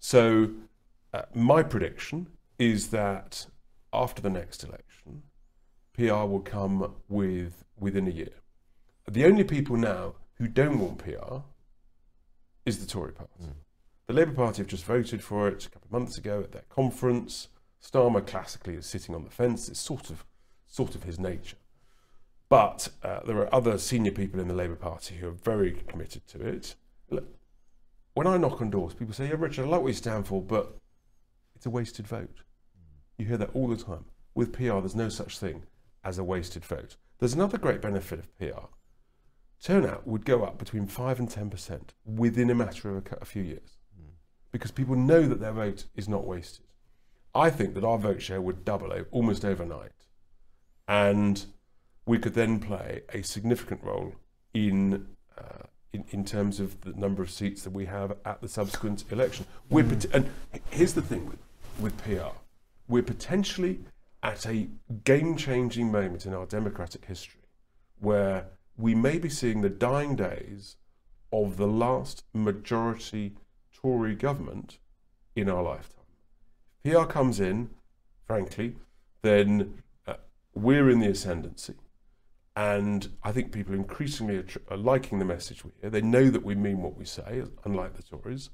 So 0.00 0.50
uh, 1.12 1.22
my 1.34 1.62
prediction 1.62 2.28
is 2.58 2.88
that 2.88 3.46
after 3.92 4.22
the 4.22 4.30
next 4.30 4.64
election, 4.64 5.22
PR 5.92 6.24
will 6.32 6.40
come 6.40 6.94
with 7.08 7.64
within 7.78 8.06
a 8.06 8.10
year. 8.10 8.36
The 9.10 9.24
only 9.26 9.44
people 9.44 9.76
now 9.76 10.14
who 10.38 10.46
don't 10.48 10.78
want 10.78 10.98
PR 10.98 11.40
is 12.64 12.78
the 12.78 12.86
Tory 12.86 13.12
party. 13.12 13.32
The 14.08 14.14
Labour 14.14 14.32
Party 14.32 14.62
have 14.62 14.68
just 14.68 14.86
voted 14.86 15.22
for 15.22 15.48
it 15.48 15.66
a 15.66 15.68
couple 15.68 15.84
of 15.84 15.92
months 15.92 16.16
ago 16.16 16.40
at 16.40 16.52
their 16.52 16.64
conference. 16.70 17.48
Starmer 17.78 18.26
classically 18.26 18.74
is 18.74 18.86
sitting 18.86 19.14
on 19.14 19.22
the 19.22 19.30
fence. 19.30 19.68
It's 19.68 19.80
sort 19.80 20.08
of, 20.08 20.24
sort 20.66 20.94
of 20.94 21.02
his 21.02 21.20
nature. 21.20 21.58
But 22.48 22.88
uh, 23.02 23.20
there 23.26 23.36
are 23.36 23.54
other 23.54 23.76
senior 23.76 24.12
people 24.12 24.40
in 24.40 24.48
the 24.48 24.54
Labour 24.54 24.76
Party 24.76 25.16
who 25.16 25.28
are 25.28 25.32
very 25.32 25.84
committed 25.88 26.26
to 26.28 26.40
it. 26.40 26.74
Look, 27.10 27.26
when 28.14 28.26
I 28.26 28.38
knock 28.38 28.62
on 28.62 28.70
doors, 28.70 28.94
people 28.94 29.12
say, 29.12 29.28
"Yeah, 29.28 29.36
Richard, 29.36 29.66
I 29.66 29.68
like 29.68 29.82
what 29.82 29.88
you 29.88 29.92
stand 29.92 30.26
for, 30.26 30.40
but 30.40 30.78
it's 31.54 31.66
a 31.66 31.70
wasted 31.70 32.06
vote." 32.06 32.44
You 33.18 33.26
hear 33.26 33.36
that 33.36 33.50
all 33.52 33.68
the 33.68 33.76
time. 33.76 34.06
With 34.34 34.54
PR, 34.54 34.80
there's 34.80 34.96
no 34.96 35.10
such 35.10 35.38
thing 35.38 35.64
as 36.02 36.16
a 36.16 36.24
wasted 36.24 36.64
vote. 36.64 36.96
There's 37.18 37.34
another 37.34 37.58
great 37.58 37.82
benefit 37.82 38.20
of 38.20 38.38
PR. 38.38 38.68
Turnout 39.62 40.06
would 40.06 40.24
go 40.24 40.44
up 40.44 40.56
between 40.56 40.86
5 40.86 41.18
and 41.18 41.28
10% 41.28 41.90
within 42.06 42.48
a 42.48 42.54
matter 42.54 42.96
of 42.96 43.06
a, 43.06 43.16
a 43.20 43.24
few 43.26 43.42
years 43.42 43.77
because 44.52 44.70
people 44.70 44.96
know 44.96 45.26
that 45.26 45.40
their 45.40 45.52
vote 45.52 45.84
is 45.94 46.08
not 46.08 46.26
wasted. 46.26 46.64
I 47.34 47.50
think 47.50 47.74
that 47.74 47.84
our 47.84 47.98
vote 47.98 48.22
share 48.22 48.40
would 48.40 48.64
double 48.64 48.92
almost 49.10 49.44
overnight. 49.44 49.92
And 50.86 51.44
we 52.06 52.18
could 52.18 52.34
then 52.34 52.58
play 52.58 53.02
a 53.12 53.22
significant 53.22 53.82
role 53.82 54.14
in, 54.54 55.08
uh, 55.36 55.66
in, 55.92 56.04
in 56.10 56.24
terms 56.24 56.58
of 56.58 56.80
the 56.80 56.92
number 56.92 57.22
of 57.22 57.30
seats 57.30 57.62
that 57.62 57.72
we 57.72 57.84
have 57.84 58.16
at 58.24 58.40
the 58.40 58.48
subsequent 58.48 59.04
election. 59.10 59.44
We're 59.68 59.84
pot- 59.84 60.06
and 60.12 60.30
here's 60.70 60.94
the 60.94 61.02
thing 61.02 61.26
with, 61.26 61.38
with 61.78 61.98
PR 62.02 62.34
we're 62.88 63.02
potentially 63.02 63.80
at 64.22 64.46
a 64.46 64.68
game 65.04 65.36
changing 65.36 65.92
moment 65.92 66.26
in 66.26 66.34
our 66.34 66.46
democratic 66.46 67.04
history 67.04 67.42
where 68.00 68.46
we 68.76 68.94
may 68.94 69.18
be 69.18 69.28
seeing 69.28 69.60
the 69.60 69.68
dying 69.68 70.16
days 70.16 70.76
of 71.32 71.56
the 71.56 71.66
last 71.66 72.24
majority 72.32 73.34
Tory 73.80 74.14
government 74.14 74.78
in 75.36 75.48
our 75.48 75.62
lifetime. 75.62 76.04
If 76.84 76.94
PR 76.94 77.04
comes 77.04 77.40
in, 77.40 77.70
frankly, 78.26 78.76
then 79.22 79.82
uh, 80.06 80.14
we're 80.54 80.90
in 80.90 81.00
the 81.00 81.08
ascendancy. 81.08 81.74
And 82.56 83.08
I 83.22 83.30
think 83.30 83.52
people 83.52 83.74
increasingly 83.74 84.38
are, 84.38 84.46
are 84.70 84.76
liking 84.76 85.18
the 85.20 85.24
message 85.24 85.64
we 85.64 85.70
hear. 85.80 85.90
They 85.90 86.00
know 86.00 86.28
that 86.28 86.44
we 86.44 86.54
mean 86.56 86.82
what 86.82 86.96
we 86.96 87.04
say, 87.04 87.44
unlike 87.64 87.94
the 87.94 88.02
Tories. 88.02 88.50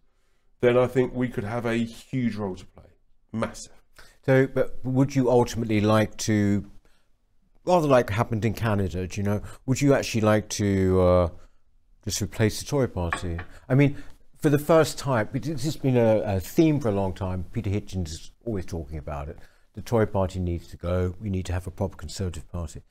Then 0.60 0.76
I 0.76 0.86
think 0.86 1.14
we 1.14 1.28
could 1.28 1.44
have 1.44 1.64
a 1.64 1.76
huge 1.76 2.36
role 2.36 2.56
to 2.56 2.66
play. 2.66 2.84
Massive. 3.32 3.72
So, 4.26 4.46
but 4.46 4.78
would 4.84 5.14
you 5.14 5.30
ultimately 5.30 5.80
like 5.80 6.16
to, 6.18 6.70
rather 7.64 7.88
like 7.88 8.10
happened 8.10 8.44
in 8.44 8.54
Canada, 8.54 9.06
do 9.06 9.20
you 9.20 9.22
know, 9.22 9.42
would 9.66 9.80
you 9.80 9.94
actually 9.94 10.22
like 10.22 10.48
to 10.50 11.00
uh, 11.00 11.28
just 12.04 12.20
replace 12.22 12.60
the 12.60 12.66
Tory 12.66 12.88
party? 12.88 13.38
I 13.68 13.74
mean, 13.74 13.96
for 14.44 14.50
the 14.50 14.58
first 14.58 14.98
time, 14.98 15.26
this 15.32 15.64
has 15.64 15.74
been 15.74 15.96
a, 15.96 16.18
a 16.18 16.38
theme 16.38 16.78
for 16.78 16.90
a 16.90 16.92
long 16.92 17.14
time. 17.14 17.46
Peter 17.50 17.70
Hitchens 17.70 18.08
is 18.08 18.30
always 18.44 18.66
talking 18.66 18.98
about 18.98 19.30
it. 19.30 19.38
The 19.72 19.80
Tory 19.80 20.06
party 20.06 20.38
needs 20.38 20.66
to 20.68 20.76
go. 20.76 21.14
We 21.18 21.30
need 21.30 21.46
to 21.46 21.54
have 21.54 21.66
a 21.66 21.70
proper 21.70 21.96
Conservative 21.96 22.46
party. 22.52 22.82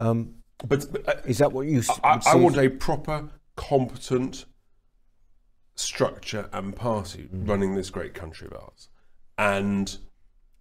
Um, 0.00 0.42
But, 0.66 0.90
but 0.90 1.08
uh, 1.08 1.20
is 1.24 1.38
that 1.38 1.52
what 1.52 1.68
you 1.68 1.84
I, 2.02 2.20
I 2.26 2.34
want 2.34 2.56
a 2.56 2.68
proper, 2.68 3.28
competent 3.54 4.46
structure 5.76 6.48
and 6.52 6.74
party 6.74 7.28
running 7.32 7.76
this 7.76 7.90
great 7.90 8.12
country 8.12 8.48
of 8.48 8.54
ours. 8.54 8.88
And 9.38 9.98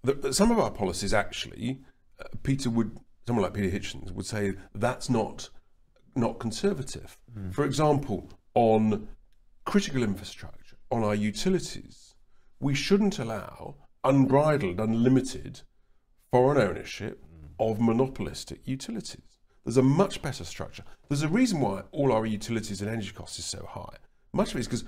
the, 0.03 0.31
some 0.31 0.51
of 0.51 0.59
our 0.59 0.69
policies, 0.69 1.15
actually, 1.15 1.79
uh, 2.19 2.25
Peter 2.43 2.69
would, 2.69 2.95
someone 3.25 3.41
like 3.41 3.55
Peter 3.55 3.75
Hitchens 3.75 4.11
would 4.11 4.27
say 4.27 4.53
that's 4.75 5.09
not 5.09 5.49
not 6.13 6.37
conservative. 6.37 7.17
For 7.51 7.65
example, 7.65 8.29
on 8.53 9.07
critical 9.67 10.01
infrastructure, 10.01 10.77
on 10.89 11.03
our 11.03 11.13
utilities, 11.13 12.15
we 12.61 12.73
shouldn't 12.73 13.19
allow 13.19 13.75
unbridled, 14.05 14.79
unlimited 14.79 15.59
foreign 16.31 16.57
ownership 16.57 17.21
of 17.59 17.81
monopolistic 17.81 18.61
utilities. 18.63 19.39
There's 19.65 19.75
a 19.75 19.83
much 19.83 20.21
better 20.21 20.45
structure. 20.45 20.85
There's 21.09 21.23
a 21.23 21.27
reason 21.27 21.59
why 21.59 21.81
all 21.91 22.13
our 22.13 22.25
utilities 22.25 22.79
and 22.79 22.89
energy 22.89 23.11
costs 23.11 23.39
is 23.39 23.45
so 23.45 23.67
high. 23.69 23.97
Much 24.31 24.51
of 24.51 24.55
it 24.55 24.61
is 24.61 24.67
because 24.67 24.85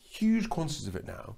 huge 0.00 0.48
quantities 0.48 0.88
of 0.88 0.96
it 0.96 1.06
now 1.06 1.36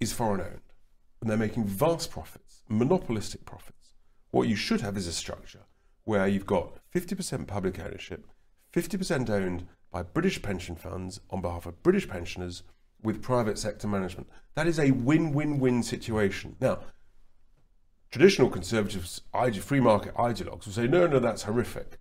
is 0.00 0.12
foreign 0.12 0.40
owned 0.40 0.72
and 1.20 1.30
they're 1.30 1.36
making 1.36 1.64
vast 1.64 2.10
profits, 2.10 2.64
monopolistic 2.68 3.44
profits. 3.44 3.94
What 4.32 4.48
you 4.48 4.56
should 4.56 4.80
have 4.80 4.96
is 4.96 5.06
a 5.06 5.12
structure 5.12 5.62
where 6.02 6.26
you've 6.26 6.44
got 6.44 6.72
50% 6.92 7.46
public 7.46 7.78
ownership, 7.78 8.26
50% 8.74 9.30
owned 9.30 9.68
by 9.90 10.02
British 10.02 10.42
pension 10.42 10.76
funds 10.76 11.20
on 11.30 11.40
behalf 11.40 11.66
of 11.66 11.82
British 11.82 12.08
pensioners 12.08 12.62
with 13.02 13.22
private 13.22 13.58
sector 13.58 13.86
management. 13.86 14.28
That 14.54 14.66
is 14.66 14.78
a 14.78 14.90
win 14.90 15.32
win 15.32 15.58
win 15.58 15.82
situation. 15.82 16.56
Now, 16.60 16.80
traditional 18.10 18.50
conservatives, 18.50 19.22
free 19.60 19.80
market 19.80 20.14
ideologues 20.14 20.66
will 20.66 20.72
say, 20.72 20.86
no, 20.86 21.06
no, 21.06 21.18
that's 21.18 21.44
horrific. 21.44 21.98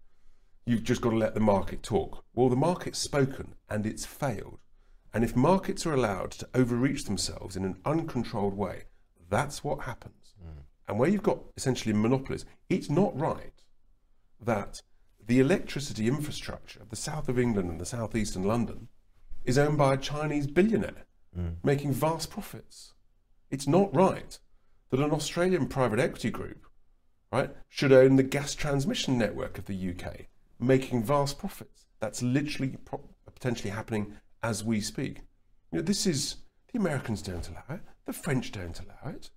You've 0.65 0.83
just 0.83 1.01
got 1.01 1.11
to 1.11 1.17
let 1.17 1.33
the 1.33 1.39
market 1.39 1.83
talk. 1.83 2.25
Well, 2.33 2.49
the 2.49 2.55
market's 2.55 2.99
spoken 2.99 3.55
and 3.69 3.85
it's 3.85 4.05
failed. 4.05 4.59
And 5.13 5.23
if 5.23 5.35
markets 5.35 5.85
are 5.85 5.93
allowed 5.93 6.31
to 6.31 6.49
overreach 6.53 7.05
themselves 7.05 7.55
in 7.55 7.63
an 7.63 7.77
uncontrolled 7.85 8.55
way, 8.55 8.83
that's 9.29 9.63
what 9.63 9.81
happens. 9.81 10.35
Mm. 10.43 10.63
And 10.87 10.99
where 10.99 11.09
you've 11.09 11.23
got 11.23 11.39
essentially 11.55 11.93
monopolies, 11.93 12.45
it's 12.69 12.89
not 12.89 13.17
right 13.17 13.53
that 14.41 14.81
the 15.27 15.39
electricity 15.39 16.07
infrastructure 16.07 16.81
of 16.81 16.89
the 16.89 16.95
south 16.95 17.29
of 17.29 17.37
England 17.37 17.69
and 17.69 17.79
the 17.79 17.85
southeast 17.85 18.35
and 18.35 18.45
London 18.45 18.87
is 19.43 19.57
owned 19.57 19.77
by 19.77 19.93
a 19.93 19.97
Chinese 19.97 20.47
billionaire 20.47 21.05
hmm. 21.35 21.49
making 21.63 21.91
vast 21.91 22.29
profits. 22.31 22.93
It's 23.51 23.67
not 23.67 23.95
right 23.95 24.39
that 24.89 25.01
an 25.01 25.11
Australian 25.11 25.67
private 25.67 25.99
equity 25.99 26.29
group, 26.29 26.65
right, 27.31 27.49
should 27.67 27.91
own 27.91 28.15
the 28.15 28.23
gas 28.23 28.55
transmission 28.55 29.17
network 29.17 29.57
of 29.57 29.65
the 29.65 29.89
UK, 29.89 30.27
making 30.59 31.03
vast 31.03 31.37
profits. 31.37 31.85
That's 31.99 32.23
literally 32.23 32.77
pro- 32.85 33.09
potentially 33.25 33.69
happening 33.69 34.13
as 34.41 34.63
we 34.63 34.79
speak. 34.79 35.21
You 35.71 35.79
know, 35.79 35.81
this 35.81 36.07
is 36.07 36.37
the 36.71 36.79
Americans 36.79 37.21
don't 37.21 37.47
allow 37.49 37.75
it, 37.75 37.81
the 38.05 38.13
French 38.13 38.51
don't 38.53 38.79
allow 38.79 39.13
it. 39.13 39.29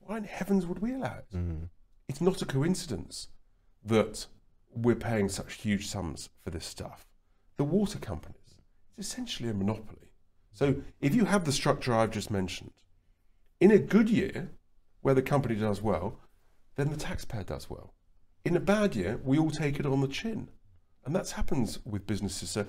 Why 0.00 0.16
in 0.16 0.24
heavens 0.24 0.64
would 0.66 0.78
we 0.78 0.94
allow 0.94 1.16
it? 1.18 1.26
Hmm. 1.30 1.64
It's 2.08 2.20
not 2.20 2.40
a 2.40 2.46
coincidence 2.46 3.28
that 3.84 4.26
we're 4.76 4.94
paying 4.94 5.28
such 5.28 5.54
huge 5.54 5.86
sums 5.86 6.28
for 6.44 6.50
this 6.50 6.66
stuff. 6.66 7.06
The 7.56 7.64
water 7.64 7.98
companies, 7.98 8.56
it's 8.96 9.08
essentially 9.08 9.48
a 9.48 9.54
monopoly. 9.54 10.10
So 10.52 10.76
if 11.00 11.14
you 11.14 11.24
have 11.24 11.44
the 11.44 11.52
structure 11.52 11.94
I've 11.94 12.10
just 12.10 12.30
mentioned, 12.30 12.72
in 13.60 13.70
a 13.70 13.78
good 13.78 14.10
year, 14.10 14.50
where 15.00 15.14
the 15.14 15.22
company 15.22 15.54
does 15.54 15.80
well, 15.80 16.18
then 16.76 16.90
the 16.90 16.96
taxpayer 16.96 17.44
does 17.44 17.70
well. 17.70 17.94
In 18.44 18.56
a 18.56 18.60
bad 18.60 18.94
year, 18.94 19.20
we 19.24 19.38
all 19.38 19.50
take 19.50 19.80
it 19.80 19.86
on 19.86 20.00
the 20.00 20.08
chin. 20.08 20.48
And 21.04 21.14
that 21.14 21.30
happens 21.30 21.78
with 21.84 22.06
businesses. 22.06 22.50
So, 22.50 22.66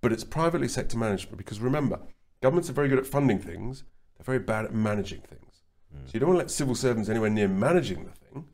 but 0.00 0.12
it's 0.12 0.24
privately 0.24 0.68
sector 0.68 0.96
management 0.96 1.36
because 1.36 1.60
remember, 1.60 2.00
governments 2.40 2.70
are 2.70 2.74
very 2.74 2.88
good 2.88 2.98
at 2.98 3.06
funding 3.06 3.38
things, 3.38 3.84
they're 4.16 4.24
very 4.24 4.38
bad 4.38 4.64
at 4.64 4.74
managing 4.74 5.20
things. 5.20 5.62
Hmm. 5.92 6.06
So 6.06 6.10
you 6.14 6.20
don't 6.20 6.30
want 6.30 6.38
to 6.38 6.44
let 6.44 6.50
civil 6.50 6.74
servants 6.74 7.08
anywhere 7.08 7.30
near 7.30 7.48
managing 7.48 8.04
the 8.04 8.12
thing. 8.12 8.46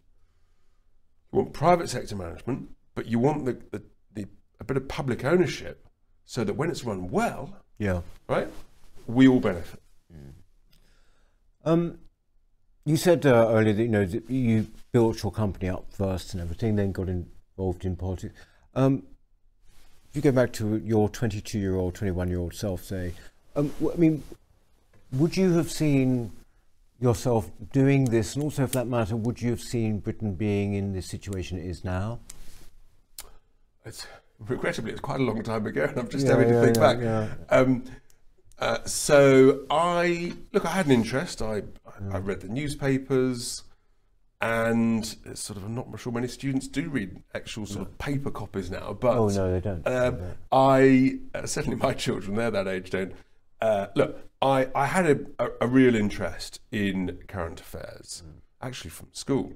You 1.32 1.38
want 1.38 1.53
private 1.53 1.88
sector 1.90 2.16
management, 2.16 2.70
but 2.99 3.07
you 3.07 3.20
want 3.20 3.44
the, 3.44 3.53
the, 3.70 3.80
the 4.14 4.26
a 4.59 4.64
bit 4.64 4.76
of 4.76 4.88
public 4.88 5.24
ownership 5.24 5.86
so 6.24 6.42
that 6.42 6.55
when 6.55 6.68
it's 6.68 6.82
run 6.82 7.09
well, 7.09 7.55
Yeah. 7.78 8.01
right, 8.28 8.49
we 9.07 9.28
all 9.28 9.38
benefit. 9.38 9.80
Um, 11.64 12.01
you 12.84 12.96
said 12.96 13.24
uh, 13.24 13.51
earlier 13.51 13.72
that 13.72 13.82
you 13.82 13.88
know 13.88 14.05
that 14.05 14.28
you 14.28 14.66
built 14.90 15.22
your 15.22 15.30
company 15.30 15.68
up 15.68 15.84
first 15.92 16.32
and 16.34 16.42
everything, 16.42 16.74
then 16.74 16.90
got 16.90 17.09
involved 17.09 17.84
in 17.84 17.94
politics. 17.94 18.34
Um, 18.74 19.05
if 20.11 20.16
you 20.16 20.22
go 20.22 20.32
back 20.32 20.53
to 20.55 20.78
your 20.78 21.09
22-year-old, 21.09 21.94
21-year-old 21.94 22.55
self, 22.55 22.82
say, 22.82 23.12
um, 23.55 23.72
I 23.92 23.96
mean, 23.96 24.24
would 25.12 25.36
you 25.36 25.53
have 25.53 25.70
seen 25.70 26.32
yourself 26.99 27.49
doing 27.72 28.07
this, 28.07 28.34
and 28.34 28.42
also, 28.42 28.66
for 28.66 28.72
that 28.72 28.88
matter, 28.88 29.14
would 29.14 29.40
you 29.40 29.51
have 29.51 29.61
seen 29.61 30.01
Britain 30.01 30.34
being 30.34 30.72
in 30.74 30.94
the 30.94 31.03
situation 31.03 31.59
it 31.59 31.66
is 31.66 31.84
now? 31.84 32.18
It's 33.89 34.07
regrettably 34.39 34.93
it's 34.93 35.01
quite 35.01 35.20
a 35.20 35.24
long 35.24 35.43
time 35.43 35.66
ago, 35.66 35.84
and 35.84 35.99
I'm 35.99 36.09
just 36.09 36.26
Yeah, 36.26 36.32
having 36.32 36.49
to 36.49 36.55
yeah, 36.55 36.61
think 36.62 36.76
yeah, 36.76 36.80
back. 36.80 36.99
Um, 37.51 37.84
uh, 38.59 38.84
so 38.84 39.64
I 39.70 40.32
look, 40.53 40.64
I 40.64 40.70
had 40.70 40.86
an 40.86 40.93
interest. 40.93 41.43
I 41.43 41.62
I, 42.12 42.18
read 42.18 42.41
the 42.41 42.49
newspapers, 42.49 43.64
and 44.41 45.16
it's 45.24 45.41
sort 45.43 45.57
of 45.57 45.64
I'm 45.64 45.74
not 45.74 45.86
sure 45.99 46.12
many 46.12 46.28
students 46.28 46.68
do 46.68 46.89
read 46.89 47.22
actual 47.34 47.66
sort 47.66 47.86
of 47.89 47.99
paper 47.99 48.30
copies 48.30 48.70
now. 48.70 48.93
But 48.93 49.16
Oh 49.16 49.28
no, 49.28 49.53
they 49.53 49.61
don't. 49.61 49.86
um, 49.86 50.18
I 50.53 51.18
uh, 51.34 51.47
certainly 51.47 51.76
my 51.76 51.93
children, 52.05 52.36
they're 52.36 52.51
that 52.51 52.68
age, 52.68 52.91
don't. 52.91 53.12
Uh, 53.61 53.89
look, 53.97 54.30
I, 54.41 54.68
I 54.74 54.86
had 54.86 55.07
a, 55.07 55.18
a, 55.45 55.49
a 55.62 55.66
real 55.66 55.97
interest 55.97 56.61
in 56.70 57.18
current 57.26 57.61
affairs, 57.61 58.22
actually 58.62 58.91
from 58.91 59.09
school. 59.12 59.53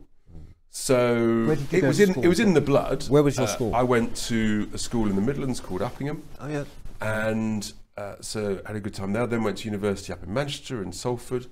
So 0.75 1.45
Where 1.45 1.57
did 1.57 1.71
you 1.71 1.79
it 1.81 1.85
was 1.87 2.01
in 2.01 2.25
it 2.25 2.29
was 2.29 2.41
in 2.41 2.55
the 2.55 2.61
blood. 2.63 3.05
Where 3.09 3.23
was 3.23 3.37
your 3.37 3.45
Uh, 3.45 3.51
school? 3.51 3.75
I 3.75 3.83
went 3.83 4.17
to 4.29 4.71
a 4.73 4.79
school 4.79 5.07
in 5.07 5.17
the 5.17 5.21
Midlands 5.21 5.61
called 5.61 5.83
Uppingham, 5.83 6.23
oh 6.41 6.49
yeah. 6.49 6.65
and 7.03 7.71
uh, 7.99 8.15
so 8.21 8.59
had 8.65 8.75
a 8.75 8.81
good 8.81 8.95
time 8.95 9.13
there. 9.13 9.27
Then 9.27 9.45
went 9.45 9.59
to 9.59 9.65
university 9.67 10.15
up 10.15 10.23
in 10.23 10.33
Manchester 10.33 10.81
and 10.81 10.95
Salford, 10.95 11.47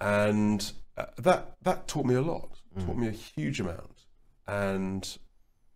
and 0.00 0.72
uh, 0.98 1.06
that 1.16 1.54
that 1.62 1.86
taught 1.86 2.06
me 2.06 2.14
a 2.16 2.20
lot. 2.22 2.58
Taught 2.84 2.96
me 2.96 3.06
a 3.06 3.12
huge 3.12 3.60
amount, 3.60 4.04
and 4.48 5.16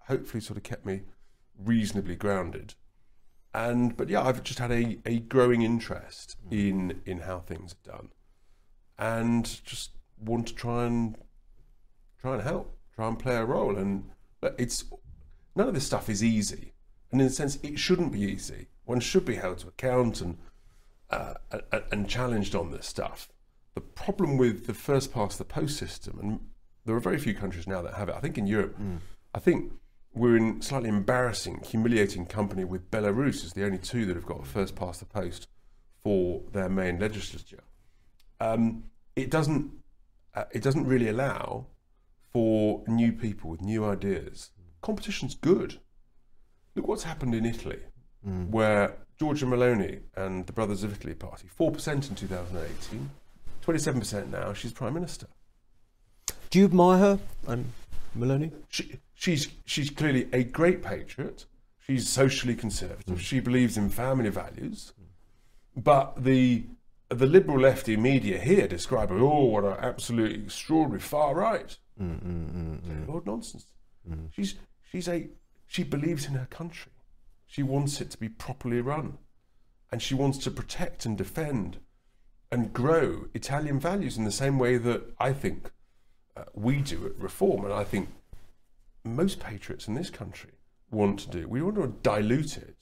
hopefully 0.08 0.40
sort 0.40 0.56
of 0.56 0.64
kept 0.64 0.84
me 0.84 1.02
reasonably 1.56 2.16
grounded. 2.16 2.74
And 3.54 3.96
but 3.96 4.08
yeah, 4.08 4.22
I've 4.22 4.42
just 4.42 4.58
had 4.58 4.72
a, 4.72 4.98
a 5.06 5.20
growing 5.20 5.62
interest 5.62 6.36
in 6.50 7.02
in 7.06 7.20
how 7.20 7.38
things 7.38 7.72
are 7.72 7.92
done, 7.92 8.08
and 8.98 9.44
just 9.64 9.92
want 10.18 10.48
to 10.48 10.54
try 10.56 10.86
and 10.86 11.16
try 12.20 12.34
and 12.34 12.42
help, 12.42 12.76
try 12.94 13.08
and 13.08 13.18
play 13.18 13.36
a 13.36 13.44
role. 13.44 13.76
And 13.76 14.10
it's 14.58 14.84
none 15.54 15.68
of 15.68 15.74
this 15.74 15.86
stuff 15.86 16.08
is 16.08 16.22
easy, 16.22 16.72
and 17.10 17.20
in 17.20 17.26
a 17.26 17.30
sense, 17.30 17.58
it 17.62 17.78
shouldn't 17.78 18.12
be 18.12 18.20
easy. 18.20 18.68
One 18.84 19.00
should 19.00 19.24
be 19.24 19.36
held 19.36 19.58
to 19.58 19.68
account 19.68 20.20
and 20.20 20.38
uh, 21.10 21.34
and 21.90 22.08
challenged 22.08 22.54
on 22.54 22.70
this 22.70 22.86
stuff. 22.86 23.28
The 23.74 23.80
problem 23.80 24.36
with 24.36 24.66
the 24.66 24.74
first 24.74 25.12
past 25.12 25.38
the 25.38 25.44
post 25.44 25.76
system, 25.76 26.18
and 26.20 26.40
there 26.84 26.96
are 26.96 27.00
very 27.00 27.18
few 27.18 27.34
countries 27.34 27.66
now 27.66 27.82
that 27.82 27.94
have 27.94 28.08
it. 28.08 28.14
I 28.14 28.20
think 28.20 28.38
in 28.38 28.46
Europe, 28.46 28.78
mm. 28.78 28.98
I 29.34 29.38
think 29.38 29.72
we're 30.14 30.36
in 30.36 30.60
slightly 30.62 30.88
embarrassing, 30.88 31.62
humiliating 31.64 32.26
company 32.26 32.64
with 32.64 32.90
Belarus 32.90 33.44
is 33.44 33.52
the 33.52 33.64
only 33.64 33.78
two 33.78 34.06
that 34.06 34.16
have 34.16 34.26
got 34.26 34.46
first 34.46 34.74
past 34.74 35.00
the 35.00 35.06
post 35.06 35.48
for 36.02 36.42
their 36.52 36.68
main 36.68 36.98
legislature. 36.98 37.62
Um, 38.40 38.84
it 39.16 39.30
doesn't 39.30 39.70
uh, 40.34 40.44
it 40.52 40.62
doesn't 40.62 40.86
really 40.86 41.08
allow 41.08 41.66
for 42.32 42.82
new 42.86 43.12
people 43.12 43.50
with 43.50 43.62
new 43.62 43.84
ideas. 43.84 44.50
Competition's 44.82 45.34
good. 45.34 45.78
Look 46.74 46.86
what's 46.86 47.02
happened 47.02 47.34
in 47.34 47.44
Italy, 47.44 47.80
mm. 48.26 48.48
where 48.50 48.96
Giorgia 49.20 49.46
Meloni 49.46 50.00
and 50.14 50.46
the 50.46 50.52
Brothers 50.52 50.84
of 50.84 50.92
Italy 50.92 51.14
party, 51.14 51.48
4% 51.58 52.08
in 52.08 52.14
2018, 52.14 53.10
27% 53.64 54.30
now, 54.30 54.52
she's 54.52 54.72
Prime 54.72 54.94
Minister. 54.94 55.26
Do 56.50 56.58
you 56.58 56.64
admire 56.66 56.98
her 56.98 57.18
and 57.46 57.72
Meloni? 58.16 58.52
She, 58.68 59.00
she's, 59.14 59.48
she's 59.64 59.90
clearly 59.90 60.28
a 60.32 60.44
great 60.44 60.82
patriot. 60.82 61.46
She's 61.80 62.08
socially 62.08 62.54
conservative. 62.54 63.16
Mm. 63.16 63.20
She 63.20 63.40
believes 63.40 63.76
in 63.76 63.90
family 63.90 64.30
values. 64.30 64.92
But 65.76 66.22
the 66.22 66.64
the 67.10 67.26
liberal 67.26 67.60
lefty 67.60 67.96
media 67.96 68.38
here 68.38 68.68
describe 68.68 69.08
her, 69.08 69.18
oh, 69.18 69.44
what 69.44 69.64
an 69.64 69.76
absolutely 69.80 70.42
extraordinary 70.42 71.00
far 71.00 71.34
right. 71.34 71.78
Mm, 72.00 72.22
mm, 72.22 72.52
mm, 72.52 72.80
mm. 72.80 73.08
Lord 73.08 73.26
nonsense. 73.26 73.66
Mm. 74.08 74.28
She's 74.32 74.54
she's 74.90 75.08
a 75.08 75.28
she 75.66 75.82
believes 75.82 76.26
in 76.26 76.34
her 76.34 76.46
country. 76.46 76.92
She 77.46 77.62
wants 77.62 78.00
it 78.00 78.10
to 78.10 78.18
be 78.18 78.28
properly 78.28 78.80
run, 78.80 79.18
and 79.90 80.02
she 80.02 80.14
wants 80.14 80.38
to 80.38 80.50
protect 80.50 81.06
and 81.06 81.16
defend 81.16 81.78
and 82.50 82.72
grow 82.72 83.26
Italian 83.34 83.78
values 83.78 84.16
in 84.16 84.24
the 84.24 84.32
same 84.32 84.58
way 84.58 84.78
that 84.78 85.02
I 85.18 85.32
think 85.32 85.70
uh, 86.36 86.44
we 86.54 86.80
do 86.80 87.06
at 87.06 87.18
Reform, 87.18 87.64
and 87.64 87.74
I 87.74 87.84
think 87.84 88.08
most 89.04 89.40
patriots 89.40 89.88
in 89.88 89.94
this 89.94 90.10
country 90.10 90.52
want 90.90 91.20
to 91.20 91.28
do. 91.28 91.48
We 91.48 91.62
want 91.62 91.76
to 91.76 91.88
dilute 92.02 92.56
it. 92.56 92.76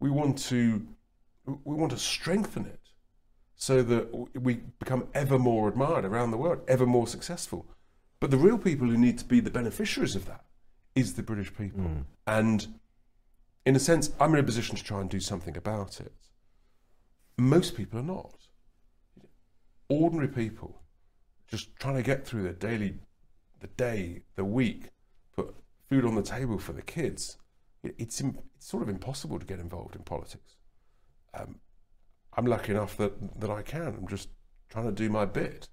We 0.00 0.10
want 0.10 0.38
to 0.50 0.86
we 1.46 1.74
want 1.74 1.92
to 1.92 1.98
strengthen 1.98 2.66
it 2.66 2.80
so 3.56 3.82
that 3.82 4.08
we 4.40 4.54
become 4.78 5.08
ever 5.14 5.38
more 5.38 5.68
admired 5.68 6.04
around 6.04 6.30
the 6.30 6.36
world, 6.36 6.60
ever 6.68 6.86
more 6.86 7.06
successful. 7.06 7.66
But 8.24 8.30
the 8.30 8.38
real 8.38 8.56
people 8.56 8.88
who 8.88 8.96
need 8.96 9.18
to 9.18 9.24
be 9.26 9.40
the 9.40 9.50
beneficiaries 9.50 10.16
of 10.16 10.24
that 10.24 10.46
is 10.94 11.12
the 11.12 11.22
British 11.22 11.54
people. 11.54 11.82
Mm. 11.82 12.04
And 12.26 12.80
in 13.66 13.76
a 13.76 13.78
sense, 13.78 14.12
I'm 14.18 14.32
in 14.32 14.40
a 14.40 14.42
position 14.42 14.76
to 14.76 14.82
try 14.82 15.02
and 15.02 15.10
do 15.10 15.20
something 15.20 15.58
about 15.58 16.00
it. 16.00 16.14
Most 17.36 17.76
people 17.76 18.00
are 18.00 18.02
not. 18.02 18.34
Ordinary 19.90 20.28
people 20.28 20.80
just 21.48 21.76
trying 21.76 21.96
to 21.96 22.02
get 22.02 22.26
through 22.26 22.44
their 22.44 22.54
daily, 22.54 22.94
the 23.60 23.66
day, 23.66 24.22
the 24.36 24.44
week, 24.46 24.84
put 25.36 25.54
food 25.90 26.06
on 26.06 26.14
the 26.14 26.22
table 26.22 26.56
for 26.58 26.72
the 26.72 26.80
kids. 26.80 27.36
It's, 27.82 28.22
it's 28.22 28.22
sort 28.58 28.82
of 28.82 28.88
impossible 28.88 29.38
to 29.38 29.44
get 29.44 29.60
involved 29.60 29.96
in 29.96 30.02
politics. 30.02 30.56
Um, 31.34 31.56
I'm 32.38 32.46
lucky 32.46 32.72
enough 32.72 32.96
that, 32.96 33.38
that 33.38 33.50
I 33.50 33.60
can. 33.60 33.88
I'm 33.88 34.08
just 34.08 34.30
trying 34.70 34.86
to 34.86 34.92
do 34.92 35.10
my 35.10 35.26
bit. 35.26 35.68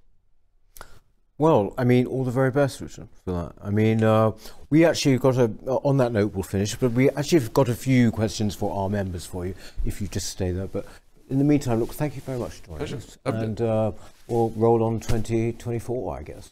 Well, 1.41 1.73
I 1.75 1.85
mean, 1.85 2.05
all 2.05 2.23
the 2.23 2.29
very 2.29 2.51
best, 2.51 2.81
Richard, 2.81 3.07
for 3.25 3.31
that. 3.31 3.53
I 3.63 3.71
mean, 3.71 4.03
uh, 4.03 4.33
we 4.69 4.85
actually 4.85 5.17
got 5.17 5.37
a, 5.37 5.51
uh, 5.65 5.77
on 5.77 5.97
that 5.97 6.11
note, 6.11 6.35
we'll 6.35 6.43
finish, 6.43 6.75
but 6.75 6.91
we 6.91 7.09
actually 7.09 7.39
have 7.39 7.51
got 7.51 7.67
a 7.67 7.73
few 7.73 8.11
questions 8.11 8.53
for 8.53 8.71
our 8.71 8.89
members 8.91 9.25
for 9.25 9.47
you, 9.47 9.55
if 9.83 9.99
you 10.01 10.07
just 10.07 10.27
stay 10.27 10.51
there. 10.51 10.67
But 10.67 10.85
in 11.31 11.39
the 11.39 11.43
meantime, 11.43 11.79
look, 11.79 11.95
thank 11.95 12.15
you 12.15 12.21
very 12.21 12.37
much 12.37 12.51
for 12.51 12.77
joining 12.77 12.93
us. 12.93 13.17
And 13.25 13.59
uh, 13.59 13.91
we'll 14.27 14.51
roll 14.51 14.83
on 14.83 14.99
2024, 14.99 16.15
I 16.15 16.21
guess. 16.21 16.51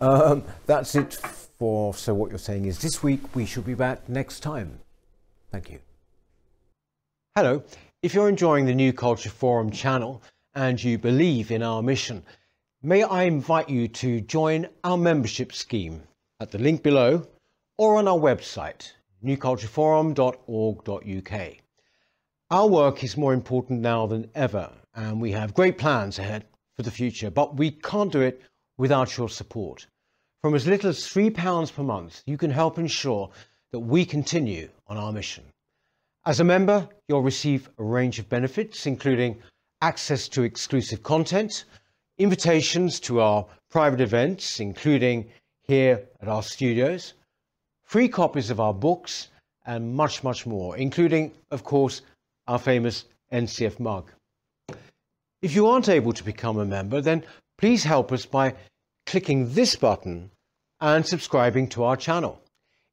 Um, 0.00 0.42
that's 0.66 0.96
it 0.96 1.14
for 1.14 1.94
So 1.94 2.12
What 2.12 2.30
You're 2.30 2.40
Saying 2.40 2.64
is 2.64 2.80
this 2.80 3.04
week 3.04 3.36
we 3.36 3.46
should 3.46 3.64
be 3.64 3.74
back 3.74 4.08
next 4.08 4.40
time. 4.40 4.80
Thank 5.52 5.70
you. 5.70 5.78
Hello. 7.36 7.62
If 8.02 8.14
you're 8.14 8.28
enjoying 8.28 8.66
the 8.66 8.74
New 8.74 8.92
Culture 8.92 9.30
Forum 9.30 9.70
channel 9.70 10.24
and 10.56 10.82
you 10.82 10.98
believe 10.98 11.52
in 11.52 11.62
our 11.62 11.82
mission, 11.82 12.24
may 12.84 13.02
I 13.02 13.22
invite 13.22 13.70
you 13.70 13.88
to 13.88 14.20
join 14.20 14.68
our 14.84 14.98
membership 14.98 15.54
scheme 15.54 16.02
at 16.38 16.50
the 16.50 16.58
link 16.58 16.82
below 16.82 17.26
or 17.78 17.96
on 17.96 18.06
our 18.06 18.18
website, 18.18 18.92
newcultureforum.org.uk. 19.24 21.52
Our 22.50 22.68
work 22.68 23.02
is 23.02 23.16
more 23.16 23.32
important 23.32 23.80
now 23.80 24.06
than 24.06 24.30
ever, 24.34 24.70
and 24.94 25.18
we 25.18 25.32
have 25.32 25.54
great 25.54 25.78
plans 25.78 26.18
ahead 26.18 26.44
for 26.76 26.82
the 26.82 26.90
future, 26.90 27.30
but 27.30 27.56
we 27.56 27.70
can't 27.70 28.12
do 28.12 28.20
it 28.20 28.42
without 28.76 29.16
your 29.16 29.30
support. 29.30 29.86
From 30.42 30.54
as 30.54 30.66
little 30.66 30.90
as 30.90 30.98
£3 30.98 31.74
per 31.74 31.82
month, 31.82 32.22
you 32.26 32.36
can 32.36 32.50
help 32.50 32.78
ensure 32.78 33.30
that 33.72 33.80
we 33.80 34.04
continue 34.04 34.68
on 34.88 34.98
our 34.98 35.10
mission. 35.10 35.44
As 36.26 36.38
a 36.38 36.44
member, 36.44 36.86
you'll 37.08 37.22
receive 37.22 37.70
a 37.78 37.82
range 37.82 38.18
of 38.18 38.28
benefits, 38.28 38.84
including 38.84 39.40
access 39.80 40.28
to 40.28 40.42
exclusive 40.42 41.02
content, 41.02 41.64
invitations 42.18 43.00
to 43.00 43.20
our 43.20 43.46
private 43.70 44.00
events, 44.00 44.60
including 44.60 45.28
here 45.62 46.06
at 46.20 46.28
our 46.28 46.42
studios, 46.42 47.14
free 47.82 48.08
copies 48.08 48.50
of 48.50 48.60
our 48.60 48.74
books, 48.74 49.28
and 49.66 49.94
much, 49.94 50.22
much 50.22 50.46
more, 50.46 50.76
including, 50.76 51.32
of 51.50 51.64
course, 51.64 52.02
our 52.46 52.58
famous 52.58 53.06
NCF 53.32 53.80
mug. 53.80 54.10
If 55.42 55.54
you 55.54 55.66
aren't 55.66 55.88
able 55.88 56.12
to 56.12 56.24
become 56.24 56.58
a 56.58 56.64
member, 56.64 57.00
then 57.00 57.24
please 57.58 57.84
help 57.84 58.12
us 58.12 58.26
by 58.26 58.54
clicking 59.06 59.52
this 59.52 59.74
button 59.76 60.30
and 60.80 61.04
subscribing 61.04 61.68
to 61.68 61.84
our 61.84 61.96
channel. 61.96 62.40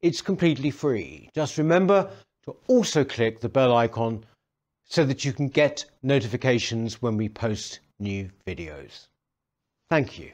It's 0.00 0.22
completely 0.22 0.70
free. 0.70 1.28
Just 1.34 1.58
remember 1.58 2.10
to 2.44 2.56
also 2.66 3.04
click 3.04 3.40
the 3.40 3.48
bell 3.48 3.76
icon 3.76 4.24
so 4.84 5.04
that 5.04 5.24
you 5.24 5.32
can 5.32 5.48
get 5.48 5.84
notifications 6.02 7.00
when 7.00 7.16
we 7.16 7.28
post 7.28 7.80
new 8.00 8.30
videos. 8.46 9.06
Thank 9.90 10.18
you. 10.18 10.32